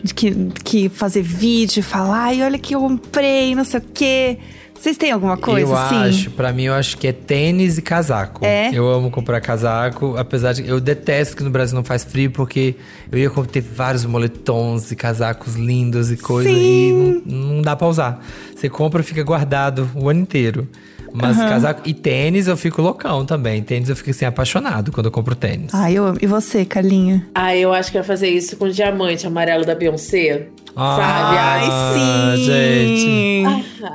De 0.05 0.13
que, 0.13 0.35
que 0.63 0.87
fazer 0.87 1.23
vídeo 1.23 1.79
e 1.79 1.81
falar, 1.81 2.25
ai, 2.25 2.43
olha 2.43 2.59
que 2.59 2.75
eu 2.75 2.79
comprei, 2.79 3.55
não 3.55 3.65
sei 3.65 3.79
o 3.79 3.83
quê. 3.91 4.37
Vocês 4.79 4.97
têm 4.97 5.11
alguma 5.11 5.35
coisa 5.35 5.71
eu 5.71 5.75
assim? 5.75 5.95
acho, 5.95 6.29
pra 6.29 6.53
mim, 6.53 6.65
eu 6.65 6.73
acho 6.75 6.95
que 6.99 7.07
é 7.07 7.11
tênis 7.11 7.79
e 7.79 7.81
casaco. 7.81 8.45
É? 8.45 8.69
Eu 8.71 8.87
amo 8.87 9.09
comprar 9.09 9.41
casaco, 9.41 10.15
apesar 10.15 10.53
de 10.53 10.67
eu 10.67 10.79
detesto 10.79 11.35
que 11.35 11.43
no 11.43 11.49
Brasil 11.49 11.75
não 11.75 11.83
faz 11.83 12.03
frio, 12.03 12.29
porque 12.29 12.75
eu 13.11 13.17
ia 13.17 13.31
ter 13.51 13.61
vários 13.61 14.05
moletons 14.05 14.91
e 14.91 14.95
casacos 14.95 15.55
lindos 15.55 16.11
e 16.11 16.17
coisa 16.17 16.51
e 16.51 17.23
não, 17.25 17.55
não 17.55 17.61
dá 17.63 17.75
pra 17.75 17.87
usar. 17.87 18.23
Você 18.55 18.69
compra 18.69 19.01
e 19.01 19.03
fica 19.03 19.23
guardado 19.23 19.89
o 19.95 20.07
ano 20.07 20.19
inteiro. 20.19 20.67
Mas 21.15 21.37
casaco 21.37 21.81
e 21.85 21.93
tênis 21.93 22.47
eu 22.47 22.57
fico 22.57 22.81
loucão 22.81 23.25
também. 23.25 23.61
Tênis 23.61 23.89
eu 23.89 23.95
fico 23.95 24.09
assim 24.09 24.25
apaixonado 24.25 24.91
quando 24.91 25.07
eu 25.07 25.11
compro 25.11 25.35
tênis. 25.35 25.73
Ai, 25.73 25.93
eu 25.93 26.05
amo. 26.05 26.17
E 26.21 26.27
você, 26.27 26.65
Carlinha? 26.65 27.25
Ah, 27.33 27.55
eu 27.55 27.73
acho 27.73 27.91
que 27.91 27.97
vai 27.97 28.05
fazer 28.05 28.29
isso 28.29 28.57
com 28.57 28.65
o 28.65 28.71
diamante 28.71 29.25
amarelo 29.25 29.65
da 29.65 29.75
Beyoncé. 29.75 30.47
Sabe? 30.75 31.37
Ai, 31.37 31.67
Ah, 31.69 32.33
sim! 32.35 32.43
gente. 32.43 33.45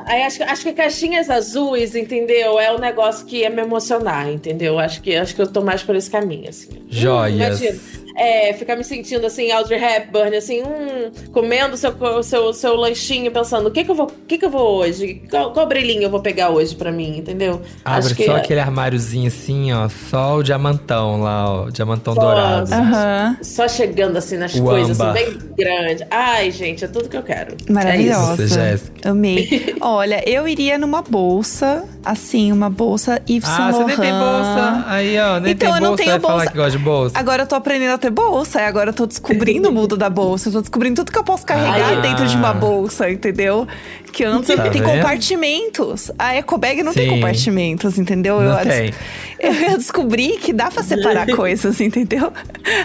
Aí 0.07 0.23
acho, 0.23 0.37
que- 0.39 0.43
acho 0.45 0.63
que 0.63 0.73
caixinhas 0.73 1.29
azuis, 1.31 1.95
entendeu? 1.95 2.59
É 2.59 2.73
um 2.73 2.79
negócio 2.79 3.27
que 3.27 3.39
ia 3.39 3.51
me 3.51 3.63
emocionar, 3.63 4.31
entendeu? 4.31 4.79
Acho 4.79 5.01
que, 5.03 5.15
acho 5.17 5.35
que 5.35 5.43
eu 5.43 5.47
tô 5.47 5.61
mais 5.63 5.83
por 5.83 5.97
esse 5.97 6.11
caminho, 6.11 6.49
assim. 6.49 6.69
Joias. 6.89 7.61
Hum. 7.61 8.01
É, 8.17 8.53
ficar 8.53 8.77
me 8.77 8.85
sentindo 8.85 9.25
assim, 9.25 9.51
Audrey 9.51 9.83
Hepburn, 9.83 10.37
assim, 10.37 10.63
hum, 10.63 11.11
comendo 11.33 11.75
seu, 11.77 11.95
seu, 12.23 12.53
seu 12.53 12.75
lanchinho, 12.75 13.31
pensando, 13.31 13.69
o 13.69 13.71
que 13.71 13.83
que 13.85 13.91
eu 13.91 13.95
vou, 13.95 14.07
o 14.09 14.27
que 14.27 14.37
que 14.37 14.45
eu 14.45 14.51
vou 14.51 14.77
hoje? 14.79 15.23
Qual, 15.31 15.53
qual 15.53 15.67
brilhinho 15.67 16.03
eu 16.03 16.11
vou 16.11 16.21
pegar 16.21 16.51
hoje 16.51 16.75
pra 16.75 16.93
mim, 16.93 17.17
entendeu? 17.19 17.63
Abre 17.83 18.15
que 18.15 18.27
só 18.27 18.37
aquele 18.37 18.61
armáriozinho 18.61 19.29
assim, 19.29 19.73
ó. 19.73 19.89
Só 19.89 20.37
o 20.37 20.43
diamantão 20.43 21.23
lá, 21.23 21.51
ó. 21.63 21.71
Diamantão 21.71 22.15
Só- 22.15 22.21
dourado. 22.21 22.75
Aham. 22.75 23.37
só 23.43 23.67
chegando 23.69 24.17
assim 24.19 24.37
nas 24.37 24.55
O 24.55 24.63
coisas, 24.65 25.01
assim, 25.01 25.13
bem 25.15 25.39
grande. 25.57 26.05
Ai, 26.11 26.51
gente, 26.51 26.70
é 26.85 26.89
tudo 26.89 27.09
que 27.09 27.17
eu 27.17 27.23
quero. 27.23 27.57
É 27.69 27.73
Maravilhosa. 27.73 28.45
isso, 28.45 28.55
Jéssica. 28.55 29.11
Amei. 29.11 29.75
Olha, 29.81 30.23
eu 30.29 30.47
iria 30.49 30.79
numa 30.79 31.03
bolsa, 31.03 31.85
assim, 32.05 32.53
uma 32.53 32.69
bolsa 32.71 33.21
Yves 33.29 33.49
Ah, 33.49 33.57
Saint 33.57 33.73
você 33.77 33.85
nem 33.85 33.97
tem 33.97 34.13
Laurent. 34.13 34.45
bolsa. 34.45 34.85
Aí, 34.89 35.19
ó, 35.19 35.41
nem 35.41 35.53
Então, 35.53 35.69
tem 35.69 35.77
eu 35.77 35.81
não 35.83 35.89
bolsa. 35.91 35.97
tenho 36.05 36.11
vai 36.13 36.21
falar 36.21 36.35
bolsa. 36.35 36.51
que 36.51 36.57
gosta 36.57 36.71
de 36.79 36.79
bolsa. 36.85 37.19
Agora 37.19 37.43
eu 37.43 37.47
tô 37.47 37.55
aprendendo 37.55 37.93
a 37.95 37.99
ter 37.99 38.11
bolsa, 38.11 38.61
e 38.61 38.65
agora 38.65 38.91
eu 38.91 38.95
tô 38.95 39.07
descobrindo 39.07 39.69
o 39.69 39.73
mundo 39.73 39.97
da 39.97 40.09
bolsa. 40.11 40.49
Eu 40.49 40.53
tô 40.55 40.61
descobrindo 40.61 40.97
tudo 40.97 41.13
que 41.13 41.19
eu 41.19 41.25
posso 41.25 41.45
carregar 41.47 41.99
Ah. 41.99 42.01
dentro 42.01 42.27
de 42.27 42.37
uma 42.37 42.53
bolsa, 42.53 43.11
entendeu? 43.11 43.67
Que 44.13 44.25
antes 44.25 44.55
Tá 44.55 44.69
tem 44.69 44.83
vendo? 44.83 44.93
compartimentos. 44.93 46.11
A 46.19 46.37
ecobag 46.37 46.83
não 46.83 46.93
tem 46.93 47.05
Sim. 47.09 47.15
compartimentos, 47.15 47.99
entendeu? 47.99 48.41
Não 48.41 48.59
eu, 48.59 48.67
tem. 48.67 48.93
eu 49.71 49.77
descobri 49.79 50.37
que 50.39 50.53
dá 50.53 50.71
pra 50.71 50.83
separar 50.83 51.27
coisas, 51.35 51.81
entendeu? 51.81 52.33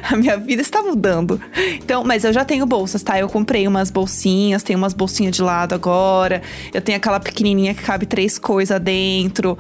A 0.10 0.16
minha 0.16 0.38
vida 0.38 0.62
está 0.62 0.82
mudando. 0.82 1.42
Então, 1.76 2.04
mas 2.04 2.24
eu 2.24 2.32
já 2.32 2.46
tenho 2.46 2.66
bolsas, 2.66 3.02
tá? 3.04 3.20
Eu 3.20 3.28
comprei 3.28 3.68
umas 3.68 3.90
bolsinhas, 3.90 4.64
tenho 4.64 4.78
umas 4.78 4.94
bolsinhas 4.94 5.36
de 5.36 5.42
lado 5.42 5.74
agora. 5.74 6.42
Eu 6.74 6.82
tenho 6.82 6.98
aquela 6.98 7.20
pequenininha 7.20 7.74
que 7.74 7.82
cabe 7.84 8.06
três 8.06 8.38
coisas 8.38 8.80
dentro. 8.80 9.58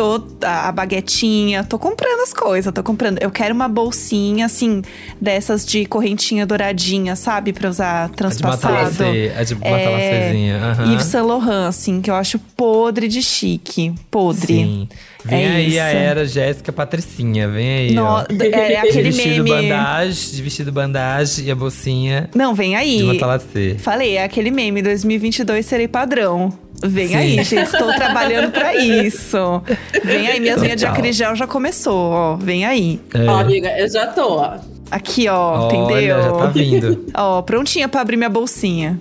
Tô, 0.00 0.22
a, 0.46 0.68
a 0.68 0.72
baguetinha, 0.72 1.62
tô 1.62 1.78
comprando 1.78 2.20
as 2.22 2.32
coisas, 2.32 2.72
tô 2.72 2.82
comprando. 2.82 3.18
Eu 3.20 3.30
quero 3.30 3.54
uma 3.54 3.68
bolsinha, 3.68 4.46
assim, 4.46 4.80
dessas 5.20 5.66
de 5.66 5.84
correntinha 5.84 6.46
douradinha, 6.46 7.14
sabe? 7.14 7.52
Pra 7.52 7.68
usar 7.68 8.04
A 8.04 8.06
de 8.08 8.16
transpassado. 8.16 8.72
matalacê, 8.74 9.32
a 9.36 9.44
de 9.44 9.54
matalacêzinha. 9.56 10.56
aham. 10.56 10.92
Yves 10.94 11.04
Saint 11.04 11.26
Laurent, 11.26 11.68
assim, 11.68 12.00
que 12.00 12.10
eu 12.10 12.14
acho 12.14 12.38
podre 12.56 13.08
de 13.08 13.22
chique. 13.22 13.92
Podre. 14.10 14.46
Sim. 14.46 14.88
Vem 15.22 15.44
É 15.44 15.48
aí 15.50 15.78
a 15.78 15.88
isso. 15.90 15.98
era 15.98 16.26
Jéssica 16.26 16.72
Patricinha, 16.72 17.46
vem 17.46 17.68
aí, 17.70 17.92
No- 17.94 18.04
ó. 18.04 18.24
é, 18.40 18.72
é 18.72 18.78
aquele 18.78 19.10
de 19.10 19.16
vestido 19.18 19.44
meme. 19.44 19.68
bandagem, 19.68 20.30
de 20.32 20.42
vestido 20.42 20.72
bandagem 20.72 21.44
e 21.44 21.50
a 21.50 21.54
bolsinha 21.54 22.30
Não, 22.34 22.54
vem 22.54 22.74
aí. 22.74 22.96
de 22.96 23.02
matalacê. 23.02 23.76
Falei, 23.78 24.16
é 24.16 24.24
aquele 24.24 24.50
meme, 24.50 24.80
2022 24.80 25.66
serei 25.66 25.86
padrão. 25.88 26.50
Vem 26.82 27.08
Sim. 27.08 27.14
aí, 27.16 27.44
gente. 27.44 27.54
Estou 27.56 27.92
trabalhando 27.94 28.50
pra 28.52 28.74
isso. 28.74 29.62
Vem 30.04 30.26
aí, 30.28 30.40
minhas 30.40 30.60
unhas 30.62 30.76
de 30.76 30.84
Total. 30.86 30.94
acrigel 30.94 31.36
já 31.36 31.46
começou, 31.46 32.10
ó. 32.10 32.36
Vem 32.36 32.64
aí. 32.64 33.00
É. 33.14 33.24
Ó, 33.26 33.38
amiga, 33.40 33.68
eu 33.78 33.88
já 33.90 34.06
tô, 34.06 34.38
ó. 34.38 34.58
Aqui, 34.90 35.28
ó, 35.28 35.68
Olha, 35.68 35.76
entendeu? 35.76 36.22
já 36.22 36.32
tá 36.32 36.46
vindo. 36.46 37.06
Ó, 37.14 37.42
prontinha 37.42 37.88
pra 37.88 38.00
abrir 38.00 38.16
minha 38.16 38.28
bolsinha. 38.28 38.98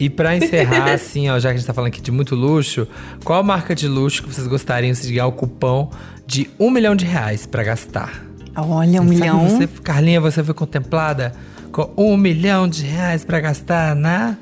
E 0.00 0.10
pra 0.10 0.36
encerrar, 0.36 0.90
assim, 0.92 1.30
ó, 1.30 1.38
já 1.38 1.50
que 1.50 1.54
a 1.54 1.58
gente 1.58 1.66
tá 1.66 1.72
falando 1.72 1.88
aqui 1.88 2.00
de 2.00 2.10
muito 2.10 2.34
luxo, 2.34 2.88
qual 3.22 3.40
marca 3.44 3.72
de 3.72 3.86
luxo 3.86 4.22
que 4.24 4.34
vocês 4.34 4.46
gostariam 4.48 4.92
de 4.92 5.12
ganhar 5.12 5.26
o 5.28 5.32
cupom 5.32 5.90
de 6.26 6.50
um 6.58 6.70
milhão 6.70 6.96
de 6.96 7.04
reais 7.04 7.46
pra 7.46 7.62
gastar? 7.62 8.24
Olha, 8.56 9.00
um 9.00 9.04
Sabe 9.04 9.10
milhão. 9.10 9.48
Você, 9.48 9.68
Carlinha, 9.84 10.20
você 10.20 10.42
foi 10.42 10.54
contemplada 10.54 11.32
com 11.70 11.88
um 11.96 12.16
milhão 12.16 12.66
de 12.66 12.82
reais 12.84 13.24
pra 13.24 13.38
gastar 13.38 13.94
na 13.94 14.36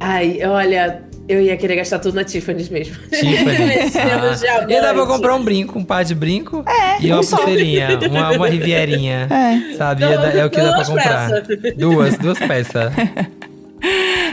Ai, 0.00 0.40
olha, 0.44 1.02
eu 1.32 1.40
ia 1.40 1.56
querer 1.56 1.76
gastar 1.76 1.98
tudo 1.98 2.14
na 2.14 2.24
Tiffany's 2.24 2.68
mesmo. 2.68 2.96
Tiffany. 3.08 3.66
Mexendo 3.66 4.00
Ah, 4.50 4.66
e 4.68 4.80
dá 4.80 4.92
pra 4.94 5.06
comprar 5.06 5.34
um 5.34 5.42
brinco, 5.42 5.78
um 5.78 5.84
par 5.84 6.04
de 6.04 6.14
brinco 6.14 6.64
É, 6.66 7.00
e 7.02 7.10
uma 7.12 7.20
um 7.20 7.22
só. 7.22 7.36
pulseirinha, 7.36 7.98
uma, 8.10 8.30
uma 8.32 8.48
rivierinha. 8.48 9.28
É. 9.30 9.76
Sabe? 9.76 10.00
Dar- 10.02 10.36
É, 10.36 10.44
o 10.44 10.50
que 10.50 10.60
dá 10.60 10.72
pra 10.72 10.84
comprar. 10.84 11.30
peças. 11.42 11.74
Duas, 11.76 12.18
duas 12.18 12.38
peças. 12.38 12.92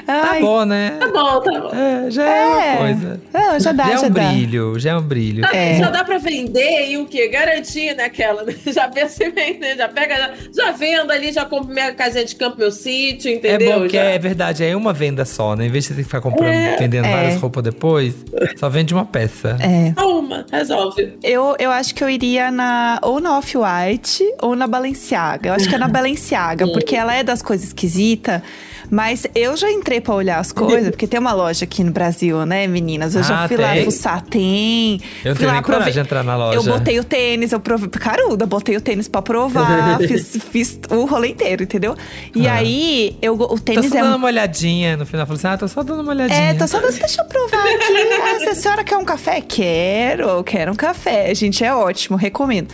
Tá 0.08 0.30
Ai, 0.32 0.40
bom, 0.42 0.64
né? 0.64 0.96
Tá 1.00 1.08
bom, 1.08 1.42
tá 1.42 1.60
bom. 1.60 1.70
É, 1.76 2.10
já 2.10 2.24
é, 2.24 2.38
É. 2.38 2.72
uma 2.72 2.78
coisa. 2.78 3.22
Não, 3.34 3.60
já 3.60 3.72
dá, 3.74 3.84
já 3.84 3.92
é 3.94 3.98
já 3.98 4.08
um 4.08 4.10
dá. 4.10 4.24
brilho, 4.30 4.80
já 4.80 4.92
é 4.92 4.96
um 4.98 5.02
brilho. 5.02 5.46
Ah, 5.46 5.56
É. 5.56 5.76
Já 5.78 5.90
dá 5.90 6.04
pra 6.06 6.18
vender 6.18 6.90
e 6.90 6.98
o 6.98 7.06
quê? 7.06 7.28
Garantir 7.28 7.94
naquela, 7.94 8.44
né? 8.44 8.56
Já 8.66 8.88
pensa 8.88 9.26
em 9.26 9.32
vender, 9.32 9.76
já 9.76 9.90
pega, 9.90 10.16
já, 10.16 10.32
já 10.56 10.72
vendo 10.72 11.12
ali, 11.12 11.32
já 11.34 11.44
compro 11.46 11.74
minha 11.74 11.94
casinha 11.94 12.24
de 12.24 12.36
campo, 12.36 12.58
meu 12.58 12.72
sítio, 12.72 13.30
É 13.32 13.36
entendeu? 13.36 13.82
bom 13.82 13.88
que 13.88 13.98
Já- 13.98 14.04
é 14.04 14.18
verdade, 14.18 14.64
é 14.64 14.76
uma 14.76 14.94
venda 14.94 15.26
só, 15.26 15.56
né? 15.56 15.66
Em 15.66 15.70
vez 15.70 15.84
de 15.84 15.90
você 15.90 15.94
ter 15.96 16.02
que 16.02 16.06
ficar 16.08 16.22
comprando, 16.22 16.78
vendendo 16.80 17.06
É. 17.06 17.12
várias 17.12 17.36
roupas 17.42 17.64
depois, 17.64 18.14
só 18.58 18.70
vende 18.70 18.94
uma 18.94 19.06
peça. 19.06 19.58
É. 19.60 19.94
Uma, 20.02 20.46
resolve. 20.52 21.18
Eu, 21.22 21.56
eu 21.60 21.70
acho 21.70 21.94
que 21.94 22.02
eu 22.04 22.10
iria 22.10 22.50
na 22.50 22.98
ou 23.02 23.20
na 23.20 23.38
Off-White 23.38 24.24
ou 24.42 24.56
na 24.56 24.68
Balenciaga. 24.68 25.50
Eu 25.50 25.54
acho 25.54 25.68
que 25.68 25.76
é 25.76 25.78
na 25.78 25.88
Balenciaga, 25.90 26.66
porque 26.72 26.96
ela 26.96 27.14
é 27.14 27.24
das 27.24 27.42
coisas 27.42 27.68
esquisitas. 27.68 28.42
Mas 28.90 29.26
eu 29.36 29.56
já 29.58 29.72
entrei 29.72 30.00
pra 30.02 30.16
olhar 30.16 30.40
as 30.40 30.52
coisas, 30.52 30.90
porque 30.92 31.08
tem 31.08 31.20
uma 31.20 31.34
loja 31.34 31.66
aqui 31.66 31.84
no 31.84 31.92
Brasil, 31.92 32.46
né, 32.46 32.68
meninas? 32.68 33.16
Eu 33.16 33.24
já 33.24 33.44
Ah, 33.44 33.48
fui 33.48 33.58
lá 33.58 33.74
tem? 33.74 33.86
fuçar, 33.86 34.22
tem. 34.22 35.02
Eu 35.26 35.36
Fui 35.36 35.46
lá, 35.46 35.62
coragem 35.62 35.94
de 35.94 36.00
entrar 36.00 36.24
na 36.24 36.36
loja. 36.36 36.58
Eu 36.58 36.64
botei 36.64 37.00
o 37.00 37.04
tênis, 37.04 37.52
eu 37.52 37.60
provei. 37.60 37.90
Caruda, 37.90 38.46
botei 38.46 38.76
o 38.78 38.82
tênis 38.82 39.08
pra 39.08 39.22
provar, 39.22 40.00
fiz, 40.08 40.38
fiz 40.52 40.80
o 40.90 41.06
rolê 41.06 41.30
inteiro, 41.30 41.64
entendeu? 41.64 41.96
E 42.36 42.48
Ah. 42.48 42.54
aí, 42.56 43.18
eu, 43.22 43.34
o 43.36 43.38
Tô 43.48 43.58
tênis 43.58 43.90
só 43.90 43.98
é 43.98 44.02
dando 44.02 44.16
uma 44.18 44.28
olhadinha. 44.28 44.96
No 44.98 45.06
final, 45.06 45.26
falei 45.26 45.38
assim: 45.40 45.48
ah, 45.48 45.58
tô 45.58 45.68
só 45.68 45.84
dando 45.84 46.02
uma 46.02 46.12
olhadinha. 46.12 46.40
é, 46.40 46.54
tô 46.54 46.68
só 46.68 46.80
dando, 46.80 46.98
deixa 46.98 47.22
eu 47.22 47.26
provar 47.26 47.62
aqui. 47.64 47.98
Ah, 48.48 48.52
a 48.52 48.56
senhora 48.56 48.84
quer 48.84 48.98
um 48.98 49.06
café? 49.06 49.42
Quero, 49.42 50.44
quero 50.44 50.72
um 50.72 50.76
café. 50.76 51.34
Gente, 51.36 51.64
é 51.64 51.74
ótimo, 51.74 52.18
recomendo. 52.18 52.68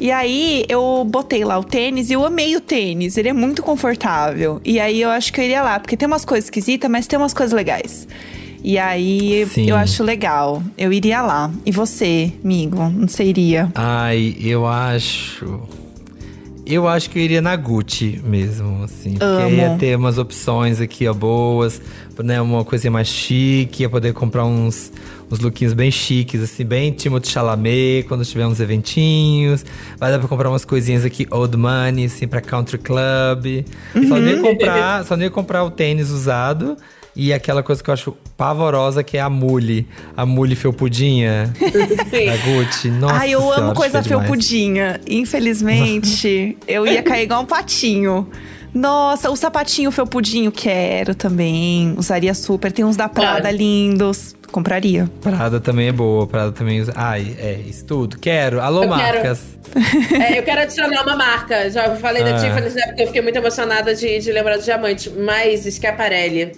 E 0.00 0.10
aí, 0.10 0.64
eu 0.68 1.04
botei 1.08 1.44
lá 1.44 1.58
o 1.58 1.64
tênis 1.64 2.10
e 2.10 2.12
eu 2.14 2.24
amei 2.24 2.54
o 2.56 2.60
tênis. 2.60 3.16
Ele 3.16 3.28
é 3.28 3.32
muito 3.32 3.62
confortável. 3.62 4.60
E 4.64 4.78
aí, 4.80 5.00
eu 5.00 5.10
acho 5.10 5.32
que 5.32 5.40
eu 5.40 5.44
iria 5.44 5.55
lá, 5.62 5.78
porque 5.80 5.96
tem 5.96 6.06
umas 6.06 6.24
coisas 6.24 6.46
esquisitas, 6.46 6.90
mas 6.90 7.06
tem 7.06 7.18
umas 7.18 7.34
coisas 7.34 7.52
legais. 7.52 8.06
E 8.62 8.78
aí, 8.78 9.46
Sim. 9.46 9.68
eu 9.70 9.76
acho 9.76 10.02
legal. 10.02 10.62
Eu 10.76 10.92
iria 10.92 11.22
lá. 11.22 11.50
E 11.64 11.70
você, 11.70 12.32
amigo? 12.42 12.88
Não 12.88 13.06
sei, 13.06 13.28
iria? 13.28 13.70
Ai, 13.74 14.36
eu 14.40 14.66
acho. 14.66 15.60
Eu 16.66 16.88
acho 16.88 17.08
que 17.08 17.18
eu 17.18 17.22
iria 17.22 17.40
na 17.40 17.54
Gucci 17.54 18.20
mesmo, 18.24 18.82
assim. 18.82 19.12
Porque 19.12 19.54
ia 19.54 19.76
ter 19.78 19.96
umas 19.96 20.18
opções 20.18 20.80
aqui, 20.80 21.06
ó, 21.06 21.14
boas. 21.14 21.80
Né, 22.18 22.40
uma 22.40 22.64
coisinha 22.64 22.90
mais 22.90 23.06
chique, 23.06 23.82
ia 23.82 23.88
poder 23.88 24.12
comprar 24.14 24.44
uns, 24.44 24.90
uns 25.30 25.38
lookinhos 25.38 25.74
bem 25.74 25.90
chiques, 25.90 26.42
assim, 26.42 26.64
bem 26.64 26.90
Timothée 26.90 27.30
Chalamet, 27.30 28.04
quando 28.08 28.24
tiver 28.24 28.46
uns 28.46 28.58
eventinhos. 28.58 29.64
Vai 29.98 30.10
dar 30.10 30.18
pra 30.18 30.26
comprar 30.26 30.48
umas 30.48 30.64
coisinhas 30.64 31.04
aqui, 31.04 31.26
old 31.30 31.56
money, 31.56 32.06
assim, 32.06 32.26
pra 32.26 32.40
country 32.40 32.78
club. 32.78 33.64
Só 34.08 34.18
não 34.18 34.26
ia 34.26 34.40
comprar, 34.40 35.04
só 35.04 35.16
não 35.16 35.22
ia 35.22 35.30
comprar 35.30 35.62
o 35.62 35.70
tênis 35.70 36.10
usado. 36.10 36.76
E 37.16 37.32
aquela 37.32 37.62
coisa 37.62 37.82
que 37.82 37.88
eu 37.88 37.94
acho 37.94 38.14
pavorosa, 38.36 39.02
que 39.02 39.16
é 39.16 39.20
a 39.20 39.30
mule. 39.30 39.88
A 40.14 40.26
mule 40.26 40.54
felpudinha 40.54 41.50
da 41.58 42.36
Gucci. 42.36 42.88
Nossa 42.90 43.14
Ai, 43.14 43.30
eu 43.30 43.40
senhora, 43.40 43.60
amo 43.62 43.74
coisa 43.74 44.02
demais. 44.02 44.06
felpudinha. 44.26 45.00
Infelizmente, 45.08 46.58
eu 46.68 46.86
ia 46.86 47.02
cair 47.02 47.22
igual 47.24 47.42
um 47.42 47.46
patinho. 47.46 48.28
Nossa, 48.74 49.30
o 49.30 49.36
sapatinho 49.36 49.90
felpudinho 49.90 50.52
quero 50.52 51.14
também. 51.14 51.94
Usaria 51.96 52.34
super. 52.34 52.70
Tem 52.70 52.84
uns 52.84 52.96
da 52.96 53.08
Prada 53.08 53.40
Claro. 53.40 53.56
lindos. 53.56 54.36
Compraria. 54.52 55.10
Prada 55.22 55.58
também 55.58 55.88
é 55.88 55.92
boa, 55.92 56.26
Prada 56.26 56.52
também 56.52 56.80
usa. 56.80 56.92
Ai, 56.94 57.34
é, 57.38 57.58
isso 57.66 57.84
tudo. 57.86 58.18
Quero. 58.18 58.60
Alô, 58.60 58.84
Eu 58.84 58.88
quero. 58.90 59.16
marcas. 59.18 59.56
É, 60.22 60.38
eu 60.38 60.42
quero 60.42 60.60
adicionar 60.62 61.02
uma 61.02 61.16
marca. 61.16 61.70
Já 61.70 61.96
falei 61.96 62.22
da 62.22 62.36
Ah. 62.36 62.38
Tiffany, 62.38 62.70
né? 62.74 62.86
Porque 62.86 63.02
eu 63.02 63.06
fiquei 63.08 63.22
muito 63.22 63.36
emocionada 63.36 63.94
de, 63.94 64.18
de 64.18 64.30
lembrar 64.32 64.56
do 64.58 64.62
diamante. 64.62 65.10
Mas 65.10 65.64
Schiaparelli. 65.64 66.52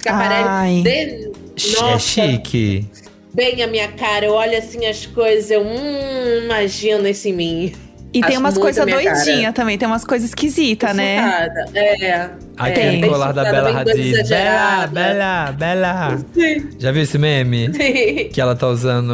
Schiaparelli. 0.00 0.48
Ai. 0.48 0.82
de- 0.82 1.30
É 1.62 1.80
Nossa, 1.82 1.98
chique. 1.98 2.86
bem 3.34 3.62
a 3.62 3.66
minha 3.66 3.88
cara. 3.88 4.26
Eu 4.26 4.32
olho 4.32 4.56
assim 4.56 4.86
as 4.86 5.04
coisas, 5.06 5.50
eu 5.50 5.60
hum, 5.62 6.44
imagino 6.44 7.06
isso 7.06 7.28
em 7.28 7.32
mim. 7.34 7.72
E 8.12 8.20
tem 8.20 8.30
Acho 8.30 8.40
umas 8.40 8.54
muito 8.54 8.62
coisas 8.64 8.84
doidinhas 8.86 9.54
também. 9.54 9.78
Tem 9.78 9.86
umas 9.86 10.04
coisas 10.04 10.30
esquisitas, 10.30 10.96
né? 10.96 11.48
É. 11.74 12.30
Aquele 12.60 13.04
é, 13.04 13.08
colar 13.08 13.32
da 13.32 13.42
surtada, 13.44 13.64
Bela 13.68 13.80
Hadid. 13.80 14.28
Bela. 14.28 14.86
Bela, 14.86 15.52
Bela. 15.52 16.18
Sim. 16.34 16.68
Já 16.78 16.92
viu 16.92 17.02
esse 17.02 17.18
meme? 17.18 17.72
Sim. 17.72 18.28
Que 18.32 18.40
ela 18.40 18.54
tá 18.54 18.66
usando 18.68 19.10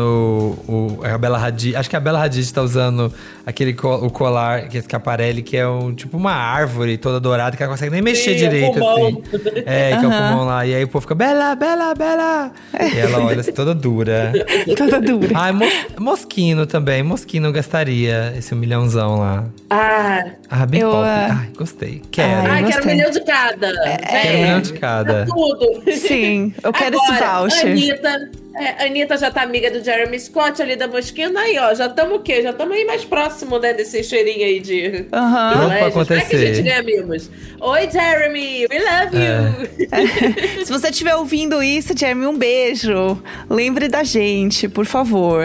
o, 0.68 0.99
o- 1.01 1.05
a 1.05 1.16
Bela 1.16 1.38
Hadid. 1.44 1.76
Acho 1.76 1.88
que 1.88 1.97
a 1.97 2.01
Bela 2.01 2.22
Hadid 2.22 2.53
tá 2.53 2.62
usando 2.62 3.12
aquele 3.47 3.72
co- 3.72 3.97
o 3.97 4.11
colar, 4.11 4.68
que 4.68 4.78
é 4.78 4.82
Scaparelli, 4.82 5.42
que 5.42 5.57
é 5.57 5.66
um, 5.68 5.94
tipo 5.94 6.16
uma 6.16 6.32
árvore 6.32 6.97
toda 6.99 7.20
dourada, 7.20 7.57
que 7.57 7.62
ela 7.62 7.70
consegue 7.72 7.92
nem 7.92 8.03
mexer 8.03 8.30
Sim, 8.38 8.44
é 8.44 8.49
direito, 8.49 8.72
pulmão. 8.78 9.07
assim. 9.07 9.22
É, 9.64 9.90
que 9.97 10.05
é 10.05 10.09
o 10.09 10.11
pulmão 10.11 10.44
lá. 10.47 10.66
E 10.66 10.74
aí 10.74 10.84
o 10.84 10.88
povo 10.88 11.03
fica, 11.03 11.14
Bela, 11.14 11.55
Bela, 11.55 11.94
Bela. 11.94 12.51
E 12.94 12.99
ela 12.99 13.20
olha 13.24 13.40
assim, 13.40 13.53
toda 13.53 13.74
dura. 13.74 14.32
Toda 14.76 15.01
dura. 15.01 15.30
Ai, 15.34 15.53
mos- 15.53 15.86
Mosquino 15.99 16.66
também. 16.66 17.03
Mosquino 17.03 17.47
eu 17.47 17.53
gastaria 17.53 18.34
esse 18.36 18.55
um 18.55 18.59
milhãozão 18.59 19.18
lá. 19.18 19.44
Ah, 19.70 20.24
Ah, 20.51 20.66
bem 20.66 20.80
Eu, 20.80 20.90
pop. 20.90 21.05
ah, 21.07 21.38
Ai, 21.40 21.49
gostei. 21.57 22.03
Quero. 22.11 22.28
ai, 22.51 22.62
ai, 22.62 22.64
quero 22.64 22.82
um 22.82 22.86
milhão 22.86 23.11
de 23.11 23.20
cada. 23.37 23.99
Quero 23.99 24.28
um 24.39 24.43
milhão 24.43 24.61
de 24.61 24.72
cada. 24.74 25.26
Tudo. 25.26 25.82
Sim, 25.93 26.55
eu 26.62 26.72
quero 26.72 26.99
Agora, 26.99 27.14
esse 27.14 27.62
voucher. 27.64 27.70
Anitta, 27.72 28.30
é, 28.59 28.82
a 28.82 28.86
Anitta 28.86 29.16
já 29.16 29.30
tá 29.30 29.42
amiga 29.42 29.70
do 29.70 29.82
Jeremy 29.84 30.18
Scott 30.18 30.61
ali 30.62 30.76
da 30.76 30.88
Mosquina. 30.88 31.40
Aí, 31.40 31.59
ó, 31.59 31.74
já 31.74 31.86
estamos 31.86 32.16
o 32.16 32.20
quê? 32.20 32.42
Já 32.42 32.50
estamos 32.50 32.74
aí 32.76 32.84
mais 32.84 33.04
próximo, 33.04 33.59
né, 33.59 33.72
desse 33.74 34.02
cheirinho 34.02 34.44
aí 34.44 34.61
de. 34.61 35.07
Aham. 35.12 35.52
Pronto 35.52 35.68
pra 35.68 35.68
Vai 35.68 35.78
que 35.78 35.84
a 35.84 35.88
acontecer. 36.18 36.54
gente 36.54 36.62
ganha 36.64 36.82
mimos. 36.82 37.30
Oi, 37.61 37.90
Jeremy, 37.90 38.66
we 38.70 38.78
love 38.78 39.16
you. 39.16 40.64
Se 40.64 40.72
você 40.72 40.88
estiver 40.88 41.14
ouvindo 41.16 41.62
isso, 41.62 41.96
Jeremy, 41.96 42.26
um 42.26 42.36
beijo. 42.36 43.20
Lembre 43.48 43.88
da 43.88 44.02
gente, 44.04 44.68
por 44.68 44.86
favor. 44.86 45.44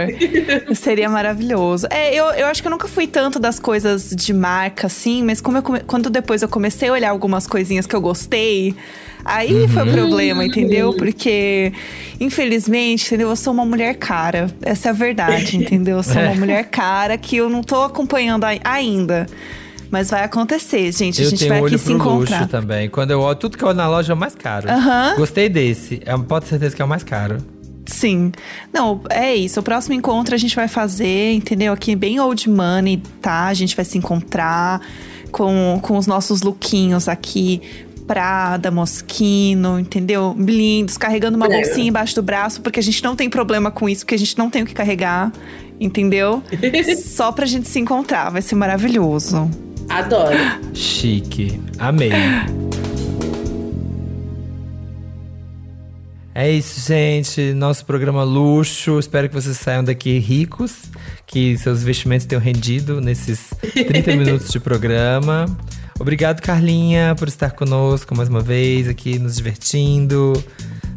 Seria 0.76 1.10
maravilhoso. 1.10 1.88
É, 1.90 2.14
eu, 2.14 2.26
eu 2.32 2.48
acho 2.48 2.62
que 2.62 2.68
eu 2.68 2.72
nunca 2.72 2.88
fui 2.88 3.08
tanto 3.08 3.40
das 3.40 3.60
coisas 3.60 4.10
de 4.16 4.34
marca, 4.34 4.88
assim, 4.88 5.24
mas 5.24 5.42
como 5.42 5.58
eu 5.58 5.64
come- 5.64 5.82
quando 5.82 6.10
depois 6.10 6.42
eu 6.42 6.50
comecei 6.50 6.90
a 6.90 6.94
olhar 6.94 7.10
algumas 7.10 7.48
coisinhas 7.48 7.86
que 7.86 7.96
eu 7.96 8.02
gostei, 8.02 8.76
aí 9.26 9.68
foi 9.68 9.84
o 9.88 9.92
problema, 9.92 10.44
entendeu? 10.46 10.94
Porque, 10.94 11.72
infelizmente, 12.20 13.06
entendeu? 13.08 13.30
Eu 13.30 13.36
sou 13.36 13.54
uma 13.54 13.66
mulher 13.66 13.96
cara. 13.96 14.48
Essa 14.62 14.90
é 14.90 14.92
a 14.92 14.94
verdade, 14.94 15.58
entendeu? 15.58 15.98
Eu 15.98 16.04
sou 16.04 16.22
uma 16.22 16.36
mulher 16.36 16.66
cara 16.66 17.18
que 17.18 17.36
eu 17.38 17.50
não 17.50 17.62
tô 17.64 17.82
acompanhando 17.84 18.44
ai- 18.46 18.60
ainda. 18.64 19.28
Mas 19.90 20.10
vai 20.10 20.24
acontecer, 20.24 20.90
gente. 20.94 21.20
a 21.22 21.26
Eu 21.26 21.30
gente 21.32 21.40
tenho 21.40 21.50
vai 21.54 21.64
aqui 21.66 21.78
se 21.78 21.92
encontrar. 21.92 22.38
luxo 22.40 22.50
também. 22.50 22.90
Quando 22.90 23.12
eu 23.12 23.20
olho, 23.20 23.36
tudo 23.38 23.58
que 23.58 23.64
eu 23.64 23.68
olho 23.68 23.78
na 23.78 23.90
loja 23.90 24.14
é 24.14 24.16
o 24.16 24.18
mais 24.18 24.34
caro. 24.34 24.70
Aham. 24.72 25.16
Gostei 25.18 25.50
desse. 25.50 26.02
É, 26.06 26.18
pode 26.18 26.46
ter 26.46 26.52
certeza 26.52 26.76
que 26.76 26.82
é 26.82 26.86
o 26.86 26.88
mais 26.88 27.04
caro. 27.04 27.38
Sim. 27.86 28.32
Não, 28.72 29.02
é 29.10 29.36
isso. 29.36 29.60
O 29.60 29.64
próximo 29.64 29.94
encontro 29.94 30.34
a 30.34 30.38
gente 30.38 30.56
vai 30.56 30.70
fazer, 30.70 31.34
entendeu? 31.34 31.74
Aqui 31.74 31.94
bem 31.94 32.22
old 32.22 32.50
money, 32.50 33.04
tá? 33.22 33.48
A 33.48 33.54
gente 33.54 33.76
vai 33.76 33.84
se 33.84 33.98
encontrar 33.98 34.80
com, 35.30 35.78
com 35.82 35.98
os 35.98 36.08
nossos 36.08 36.42
lookinhos 36.42 37.10
aqui. 37.10 37.62
Prada, 38.12 38.70
Mosquino, 38.70 39.80
entendeu? 39.80 40.36
Lindos, 40.38 40.98
carregando 40.98 41.38
uma 41.38 41.48
Legal. 41.48 41.62
bolsinha 41.64 41.88
embaixo 41.88 42.14
do 42.14 42.22
braço, 42.22 42.60
porque 42.60 42.78
a 42.78 42.84
gente 42.84 43.02
não 43.02 43.16
tem 43.16 43.30
problema 43.30 43.72
com 43.72 43.88
isso, 43.88 44.02
porque 44.04 44.16
a 44.16 44.18
gente 44.18 44.38
não 44.38 44.50
tem 44.50 44.64
o 44.64 44.66
que 44.66 44.74
carregar, 44.74 45.32
entendeu? 45.80 46.44
Só 47.06 47.32
pra 47.32 47.46
gente 47.46 47.70
se 47.70 47.80
encontrar, 47.80 48.30
vai 48.30 48.42
ser 48.42 48.56
maravilhoso. 48.56 49.50
Adoro. 49.88 50.36
Chique. 50.74 51.58
Amei. 51.80 52.12
É 56.36 56.52
isso, 56.52 56.86
gente. 56.86 57.54
Nosso 57.54 57.86
programa 57.86 58.26
luxo. 58.26 59.00
Espero 59.00 59.30
que 59.30 59.36
vocês 59.36 59.56
saiam 59.56 59.86
daqui 59.86 60.20
ricos. 60.20 60.84
Que 61.26 61.58
seus 61.58 61.82
investimentos 61.82 62.26
tenham 62.26 62.42
rendido 62.42 63.00
nesses 63.00 63.54
30 63.88 64.16
minutos 64.20 64.50
de 64.50 64.60
programa. 64.60 65.46
Obrigado, 66.02 66.42
Carlinha, 66.42 67.16
por 67.18 67.28
estar 67.28 67.52
conosco 67.52 68.16
mais 68.16 68.28
uma 68.28 68.42
vez 68.42 68.88
aqui, 68.88 69.18
nos 69.20 69.36
divertindo. 69.36 70.34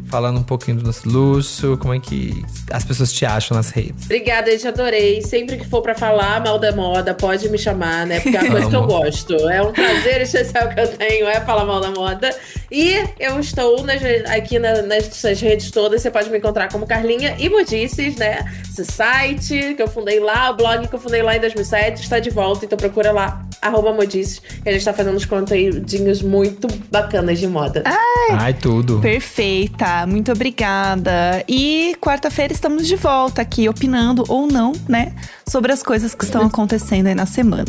falando 0.07 0.39
um 0.39 0.43
pouquinho 0.43 0.77
do 0.77 0.83
nosso 0.83 1.09
luxo, 1.09 1.77
como 1.77 1.93
é 1.93 1.99
que 1.99 2.41
as 2.71 2.85
pessoas 2.85 3.11
te 3.11 3.25
acham 3.25 3.57
nas 3.57 3.71
redes. 3.71 4.05
Obrigada, 4.05 4.49
gente, 4.51 4.67
adorei. 4.67 5.21
Sempre 5.23 5.57
que 5.57 5.67
for 5.67 5.81
pra 5.81 5.93
falar 5.95 6.41
mal 6.41 6.57
da 6.59 6.71
moda, 6.71 7.13
pode 7.13 7.49
me 7.49 7.57
chamar, 7.57 8.05
né? 8.05 8.19
Porque 8.21 8.37
é 8.37 8.41
uma 8.41 8.51
coisa 8.51 8.69
que 8.69 8.75
eu 8.75 8.85
gosto. 8.85 9.33
É 9.49 9.61
um 9.61 9.73
prazer 9.73 10.21
especial 10.21 10.69
que 10.69 10.79
eu 10.79 10.87
tenho, 10.89 11.27
é 11.27 11.41
falar 11.41 11.65
mal 11.65 11.81
da 11.81 11.89
moda. 11.91 12.33
E 12.71 12.93
eu 13.19 13.39
estou 13.39 13.83
nas, 13.83 14.01
aqui 14.31 14.57
na- 14.59 14.83
nas 14.83 15.05
suas 15.07 15.41
redes 15.41 15.69
todas. 15.71 16.01
Você 16.01 16.09
pode 16.11 16.29
me 16.29 16.37
encontrar 16.37 16.71
como 16.71 16.85
Carlinha 16.87 17.35
e 17.39 17.49
Modices, 17.49 18.15
né? 18.15 18.45
Esse 18.69 18.85
site 18.85 19.73
que 19.75 19.81
eu 19.81 19.87
fundei 19.87 20.19
lá, 20.19 20.51
o 20.51 20.55
blog 20.55 20.87
que 20.87 20.95
eu 20.95 20.99
fundei 20.99 21.23
lá 21.23 21.35
em 21.35 21.39
2007, 21.41 22.03
está 22.03 22.19
de 22.19 22.29
volta. 22.29 22.63
Então 22.63 22.77
procura 22.77 23.11
lá, 23.11 23.44
arroba 23.65 23.93
Modices, 23.93 24.41
que 24.63 24.69
a 24.69 24.71
gente 24.71 24.85
tá 24.85 24.93
fazendo 24.93 25.15
uns 25.15 25.25
conteúdinhos 25.25 26.21
muito 26.21 26.67
bacanas 26.91 27.39
de 27.39 27.47
moda. 27.47 27.83
Ai, 28.31 28.53
tudo. 28.53 28.99
Perfeita, 28.99 30.05
muito 30.07 30.31
obrigada. 30.31 31.43
E 31.47 31.95
quarta-feira 31.99 32.53
estamos 32.53 32.87
de 32.87 32.95
volta 32.95 33.41
aqui, 33.41 33.67
opinando 33.67 34.23
ou 34.27 34.47
não, 34.47 34.73
né? 34.87 35.13
Sobre 35.47 35.71
as 35.71 35.81
coisas 35.81 36.13
que 36.13 36.23
estão 36.23 36.45
acontecendo 36.45 37.07
aí 37.07 37.15
na 37.15 37.25
semana. 37.25 37.65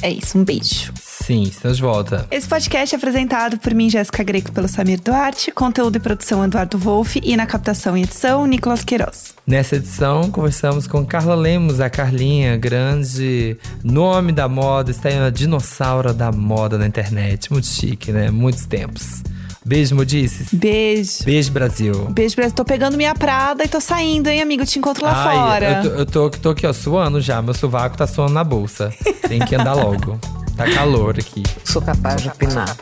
É 0.00 0.10
isso, 0.10 0.38
um 0.38 0.44
beijo. 0.44 0.92
Sim, 1.02 1.42
estamos 1.42 1.76
de 1.76 1.82
volta. 1.82 2.26
Esse 2.30 2.48
podcast 2.48 2.94
é 2.94 2.96
apresentado 2.96 3.58
por 3.58 3.74
mim, 3.74 3.90
Jéssica 3.90 4.22
Greco, 4.22 4.52
pelo 4.52 4.68
Samir 4.68 5.00
Duarte, 5.00 5.50
conteúdo 5.50 5.96
e 5.96 6.00
produção 6.00 6.44
Eduardo 6.44 6.78
Wolff 6.78 7.20
e 7.22 7.36
na 7.36 7.46
captação 7.46 7.96
e 7.96 8.02
edição, 8.02 8.46
Nicolas 8.46 8.84
Queiroz. 8.84 9.34
Nessa 9.46 9.76
edição, 9.76 10.30
conversamos 10.30 10.86
com 10.86 11.04
Carla 11.04 11.34
Lemos, 11.34 11.80
a 11.80 11.90
Carlinha, 11.90 12.56
grande 12.56 13.56
nome 13.82 14.32
da 14.32 14.48
moda, 14.48 14.90
está 14.90 15.08
aí 15.08 15.18
uma 15.18 15.32
dinossauro 15.32 16.14
da 16.14 16.30
moda 16.30 16.78
na 16.78 16.86
internet. 16.86 17.50
Muito 17.50 17.66
chique, 17.66 18.12
né? 18.12 18.30
Muitos 18.30 18.64
tempos. 18.64 19.22
Beijo, 19.68 19.94
Modices. 19.94 20.48
Beijo. 20.50 21.24
Beijo, 21.24 21.52
Brasil. 21.52 21.92
Beijo, 22.08 22.34
Brasil. 22.34 22.54
Tô 22.54 22.64
pegando 22.64 22.96
minha 22.96 23.14
Prada 23.14 23.62
e 23.62 23.68
tô 23.68 23.82
saindo, 23.82 24.28
hein, 24.28 24.40
amigo? 24.40 24.64
Te 24.64 24.78
encontro 24.78 25.04
lá 25.04 25.12
Ai, 25.12 25.36
fora. 25.36 25.66
Eu, 25.66 25.82
tô, 25.82 25.88
eu 25.98 26.06
tô, 26.06 26.30
tô 26.30 26.50
aqui, 26.50 26.66
ó, 26.66 26.72
suando 26.72 27.20
já. 27.20 27.42
Meu 27.42 27.52
sovaco 27.52 27.94
tá 27.94 28.06
suando 28.06 28.32
na 28.32 28.42
bolsa. 28.42 28.90
Tem 29.28 29.38
que 29.40 29.54
andar 29.54 29.74
logo. 29.74 30.18
Tá 30.56 30.64
calor 30.70 31.18
aqui. 31.18 31.42
Sou 31.64 31.82
capaz 31.82 32.22
de 32.22 32.28
opinar. 32.28 32.74